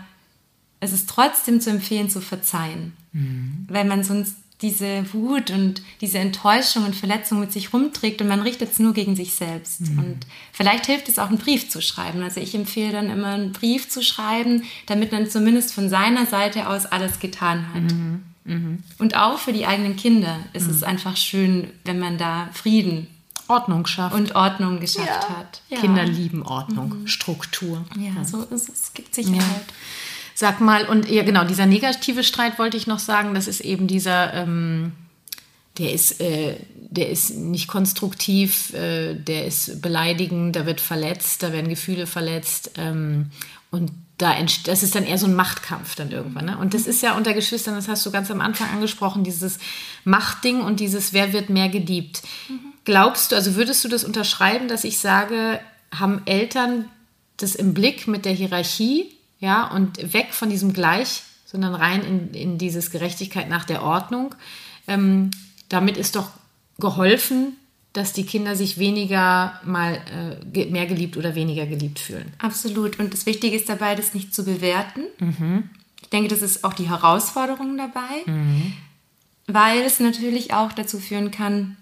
es 0.79 0.93
ist 0.93 1.09
trotzdem 1.09 1.59
zu 1.59 1.71
empfehlen, 1.71 2.09
zu 2.09 2.21
verzeihen. 2.21 2.93
Mhm. 3.11 3.65
Weil 3.67 3.85
man 3.85 4.03
sonst 4.03 4.37
diese 4.61 5.13
Wut 5.13 5.51
und 5.51 5.81
diese 6.01 6.19
Enttäuschung 6.19 6.85
und 6.85 6.95
Verletzung 6.95 7.39
mit 7.39 7.51
sich 7.51 7.73
rumträgt 7.73 8.21
und 8.21 8.27
man 8.27 8.41
richtet 8.41 8.71
es 8.71 8.79
nur 8.79 8.93
gegen 8.93 9.15
sich 9.15 9.33
selbst. 9.33 9.81
Mhm. 9.81 9.99
Und 9.99 10.19
vielleicht 10.53 10.85
hilft 10.85 11.09
es 11.09 11.19
auch, 11.19 11.27
einen 11.27 11.37
Brief 11.37 11.69
zu 11.69 11.81
schreiben. 11.81 12.23
Also 12.23 12.39
ich 12.39 12.55
empfehle 12.55 12.93
dann 12.93 13.09
immer, 13.09 13.33
einen 13.33 13.51
Brief 13.51 13.89
zu 13.89 14.01
schreiben, 14.01 14.63
damit 14.85 15.11
man 15.11 15.29
zumindest 15.29 15.73
von 15.73 15.89
seiner 15.89 16.25
Seite 16.25 16.69
aus 16.69 16.85
alles 16.85 17.19
getan 17.19 17.67
hat. 17.73 17.93
Mhm. 17.93 18.23
Mhm. 18.45 18.83
Und 18.97 19.17
auch 19.17 19.39
für 19.39 19.53
die 19.53 19.65
eigenen 19.65 19.97
Kinder 19.97 20.39
ist 20.53 20.69
es 20.69 20.81
mhm. 20.81 20.87
einfach 20.87 21.17
schön, 21.17 21.71
wenn 21.83 21.99
man 21.99 22.17
da 22.17 22.49
Frieden 22.53 23.07
Ordnung 23.47 23.85
schafft. 23.85 24.15
Und 24.15 24.35
Ordnung 24.35 24.79
geschafft 24.79 25.07
ja. 25.07 25.37
hat. 25.37 25.61
Ja. 25.69 25.79
Kinder 25.79 26.03
lieben 26.03 26.43
Ordnung, 26.43 27.01
mhm. 27.01 27.07
Struktur. 27.07 27.85
Ja, 27.97 28.23
so 28.23 28.41
ist 28.43 28.69
es. 28.69 28.85
Es 28.85 28.93
gibt 28.93 29.13
Sicherheit. 29.13 29.39
Ja. 29.39 29.73
Sag 30.37 30.59
mal, 30.59 30.85
und 30.85 31.09
ja 31.09 31.23
genau, 31.23 31.45
dieser 31.45 31.65
negative 31.65 32.21
Streit 32.21 32.59
wollte 32.59 32.75
ich 32.75 32.87
noch 32.87 32.99
sagen, 32.99 33.33
das 33.33 33.47
ist 33.47 33.61
eben 33.61 33.87
dieser, 33.87 34.33
ähm, 34.33 34.91
der 35.77 35.93
ist, 35.93 36.19
äh, 36.19 36.57
der 36.75 37.09
ist 37.09 37.35
nicht 37.35 37.69
konstruktiv, 37.69 38.73
äh, 38.73 39.15
der 39.15 39.45
ist 39.45 39.81
beleidigend, 39.81 40.57
da 40.57 40.65
wird 40.65 40.81
verletzt, 40.81 41.41
da 41.41 41.53
werden 41.53 41.69
Gefühle 41.69 42.05
verletzt 42.05 42.71
ähm, 42.77 43.31
und 43.71 43.93
da 44.17 44.33
das 44.65 44.83
ist 44.83 44.95
dann 44.95 45.05
eher 45.05 45.17
so 45.17 45.25
ein 45.25 45.35
Machtkampf 45.35 45.95
dann 45.95 46.11
irgendwann. 46.11 46.45
Ne? 46.45 46.57
Und 46.57 46.73
das 46.73 46.85
ist 46.85 47.01
ja 47.01 47.15
unter 47.15 47.33
Geschwistern, 47.33 47.75
das 47.75 47.87
hast 47.87 48.05
du 48.05 48.11
ganz 48.11 48.29
am 48.29 48.41
Anfang 48.41 48.69
angesprochen, 48.69 49.23
dieses 49.23 49.57
Machtding 50.03 50.59
und 50.59 50.81
dieses 50.81 51.13
Wer 51.13 51.31
wird 51.31 51.49
mehr 51.49 51.69
geliebt. 51.69 52.23
Mhm. 52.49 52.59
Glaubst 52.83 53.31
du, 53.31 53.37
also 53.37 53.55
würdest 53.55 53.83
du 53.85 53.87
das 53.87 54.03
unterschreiben, 54.03 54.67
dass 54.67 54.83
ich 54.83 54.99
sage, 54.99 55.61
haben 55.93 56.21
Eltern 56.25 56.89
das 57.37 57.55
im 57.55 57.73
Blick 57.73 58.07
mit 58.07 58.25
der 58.25 58.33
Hierarchie 58.33 59.11
ja, 59.39 59.67
und 59.67 60.13
weg 60.13 60.33
von 60.33 60.49
diesem 60.49 60.73
Gleich, 60.73 61.23
sondern 61.45 61.75
rein 61.75 62.03
in, 62.03 62.33
in 62.33 62.57
dieses 62.57 62.91
Gerechtigkeit 62.91 63.49
nach 63.49 63.65
der 63.65 63.83
Ordnung. 63.83 64.35
Ähm, 64.87 65.31
damit 65.69 65.97
ist 65.97 66.15
doch 66.15 66.29
geholfen, 66.79 67.57
dass 67.93 68.11
die 68.11 68.25
Kinder 68.25 68.55
sich 68.57 68.77
weniger 68.77 69.59
mal 69.63 70.01
äh, 70.53 70.65
mehr 70.65 70.85
geliebt 70.85 71.15
oder 71.15 71.33
weniger 71.33 71.65
geliebt 71.65 71.99
fühlen. 71.99 72.33
Absolut. 72.39 72.99
Und 72.99 73.13
das 73.13 73.25
Wichtige 73.25 73.55
ist 73.55 73.69
dabei, 73.69 73.95
das 73.95 74.13
nicht 74.13 74.35
zu 74.35 74.43
bewerten. 74.43 75.03
Mhm. 75.19 75.69
Ich 76.01 76.09
denke, 76.09 76.27
das 76.27 76.41
ist 76.41 76.65
auch 76.65 76.73
die 76.73 76.89
Herausforderung 76.89 77.77
dabei, 77.77 78.23
mhm. 78.25 78.73
weil 79.47 79.81
es 79.81 80.01
natürlich 80.01 80.53
auch 80.53 80.73
dazu 80.73 80.99
führen 80.99 81.31
kann, 81.31 81.77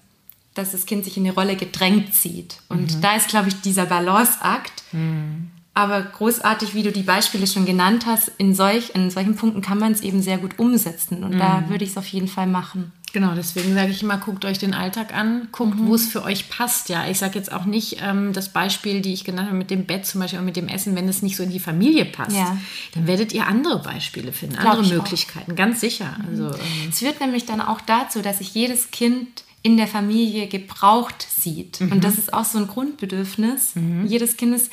dass 0.54 0.72
das 0.72 0.86
Kind 0.86 1.04
sich 1.04 1.18
in 1.18 1.26
eine 1.26 1.34
Rolle 1.34 1.56
gedrängt 1.56 2.14
sieht. 2.14 2.58
Und 2.70 2.96
mhm. 2.96 3.02
da 3.02 3.16
ist, 3.16 3.30
glaube 3.30 3.48
ich, 3.50 3.60
dieser 3.62 3.88
Balanceakt. 3.88 4.84
Mhm. 4.92 5.50
Aber 5.76 6.02
großartig, 6.02 6.76
wie 6.76 6.84
du 6.84 6.92
die 6.92 7.02
Beispiele 7.02 7.48
schon 7.48 7.66
genannt 7.66 8.06
hast, 8.06 8.32
in, 8.38 8.54
solch, 8.54 8.92
in 8.94 9.10
solchen 9.10 9.36
Punkten 9.36 9.62
kann 9.62 9.80
man 9.80 9.92
es 9.92 10.02
eben 10.02 10.22
sehr 10.22 10.38
gut 10.38 10.60
umsetzen. 10.60 11.24
Und 11.24 11.36
mhm. 11.36 11.40
da 11.40 11.64
würde 11.68 11.84
ich 11.84 11.92
es 11.92 11.98
auf 11.98 12.08
jeden 12.08 12.28
Fall 12.28 12.46
machen. 12.46 12.92
Genau, 13.14 13.34
deswegen 13.36 13.76
sage 13.76 13.92
ich 13.92 14.02
immer, 14.02 14.18
guckt 14.18 14.44
euch 14.44 14.58
den 14.58 14.74
Alltag 14.74 15.14
an, 15.14 15.48
guckt, 15.52 15.80
mhm. 15.80 15.88
wo 15.88 15.94
es 15.94 16.08
für 16.08 16.24
euch 16.24 16.50
passt. 16.50 16.90
Ja, 16.90 17.08
ich 17.08 17.20
sage 17.20 17.38
jetzt 17.38 17.52
auch 17.52 17.66
nicht 17.66 17.98
ähm, 18.02 18.34
das 18.34 18.50
Beispiel, 18.50 19.02
die 19.02 19.14
ich 19.14 19.24
genannt 19.24 19.50
habe 19.50 19.58
mit 19.58 19.70
dem 19.70 19.86
Bett 19.86 20.08
zum 20.08 20.20
Beispiel 20.22 20.40
und 20.40 20.46
mit 20.46 20.56
dem 20.56 20.68
Essen, 20.68 20.96
wenn 20.96 21.08
es 21.08 21.22
nicht 21.22 21.38
so 21.38 21.44
in 21.44 21.52
die 21.52 21.60
Familie 21.60 22.06
passt, 22.06 22.36
ja. 22.36 22.58
dann 22.96 23.06
werdet 23.06 23.32
ihr 23.32 23.46
andere 23.46 23.80
Beispiele 23.84 24.32
finden, 24.32 24.56
Glaub 24.56 24.80
andere 24.80 24.96
Möglichkeiten, 24.96 25.52
auch. 25.52 25.56
ganz 25.56 25.80
sicher. 25.80 26.18
Mhm. 26.18 26.30
Also, 26.30 26.58
ähm, 26.58 26.90
es 26.90 27.00
führt 27.00 27.22
nämlich 27.22 27.46
dann 27.46 27.62
auch 27.62 27.82
dazu, 27.82 28.24
dass 28.24 28.40
sich 28.40 28.56
jedes 28.56 28.90
Kind 28.90 29.43
in 29.66 29.78
der 29.78 29.88
Familie 29.88 30.48
gebraucht 30.48 31.26
sieht. 31.36 31.80
Mhm. 31.80 31.94
Und 31.94 32.04
das 32.04 32.18
ist 32.18 32.34
auch 32.34 32.44
so 32.44 32.58
ein 32.58 32.68
Grundbedürfnis. 32.68 33.76
Mhm. 33.76 34.06
Jedes, 34.06 34.36
kind 34.36 34.54
ist, 34.54 34.70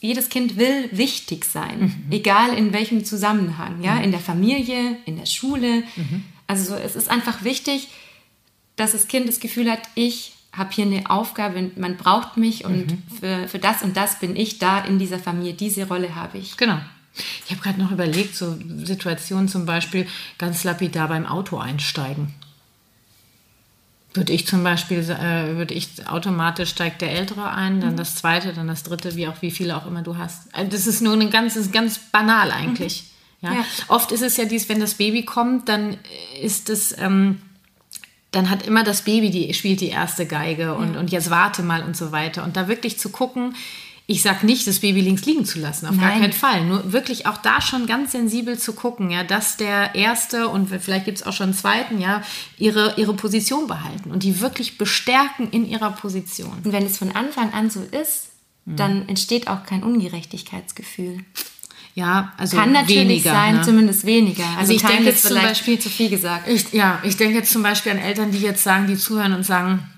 jedes 0.00 0.28
Kind 0.28 0.58
will 0.58 0.90
wichtig 0.92 1.46
sein, 1.46 1.80
mhm. 1.80 2.12
egal 2.12 2.52
in 2.52 2.74
welchem 2.74 3.04
Zusammenhang. 3.04 3.82
Ja? 3.82 3.94
Mhm. 3.94 4.04
In 4.04 4.10
der 4.10 4.20
Familie, 4.20 4.98
in 5.06 5.16
der 5.16 5.24
Schule. 5.24 5.82
Mhm. 5.96 6.22
Also 6.46 6.74
es 6.74 6.96
ist 6.96 7.10
einfach 7.10 7.44
wichtig, 7.44 7.88
dass 8.76 8.92
das 8.92 9.08
Kind 9.08 9.26
das 9.26 9.40
Gefühl 9.40 9.70
hat, 9.70 9.80
ich 9.94 10.34
habe 10.52 10.70
hier 10.70 10.84
eine 10.84 11.10
Aufgabe, 11.10 11.70
man 11.76 11.96
braucht 11.96 12.36
mich 12.36 12.66
und 12.66 12.92
mhm. 12.92 13.02
für, 13.18 13.48
für 13.48 13.58
das 13.58 13.82
und 13.82 13.96
das 13.96 14.18
bin 14.18 14.36
ich 14.36 14.58
da 14.58 14.80
in 14.80 14.98
dieser 14.98 15.18
Familie. 15.18 15.54
Diese 15.54 15.88
Rolle 15.88 16.14
habe 16.14 16.36
ich. 16.36 16.58
Genau. 16.58 16.78
Ich 17.46 17.50
habe 17.50 17.62
gerade 17.62 17.80
noch 17.80 17.90
überlegt, 17.90 18.36
so 18.36 18.58
Situationen 18.84 19.48
zum 19.48 19.64
Beispiel 19.64 20.06
ganz 20.36 20.64
lapidar 20.64 21.08
beim 21.08 21.24
Auto 21.24 21.56
einsteigen. 21.56 22.34
Würde 24.16 24.32
ich 24.32 24.46
zum 24.46 24.64
Beispiel, 24.64 24.98
äh, 24.98 25.56
würde 25.56 25.74
ich 25.74 26.08
automatisch 26.08 26.70
steigt 26.70 27.02
der 27.02 27.12
Ältere 27.12 27.50
ein, 27.50 27.80
dann 27.80 27.92
mhm. 27.92 27.96
das 27.96 28.16
Zweite, 28.16 28.52
dann 28.52 28.68
das 28.68 28.82
Dritte, 28.82 29.16
wie 29.16 29.28
auch 29.28 29.42
wie 29.42 29.50
viele 29.50 29.76
auch 29.76 29.86
immer 29.86 30.02
du 30.02 30.16
hast. 30.16 30.54
Also 30.54 30.70
das 30.70 30.86
ist 30.86 31.02
nur 31.02 31.14
ein 31.14 31.30
ganz, 31.30 31.70
ganz 31.72 31.98
banal 31.98 32.50
eigentlich. 32.50 33.04
Mhm. 33.40 33.48
Ja? 33.48 33.54
ja? 33.54 33.64
Oft 33.88 34.12
ist 34.12 34.22
es 34.22 34.36
ja 34.36 34.44
dies, 34.44 34.68
wenn 34.68 34.80
das 34.80 34.94
Baby 34.94 35.24
kommt, 35.24 35.68
dann 35.68 35.98
ist 36.40 36.70
es, 36.70 36.96
ähm, 36.98 37.40
dann 38.30 38.50
hat 38.50 38.66
immer 38.66 38.84
das 38.84 39.02
Baby 39.02 39.30
die 39.30 39.54
spielt 39.54 39.80
die 39.80 39.88
erste 39.88 40.26
Geige 40.26 40.74
und 40.74 40.94
ja. 40.94 41.00
und 41.00 41.10
jetzt 41.10 41.30
warte 41.30 41.62
mal 41.62 41.82
und 41.82 41.96
so 41.96 42.12
weiter 42.12 42.44
und 42.44 42.56
da 42.56 42.68
wirklich 42.68 42.98
zu 42.98 43.08
gucken, 43.08 43.54
ich 44.08 44.22
sage 44.22 44.46
nicht, 44.46 44.66
das 44.68 44.78
Baby 44.78 45.00
links 45.00 45.26
liegen 45.26 45.44
zu 45.44 45.58
lassen, 45.58 45.86
auf 45.86 45.96
Nein. 45.96 46.00
gar 46.00 46.20
keinen 46.20 46.32
Fall. 46.32 46.64
Nur 46.64 46.92
wirklich 46.92 47.26
auch 47.26 47.38
da 47.38 47.60
schon 47.60 47.86
ganz 47.86 48.12
sensibel 48.12 48.56
zu 48.56 48.72
gucken, 48.72 49.10
ja, 49.10 49.24
dass 49.24 49.56
der 49.56 49.96
Erste 49.96 50.48
und 50.48 50.68
vielleicht 50.68 51.06
gibt 51.06 51.18
es 51.18 51.26
auch 51.26 51.32
schon 51.32 51.48
einen 51.48 51.54
Zweiten, 51.54 52.00
ja, 52.00 52.22
ihre, 52.56 52.94
ihre 52.96 53.14
Position 53.14 53.66
behalten 53.66 54.12
und 54.12 54.22
die 54.22 54.40
wirklich 54.40 54.78
bestärken 54.78 55.50
in 55.50 55.68
ihrer 55.68 55.90
Position. 55.90 56.52
Und 56.64 56.72
wenn 56.72 56.86
es 56.86 56.98
von 56.98 57.16
Anfang 57.16 57.52
an 57.52 57.68
so 57.68 57.82
ist, 57.82 58.28
mhm. 58.64 58.76
dann 58.76 59.08
entsteht 59.08 59.48
auch 59.48 59.64
kein 59.64 59.82
Ungerechtigkeitsgefühl. 59.82 61.24
Ja, 61.96 62.32
also 62.36 62.58
kann 62.58 62.72
natürlich 62.72 63.00
weniger, 63.00 63.32
sein, 63.32 63.54
ne? 63.56 63.62
zumindest 63.62 64.04
weniger. 64.04 64.44
Also, 64.44 64.58
also 64.58 64.72
ich 64.74 64.82
denke 64.82 65.04
jetzt 65.04 65.22
zum 65.24 65.36
Beispiel 65.36 65.78
zu 65.78 65.88
viel 65.88 66.10
gesagt. 66.10 66.46
Ich, 66.46 66.72
ja, 66.72 67.00
ich 67.02 67.16
denke 67.16 67.38
jetzt 67.38 67.50
zum 67.50 67.62
Beispiel 67.62 67.90
an 67.90 67.98
Eltern, 67.98 68.30
die 68.30 68.38
jetzt 68.38 68.62
sagen, 68.62 68.86
die 68.86 68.96
zuhören 68.96 69.32
und 69.32 69.44
sagen, 69.44 69.88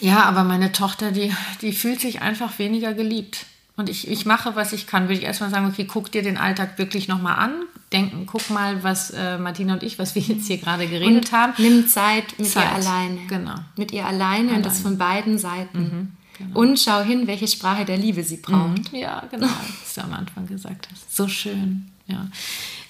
ja, 0.00 0.24
aber 0.24 0.44
meine 0.44 0.72
Tochter, 0.72 1.12
die, 1.12 1.32
die 1.62 1.72
fühlt 1.72 2.00
sich 2.00 2.22
einfach 2.22 2.58
weniger 2.58 2.94
geliebt. 2.94 3.46
Und 3.76 3.90
ich, 3.90 4.08
ich 4.08 4.24
mache, 4.24 4.56
was 4.56 4.72
ich 4.72 4.86
kann. 4.86 5.04
Würde 5.04 5.18
ich 5.20 5.24
erstmal 5.24 5.50
sagen, 5.50 5.66
okay, 5.66 5.84
guck 5.84 6.10
dir 6.10 6.22
den 6.22 6.38
Alltag 6.38 6.78
wirklich 6.78 7.08
nochmal 7.08 7.36
an. 7.36 7.52
Denken, 7.92 8.26
guck 8.26 8.48
mal, 8.48 8.82
was 8.82 9.10
äh, 9.10 9.36
Martina 9.36 9.74
und 9.74 9.82
ich, 9.82 9.98
was 9.98 10.14
wir 10.14 10.22
jetzt 10.22 10.46
hier 10.46 10.56
gerade 10.56 10.86
geredet 10.86 11.26
und 11.26 11.32
haben. 11.32 11.52
Nimm 11.58 11.86
Zeit 11.86 12.38
mit 12.38 12.48
Zeit. 12.48 12.64
ihr 12.64 12.72
alleine. 12.72 13.20
Genau. 13.28 13.54
Mit 13.76 13.92
ihr 13.92 14.06
alleine, 14.06 14.24
alleine. 14.34 14.56
und 14.56 14.66
das 14.66 14.80
von 14.80 14.96
beiden 14.96 15.38
Seiten. 15.38 15.78
Mhm, 15.78 16.12
genau. 16.38 16.58
Und 16.58 16.80
schau 16.80 17.02
hin, 17.02 17.26
welche 17.26 17.46
Sprache 17.46 17.84
der 17.84 17.98
Liebe 17.98 18.24
sie 18.24 18.38
braucht. 18.38 18.92
Mhm. 18.92 18.98
Ja, 18.98 19.22
genau. 19.30 19.46
Was 19.82 19.94
du 19.94 20.00
am 20.00 20.14
Anfang 20.14 20.46
gesagt 20.46 20.88
hast. 20.90 21.14
So 21.14 21.28
schön. 21.28 21.90
Ja. 22.06 22.28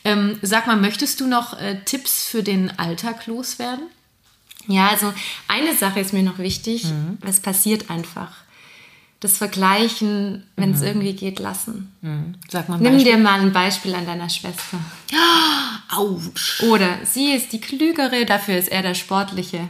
Ähm, 0.04 0.38
sag 0.42 0.68
mal, 0.68 0.76
möchtest 0.76 1.20
du 1.20 1.26
noch 1.26 1.58
äh, 1.58 1.80
Tipps 1.84 2.28
für 2.28 2.44
den 2.44 2.78
Alltag 2.78 3.26
loswerden? 3.26 3.86
Ja, 4.66 4.88
also 4.88 5.12
eine 5.48 5.74
Sache 5.74 6.00
ist 6.00 6.12
mir 6.12 6.22
noch 6.22 6.38
wichtig. 6.38 6.84
Mhm. 6.84 7.18
Es 7.26 7.40
passiert 7.40 7.90
einfach. 7.90 8.32
Das 9.20 9.38
Vergleichen, 9.38 10.44
wenn 10.56 10.72
es 10.72 10.80
mhm. 10.80 10.86
irgendwie 10.86 11.12
geht, 11.14 11.38
lassen. 11.38 11.92
Mhm. 12.02 12.34
Sag 12.48 12.68
mal 12.68 12.78
Nimm 12.78 12.98
dir 12.98 13.16
mal 13.16 13.40
ein 13.40 13.52
Beispiel 13.52 13.94
an 13.94 14.06
deiner 14.06 14.28
Schwester. 14.28 14.78
Autsch. 15.90 16.62
Oder 16.62 16.98
sie 17.04 17.32
ist 17.32 17.52
die 17.52 17.60
Klügere, 17.60 18.26
dafür 18.26 18.58
ist 18.58 18.68
er 18.68 18.82
der 18.82 18.94
Sportliche. 18.94 19.68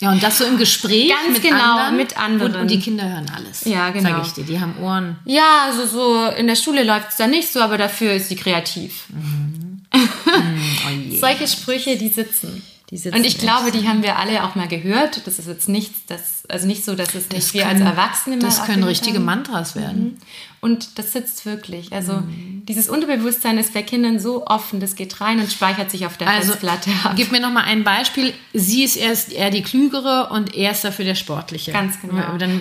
Ja, 0.00 0.10
und 0.10 0.22
das 0.22 0.38
so 0.38 0.44
im 0.44 0.58
Gespräch 0.58 1.08
Ganz 1.08 1.38
mit 1.38 1.42
genau, 1.42 1.76
anderen. 1.76 1.96
mit 1.96 2.18
anderen. 2.18 2.54
Und, 2.54 2.60
und, 2.62 2.70
die 2.70 2.80
Kinder 2.80 3.08
hören 3.08 3.30
alles. 3.34 3.64
Ja, 3.64 3.90
genau. 3.90 4.10
Sag 4.10 4.26
ich 4.26 4.32
dir, 4.32 4.44
die 4.44 4.60
haben 4.60 4.76
Ohren. 4.78 5.16
Ja, 5.24 5.64
also 5.66 5.86
so 5.86 6.26
in 6.36 6.46
der 6.46 6.56
Schule 6.56 6.82
läuft 6.82 7.10
es 7.10 7.16
da 7.16 7.26
nicht 7.26 7.50
so, 7.50 7.60
aber 7.60 7.78
dafür 7.78 8.12
ist 8.12 8.28
sie 8.28 8.36
kreativ. 8.36 9.04
Mhm. 9.08 9.82
oh 9.94 11.16
Solche 11.16 11.46
Sprüche, 11.46 11.96
die 11.96 12.08
sitzen. 12.08 12.62
Und 12.94 13.26
ich 13.26 13.38
glaube, 13.38 13.72
die 13.72 13.88
haben 13.88 14.02
wir 14.02 14.18
alle 14.18 14.44
auch 14.44 14.54
mal 14.54 14.68
gehört. 14.68 15.26
Das 15.26 15.38
ist 15.38 15.48
jetzt 15.48 15.68
nichts, 15.68 16.06
das, 16.06 16.44
also 16.48 16.66
nicht 16.66 16.84
so, 16.84 16.94
dass 16.94 17.14
es 17.14 17.28
nicht 17.28 17.32
das 17.32 17.54
wir 17.54 17.62
können, 17.62 17.82
als 17.82 17.90
Erwachsene 17.90 18.36
mal 18.36 18.42
Das 18.42 18.64
können 18.64 18.84
richtige 18.84 19.16
haben. 19.16 19.24
Mantras 19.24 19.74
werden. 19.74 20.02
Mhm. 20.02 20.16
Und 20.60 20.98
das 20.98 21.12
sitzt 21.12 21.44
wirklich. 21.44 21.92
Also 21.92 22.12
mhm. 22.12 22.62
dieses 22.66 22.88
Unterbewusstsein 22.88 23.58
ist 23.58 23.74
bei 23.74 23.82
Kindern 23.82 24.20
so 24.20 24.46
offen, 24.46 24.80
das 24.80 24.94
geht 24.94 25.20
rein 25.20 25.40
und 25.40 25.50
speichert 25.50 25.90
sich 25.90 26.06
auf 26.06 26.16
der 26.16 26.28
also, 26.28 26.52
Festplatte 26.52 26.90
ab. 27.02 27.14
Gib 27.16 27.32
mir 27.32 27.40
noch 27.40 27.50
mal 27.50 27.64
ein 27.64 27.82
Beispiel. 27.84 28.32
Sie 28.52 28.84
ist 28.84 28.96
erst 28.96 29.32
eher 29.32 29.50
die 29.50 29.62
Klügere 29.62 30.30
und 30.30 30.54
er 30.54 30.70
ist 30.70 30.84
dafür 30.84 31.04
der 31.04 31.16
Sportliche. 31.16 31.72
Ganz 31.72 32.00
genau. 32.00 32.14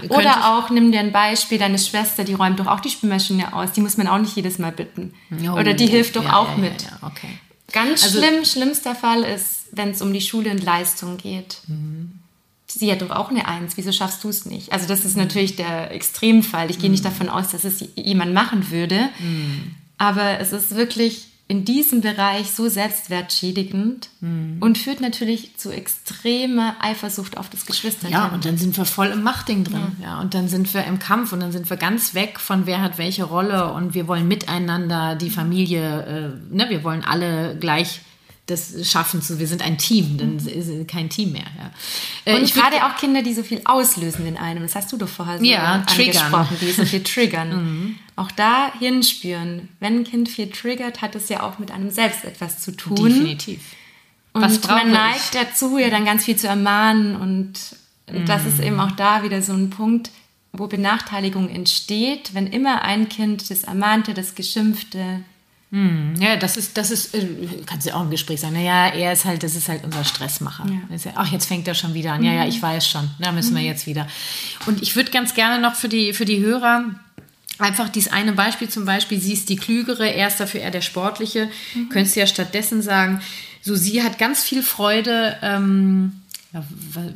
Oder 0.10 0.58
auch, 0.58 0.70
nimm 0.72 0.92
dir 0.92 1.00
ein 1.00 1.12
Beispiel, 1.12 1.60
deine 1.60 1.78
Schwester, 1.78 2.24
die 2.24 2.34
räumt 2.34 2.60
doch 2.60 2.68
auch 2.68 2.80
die 2.80 2.90
Spülmaschine 2.90 3.54
aus. 3.54 3.72
Die 3.74 3.82
muss 3.82 3.98
man 3.98 4.08
auch 4.08 4.18
nicht 4.18 4.36
jedes 4.36 4.58
Mal 4.58 4.72
bitten. 4.72 5.14
Oh, 5.32 5.52
Oder 5.52 5.74
die 5.74 5.88
hilft 5.88 6.16
doch 6.16 6.26
ja, 6.26 6.38
auch 6.38 6.50
ja, 6.50 6.58
mit. 6.58 6.82
Ja, 6.82 7.08
okay. 7.08 7.40
Ganz 7.72 8.04
also, 8.04 8.20
schlimm, 8.20 8.46
schlimmster 8.46 8.96
Fall 8.96 9.24
ist, 9.24 9.62
wenn 9.76 9.89
es 9.89 10.01
um 10.01 10.13
die 10.13 10.21
Schule 10.21 10.51
und 10.51 10.63
Leistung 10.63 11.17
geht. 11.17 11.57
Mhm. 11.67 12.19
Sie 12.67 12.91
hat 12.91 13.01
doch 13.01 13.11
auch 13.11 13.30
eine 13.30 13.47
Eins, 13.47 13.78
wieso 13.78 13.91
schaffst 13.91 14.24
du 14.24 14.30
es 14.30 14.45
nicht? 14.45 14.71
Also 14.71 14.88
das 14.88 15.05
ist 15.05 15.15
mhm. 15.15 15.24
natürlich 15.24 15.55
der 15.55 15.91
Extremfall. 15.91 16.71
Ich 16.71 16.80
gehe 16.80 16.89
nicht 16.89 17.03
mhm. 17.03 17.09
davon 17.09 17.30
aus, 17.30 17.49
dass 17.49 17.63
es 17.63 17.84
jemand 17.95 18.34
machen 18.34 18.71
würde. 18.71 19.09
Mhm. 19.19 19.76
Aber 19.97 20.39
es 20.39 20.53
ist 20.53 20.76
wirklich 20.76 21.28
in 21.47 21.65
diesem 21.65 22.01
Bereich 22.01 22.51
so 22.51 22.69
selbstwertschädigend 22.69 24.09
mhm. 24.21 24.57
und 24.59 24.78
führt 24.78 25.01
natürlich 25.01 25.57
zu 25.57 25.71
extremer 25.71 26.76
Eifersucht 26.80 27.38
auf 27.38 27.49
das 27.49 27.65
Geschwisterchen. 27.65 28.11
Ja, 28.11 28.28
und 28.30 28.45
dann 28.45 28.57
sind 28.57 28.76
wir 28.78 28.86
voll 28.86 29.07
im 29.07 29.24
Machtding 29.24 29.63
drin. 29.65 29.97
Ja. 30.01 30.07
ja. 30.07 30.21
und 30.21 30.34
dann 30.34 30.47
sind 30.47 30.74
wir 30.74 30.86
im 30.86 30.99
Kampf 30.99 31.34
und 31.34 31.41
dann 31.41 31.51
sind 31.51 31.69
wir 31.69 31.78
ganz 31.78 32.13
weg 32.15 32.39
von 32.39 32.65
wer 32.65 32.82
hat 32.82 32.97
welche 32.97 33.26
Rolle 33.26 33.71
und 33.74 33.93
wir 33.93 34.07
wollen 34.07 34.28
miteinander 34.28 35.15
die 35.15 35.30
Familie, 35.30 36.39
äh, 36.51 36.55
ne, 36.55 36.69
wir 36.69 36.84
wollen 36.84 37.03
alle 37.03 37.57
gleich 37.59 38.01
das 38.46 38.89
schaffen 38.89 39.22
zu, 39.22 39.39
wir 39.39 39.48
sind 39.48 39.62
ein 39.62 39.78
Team, 39.78 40.18
dann 40.18 40.34
mhm. 40.34 40.48
ist 40.48 40.68
es 40.68 40.88
kein 40.88 41.10
Team 41.10 41.32
mehr. 41.32 41.46
Ja. 41.58 41.72
Äh, 42.26 42.39
und 42.39 42.54
gerade 42.54 42.86
auch 42.86 42.98
Kinder, 42.98 43.22
die 43.22 43.34
so 43.34 43.41
viel 43.41 43.62
auslösen 43.64 44.26
in 44.28 44.38
einem, 44.38 44.64
das 44.64 44.76
hast 44.76 44.91
du 44.91 44.98
doch 44.98 45.08
vorher 45.08 45.39
so 45.39 45.46
ja, 45.46 45.84
angesprochen, 45.88 46.58
die 46.60 46.72
so 46.72 46.84
viel 46.84 47.04
triggern. 47.04 47.50
mhm. 47.64 47.96
Auch 48.18 48.32
da 48.32 48.72
hinspüren. 48.78 49.70
Wenn 49.80 50.00
ein 50.00 50.04
Kind 50.04 50.28
viel 50.30 50.50
triggert, 50.50 51.02
hat 51.02 51.16
es 51.16 51.30
ja 51.30 51.41
auch 51.41 51.58
mit 51.58 51.72
einem 51.72 51.89
selbst 51.89 52.26
etwas 52.26 52.60
zu 52.60 52.72
tun. 52.76 53.06
Definitiv. 53.06 53.62
Und 54.34 54.41
Was 54.41 54.62
man 54.68 54.91
neigt 54.91 55.34
ich? 55.34 55.39
dazu, 55.39 55.78
ja 55.78 55.89
dann 55.89 56.06
ganz 56.06 56.26
viel 56.26 56.36
zu 56.36 56.48
ermahnen 56.48 57.16
und 57.16 57.54
mhm. 58.12 58.26
das 58.26 58.46
ist 58.46 58.60
eben 58.60 58.80
auch 58.80 58.91
da 58.91 59.24
wieder 59.24 59.41
so 59.41 59.54
ein 59.54 59.70
Punkt, 59.70 60.12
wo 60.52 60.68
Benachteiligung 60.68 61.50
entsteht, 61.50 62.34
wenn 62.34 62.48
immer 62.48 62.82
ein 62.82 63.10
Kind 63.10 63.50
das 63.50 63.64
Ermahnte, 63.64 64.14
das 64.14 64.36
Geschimpfte, 64.36 65.24
hm, 65.74 66.13
ja, 66.19 66.36
das 66.36 66.55
ist, 66.55 66.78
das 66.78 66.91
ist, 66.91 67.15
äh, 67.15 67.28
kannst 67.65 67.88
du 67.88 67.95
auch 67.95 68.03
im 68.03 68.11
Gespräch 68.11 68.41
sagen, 68.41 68.53
naja, 68.53 68.89
er 68.89 69.11
ist 69.11 69.26
halt, 69.26 69.41
das 69.41 69.55
ist 69.55 69.69
halt 69.69 69.84
unser 69.84 70.03
Stressmacher. 70.03 70.67
Ja. 70.69 71.11
Ach, 71.15 71.32
jetzt 71.32 71.47
fängt 71.47 71.67
er 71.67 71.74
schon 71.74 71.95
wieder 71.95 72.13
an. 72.13 72.24
Ja, 72.24 72.32
ja, 72.32 72.45
ich 72.45 72.61
weiß 72.61 72.88
schon. 72.88 73.09
Da 73.17 73.32
müssen 73.32 73.55
wir 73.55 73.61
mhm. 73.61 73.69
jetzt 73.69 73.88
wieder. 73.88 74.07
Und 74.67 74.84
ich 74.84 74.95
würde 74.95 75.09
ganz 75.09 75.34
gerne 75.34 75.59
noch 75.59 75.74
für 75.74 75.89
die, 75.89 76.13
für 76.13 76.26
die 76.26 76.41
Hörer 76.41 76.91
einfach 77.57 77.89
dieses 77.89 78.11
eine 78.13 78.34
Beispiel 78.34 78.69
zum 78.69 78.86
Beispiel, 78.86 79.19
sie 79.19 79.34
ist 79.34 79.49
die 79.49 79.55
Klügere, 79.55 80.13
er 80.13 80.28
ist 80.28 80.39
dafür 80.39 80.61
eher 80.61 80.69
der 80.69 80.82
Sportliche. 80.82 81.49
Mhm. 81.74 81.89
Könntest 81.89 82.15
du 82.15 82.19
ja 82.19 82.28
stattdessen 82.28 82.84
sagen, 82.84 83.19
so 83.63 83.74
sie 83.74 84.03
hat 84.03 84.19
ganz 84.19 84.43
viel 84.43 84.61
Freude, 84.61 85.38
ähm, 85.41 86.21
ja, 86.54 86.64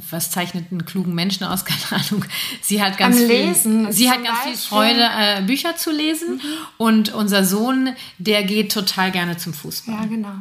was 0.09 0.31
zeichnet 0.31 0.71
einen 0.71 0.85
klugen 0.85 1.13
Menschen 1.13 1.43
aus? 1.45 1.63
Keine 1.89 2.01
Ahnung. 2.03 2.25
Sie 2.61 2.81
hat 2.81 2.97
ganz 2.97 3.17
Am 3.17 3.27
viel, 3.27 3.47
Lesen. 3.47 3.91
Sie 3.91 4.09
hat 4.09 4.23
ganz 4.23 4.39
viel 4.39 4.57
Freude, 4.57 5.07
äh, 5.17 5.41
Bücher 5.43 5.75
zu 5.75 5.91
lesen. 5.91 6.35
Mhm. 6.35 6.41
Und 6.77 7.13
unser 7.13 7.45
Sohn, 7.45 7.95
der 8.17 8.43
geht 8.43 8.71
total 8.71 9.11
gerne 9.11 9.37
zum 9.37 9.53
Fußball. 9.53 9.95
Ja, 9.95 10.05
genau. 10.05 10.33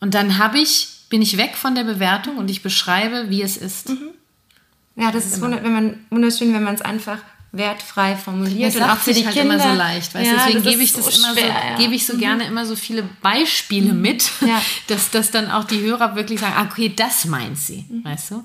Und 0.00 0.14
dann 0.14 0.38
habe 0.38 0.58
ich, 0.58 1.02
bin 1.10 1.20
ich 1.20 1.36
weg 1.36 1.56
von 1.56 1.74
der 1.74 1.84
Bewertung 1.84 2.38
und 2.38 2.50
ich 2.50 2.62
beschreibe, 2.62 3.28
wie 3.28 3.42
es 3.42 3.56
ist. 3.56 3.90
Mhm. 3.90 4.10
Ja, 4.96 5.12
das 5.12 5.26
ist 5.26 5.40
genau. 5.40 5.62
wenn 5.62 5.72
man, 5.72 6.06
wunderschön, 6.10 6.52
wenn 6.54 6.64
man 6.64 6.74
es 6.74 6.82
einfach 6.82 7.18
wertfrei 7.52 8.16
formuliert 8.16 8.74
das 8.74 8.82
und 8.82 8.90
auch 8.90 8.98
für 8.98 9.14
die 9.14 9.24
halt 9.24 9.34
Kinder 9.34 9.54
immer 9.54 9.62
so 9.62 9.76
leicht, 9.76 10.14
weißt? 10.14 10.26
Ja, 10.26 10.46
deswegen 10.46 10.62
gebe 10.62 10.82
ich 10.82 10.92
das 10.92 11.04
so 11.04 11.10
immer 11.10 11.32
schwer, 11.32 11.44
so, 11.44 11.68
ja. 11.68 11.76
gebe 11.78 11.94
ich 11.94 12.06
so 12.06 12.14
mhm. 12.14 12.18
gerne 12.18 12.44
immer 12.44 12.66
so 12.66 12.76
viele 12.76 13.02
Beispiele 13.22 13.94
mhm. 13.94 14.00
mit, 14.00 14.30
ja. 14.40 14.60
dass, 14.86 15.10
dass 15.10 15.30
dann 15.30 15.50
auch 15.50 15.64
die 15.64 15.80
Hörer 15.80 16.14
wirklich 16.14 16.40
sagen, 16.40 16.54
ah, 16.56 16.68
okay, 16.70 16.92
das 16.94 17.24
meint 17.24 17.58
sie, 17.58 17.86
mhm. 17.88 18.04
weißt 18.04 18.30
du? 18.32 18.44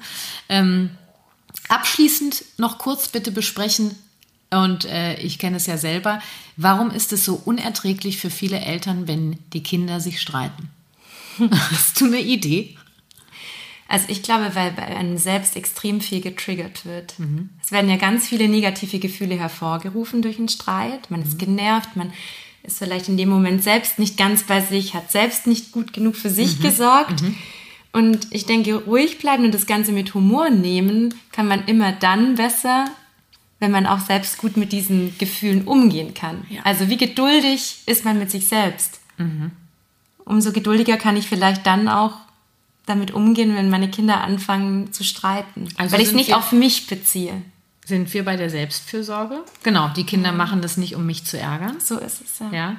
Ähm, 0.50 0.92
abschließend 1.68 2.44
noch 2.58 2.78
kurz 2.78 3.10
bitte 3.10 3.32
besprechen, 3.32 3.96
und 4.54 4.86
äh, 4.86 5.16
ich 5.16 5.40
kenne 5.40 5.58
es 5.58 5.66
ja 5.66 5.78
selber, 5.78 6.22
warum 6.58 6.92
ist 6.92 7.12
es 7.12 7.26
so 7.26 7.42
unerträglich 7.44 8.18
für 8.20 8.30
viele 8.30 8.60
Eltern, 8.60 9.08
wenn 9.08 9.40
die 9.52 9.64
Kinder 9.64 10.00
sich 10.00 10.22
streiten? 10.22 10.70
Hast 11.72 12.00
du 12.00 12.06
eine 12.06 12.20
Idee? 12.20 12.78
Also 13.88 14.06
ich 14.08 14.24
glaube, 14.24 14.56
weil 14.56 14.72
bei 14.72 14.84
einem 14.84 15.18
selbst 15.18 15.56
extrem 15.56 16.02
viel 16.02 16.22
getriggert 16.22 16.86
wird. 16.86 17.20
Mhm. 17.20 17.50
Es 17.62 17.72
werden 17.72 17.90
ja 17.90 17.98
ganz 17.98 18.28
viele 18.28 18.48
negative 18.48 19.00
Gefühle 19.00 19.36
hervorgerufen 19.36 20.22
durch 20.22 20.40
einen 20.40 20.50
Streit. 20.50 21.12
Man 21.12 21.22
ist 21.22 21.34
mhm. 21.34 21.40
genervt, 21.40 21.96
man 21.96 22.14
ist 22.64 22.80
vielleicht 22.80 23.10
in 23.10 23.18
dem 23.18 23.30
Moment 23.30 23.62
selbst 23.64 24.00
nicht 24.00 24.18
ganz 24.18 24.44
bei 24.44 24.62
sich, 24.62 24.94
hat 24.94 25.12
selbst 25.12 25.48
nicht 25.48 25.72
gut 25.72 25.94
genug 25.94 26.16
für 26.16 26.30
sich 26.30 26.60
mhm. 26.60 26.64
gesorgt. 26.64 27.22
Mhm. 27.22 27.36
Und 27.92 28.28
ich 28.32 28.46
denke, 28.46 28.76
ruhig 28.76 29.20
bleiben 29.20 29.46
und 29.46 29.54
das 29.54 29.68
Ganze 29.68 29.92
mit 29.92 30.14
Humor 30.16 30.50
nehmen, 30.50 31.14
kann 31.32 31.48
man 31.48 31.66
immer 31.66 31.92
dann 31.92 32.36
besser, 32.36 32.86
wenn 33.60 33.70
man 33.70 33.86
auch 33.86 34.00
selbst 34.00 34.40
gut 34.40 34.58
mit 34.58 34.72
diesen 34.72 35.16
Gefühlen 35.20 35.68
umgehen 35.68 36.14
kann. 36.14 36.44
Ja. 36.50 36.62
Also 36.64 36.90
wie 36.90 36.98
geduldig 36.98 37.84
ist 37.86 38.04
man 38.04 38.18
mit 38.18 38.32
sich 38.32 38.48
selbst? 38.48 39.00
Mhm. 39.18 39.52
Umso 40.26 40.52
geduldiger 40.52 40.98
kann 40.98 41.18
ich 41.18 41.28
vielleicht 41.28 41.68
dann 41.68 41.88
auch 41.88 42.14
damit 42.86 43.12
umgehen, 43.12 43.56
wenn 43.56 43.70
meine 43.70 43.90
Kinder 43.90 44.22
anfangen 44.22 44.92
zu 44.92 45.04
streiten. 45.04 45.70
Also 45.78 45.94
weil 45.94 46.02
ich 46.02 46.10
es 46.10 46.14
nicht 46.14 46.34
auf 46.34 46.52
mich 46.52 46.88
beziehe. 46.88 47.42
Sind 47.86 48.14
wir 48.14 48.24
bei 48.24 48.38
der 48.38 48.50
Selbstfürsorge? 48.50 49.42
Genau, 49.64 49.90
die 49.90 50.06
Kinder 50.06 50.30
ja. 50.30 50.36
machen 50.36 50.62
das 50.62 50.78
nicht, 50.78 50.96
um 50.96 51.06
mich 51.06 51.26
zu 51.26 51.38
ärgern. 51.38 51.80
So 51.80 51.98
ist 51.98 52.22
es, 52.22 52.40
ja. 52.40 52.52
ja. 52.52 52.76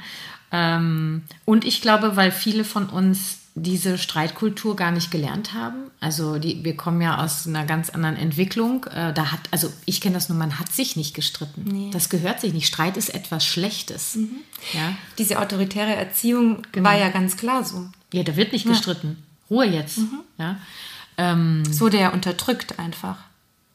Ähm, 0.51 1.23
und 1.45 1.65
ich 1.65 1.83
glaube, 1.83 2.17
weil 2.17 2.31
viele 2.31 2.65
von 2.65 2.89
uns 2.89 3.39
diese 3.57 3.99
Streitkultur 3.99 4.75
gar 4.75 4.91
nicht 4.91 5.11
gelernt 5.13 5.55
haben. 5.55 5.91
Also 6.01 6.39
die, 6.39 6.65
wir 6.65 6.77
kommen 6.77 7.01
ja 7.01 7.23
aus 7.23 7.47
einer 7.47 7.65
ganz 7.65 7.89
anderen 7.89 8.17
Entwicklung. 8.17 8.85
Äh, 8.85 9.13
da 9.13 9.31
hat, 9.31 9.41
also 9.53 9.73
ich 9.85 10.01
kenne 10.01 10.15
das 10.15 10.29
nur, 10.29 10.37
man 10.37 10.59
hat 10.59 10.73
sich 10.73 10.97
nicht 10.97 11.15
gestritten. 11.15 11.65
Nee. 11.65 11.91
Das 11.93 12.09
gehört 12.09 12.41
sich 12.41 12.53
nicht. 12.53 12.67
Streit 12.67 12.97
ist 12.97 13.15
etwas 13.15 13.47
Schlechtes. 13.47 14.17
Mhm. 14.17 14.37
Ja? 14.73 14.97
Diese 15.19 15.39
autoritäre 15.39 15.95
Erziehung 15.95 16.63
genau. 16.73 16.89
war 16.89 16.99
ja 16.99 17.11
ganz 17.11 17.37
klar 17.37 17.63
so. 17.65 17.89
Ja, 18.13 18.25
da 18.25 18.35
wird 18.35 18.53
nicht 18.53 18.65
ja. 18.65 18.73
gestritten. 18.73 19.19
Ruhe 19.51 19.67
jetzt. 19.67 19.99
Mhm. 19.99 20.21
Ja? 20.39 20.57
Ähm, 21.17 21.65
so 21.71 21.89
der 21.89 22.13
unterdrückt 22.13 22.79
einfach. 22.79 23.17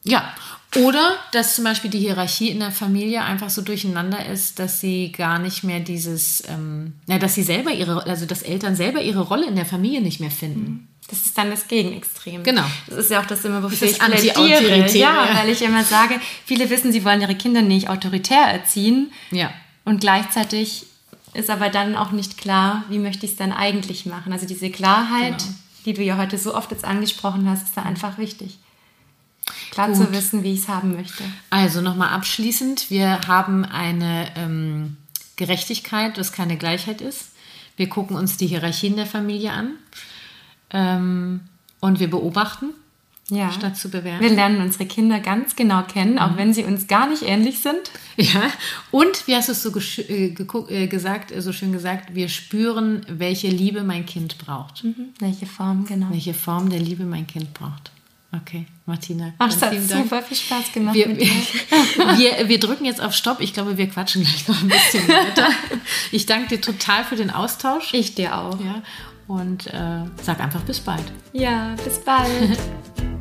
Ja. 0.03 0.33
Oder 0.75 1.15
dass 1.31 1.55
zum 1.55 1.63
Beispiel 1.63 1.89
die 1.89 1.99
Hierarchie 1.99 2.49
in 2.49 2.59
der 2.59 2.71
Familie 2.71 3.23
einfach 3.23 3.49
so 3.49 3.61
durcheinander 3.61 4.23
ist, 4.27 4.59
dass 4.59 4.79
sie 4.79 5.11
gar 5.11 5.39
nicht 5.39 5.63
mehr 5.63 5.79
dieses, 5.79 6.43
ähm, 6.47 6.93
ja, 7.07 7.17
dass 7.17 7.33
sie 7.33 7.41
selber 7.41 7.71
ihre, 7.71 8.05
also 8.05 8.27
dass 8.27 8.43
Eltern 8.43 8.75
selber 8.75 9.01
ihre 9.01 9.21
Rolle 9.21 9.47
in 9.47 9.55
der 9.55 9.65
Familie 9.65 10.01
nicht 10.01 10.19
mehr 10.19 10.29
finden. 10.29 10.59
Mhm. 10.61 10.87
Das 11.09 11.25
ist 11.25 11.35
dann 11.35 11.49
das 11.49 11.67
Gegenextrem. 11.67 12.43
Genau. 12.43 12.65
Das 12.85 12.97
ist 12.99 13.09
ja 13.09 13.19
auch 13.19 13.25
das 13.25 13.43
immer, 13.43 13.63
wofür 13.63 13.87
das 13.87 13.97
ich 13.97 13.99
plädiere. 13.99 14.87
Ja, 14.95 15.25
ja, 15.25 15.37
weil 15.37 15.49
ich 15.49 15.63
immer 15.63 15.83
sage, 15.83 16.19
viele 16.45 16.69
wissen, 16.69 16.91
sie 16.91 17.03
wollen 17.03 17.19
ihre 17.19 17.33
Kinder 17.33 17.63
nicht 17.63 17.89
autoritär 17.89 18.43
erziehen. 18.43 19.11
Ja. 19.31 19.51
Und 19.85 20.01
gleichzeitig 20.01 20.85
ist 21.33 21.49
aber 21.49 21.69
dann 21.69 21.95
auch 21.95 22.11
nicht 22.11 22.37
klar, 22.37 22.83
wie 22.89 22.99
möchte 22.99 23.25
ich 23.25 23.33
es 23.33 23.37
dann 23.37 23.51
eigentlich 23.51 24.05
machen. 24.05 24.33
Also 24.33 24.45
diese 24.45 24.69
Klarheit, 24.69 25.39
genau. 25.39 25.53
die 25.85 25.93
du 25.93 26.03
ja 26.03 26.17
heute 26.17 26.37
so 26.37 26.55
oft 26.55 26.71
jetzt 26.71 26.85
angesprochen 26.85 27.49
hast, 27.49 27.67
ist 27.67 27.77
da 27.77 27.83
einfach 27.83 28.17
wichtig. 28.17 28.57
Klar 29.71 29.89
Gut. 29.89 29.97
zu 29.97 30.11
wissen, 30.11 30.43
wie 30.43 30.53
ich 30.53 30.61
es 30.61 30.67
haben 30.67 30.95
möchte. 30.95 31.23
Also 31.49 31.81
nochmal 31.81 32.09
abschließend, 32.09 32.89
wir 32.89 33.27
haben 33.27 33.65
eine 33.65 34.27
ähm, 34.35 34.97
Gerechtigkeit, 35.35 36.17
was 36.17 36.31
keine 36.31 36.57
Gleichheit 36.57 37.01
ist. 37.01 37.31
Wir 37.75 37.89
gucken 37.89 38.15
uns 38.15 38.37
die 38.37 38.47
Hierarchien 38.47 38.95
der 38.95 39.05
Familie 39.05 39.51
an 39.51 39.71
ähm, 40.71 41.41
und 41.79 41.99
wir 41.99 42.09
beobachten 42.09 42.71
ja. 43.29 43.51
statt 43.51 43.77
zu 43.77 43.89
bewerten. 43.89 44.21
Wir 44.21 44.29
lernen 44.29 44.61
unsere 44.61 44.85
Kinder 44.85 45.19
ganz 45.19 45.55
genau 45.55 45.83
kennen, 45.83 46.19
auch 46.19 46.31
mhm. 46.31 46.37
wenn 46.37 46.53
sie 46.53 46.63
uns 46.63 46.87
gar 46.87 47.07
nicht 47.07 47.23
ähnlich 47.23 47.59
sind. 47.59 47.91
Ja, 48.17 48.43
und 48.91 49.27
wie 49.27 49.35
hast 49.35 49.47
du 49.47 49.53
es 49.53 49.63
so 49.63 49.71
äh, 50.01 50.33
äh, 50.33 50.87
gesagt, 50.87 51.31
äh, 51.31 51.41
so 51.41 51.53
schön 51.53 51.71
gesagt, 51.71 52.15
wir 52.15 52.29
spüren, 52.29 53.05
welche 53.07 53.47
Liebe 53.47 53.83
mein 53.83 54.05
Kind 54.05 54.37
braucht. 54.37 54.83
Mhm. 54.83 55.13
Welche 55.19 55.45
Form, 55.45 55.85
genau. 55.85 56.07
Welche 56.11 56.33
Form 56.33 56.69
der 56.69 56.79
Liebe 56.79 57.03
mein 57.03 57.27
Kind 57.27 57.53
braucht. 57.53 57.91
Okay, 58.31 58.67
Martina. 58.85 59.33
Ach, 59.39 59.49
es 59.49 59.59
hat 59.59 59.73
super 59.81 60.21
viel 60.21 60.37
Spaß 60.37 60.71
gemacht. 60.71 60.93
Wir, 60.93 61.07
wir, 61.17 62.47
wir, 62.47 62.59
drücken 62.59 62.85
jetzt 62.85 63.01
auf 63.01 63.15
Stopp. 63.15 63.41
Ich 63.41 63.53
glaube, 63.53 63.77
wir 63.77 63.89
quatschen 63.89 64.23
gleich 64.23 64.47
noch 64.47 64.61
ein 64.61 64.67
bisschen 64.67 65.07
weiter. 65.07 65.47
Ich 66.11 66.27
danke 66.27 66.49
dir 66.49 66.61
total 66.61 67.03
für 67.03 67.15
den 67.15 67.31
Austausch. 67.31 67.91
Ich 67.93 68.13
dir 68.13 68.37
auch. 68.37 68.59
Ja, 68.59 68.83
und 69.27 69.67
äh, 69.67 70.03
sag 70.21 70.39
einfach 70.41 70.61
bis 70.61 70.79
bald. 70.79 71.05
Ja, 71.33 71.75
bis 71.83 71.99
bald. 71.99 72.59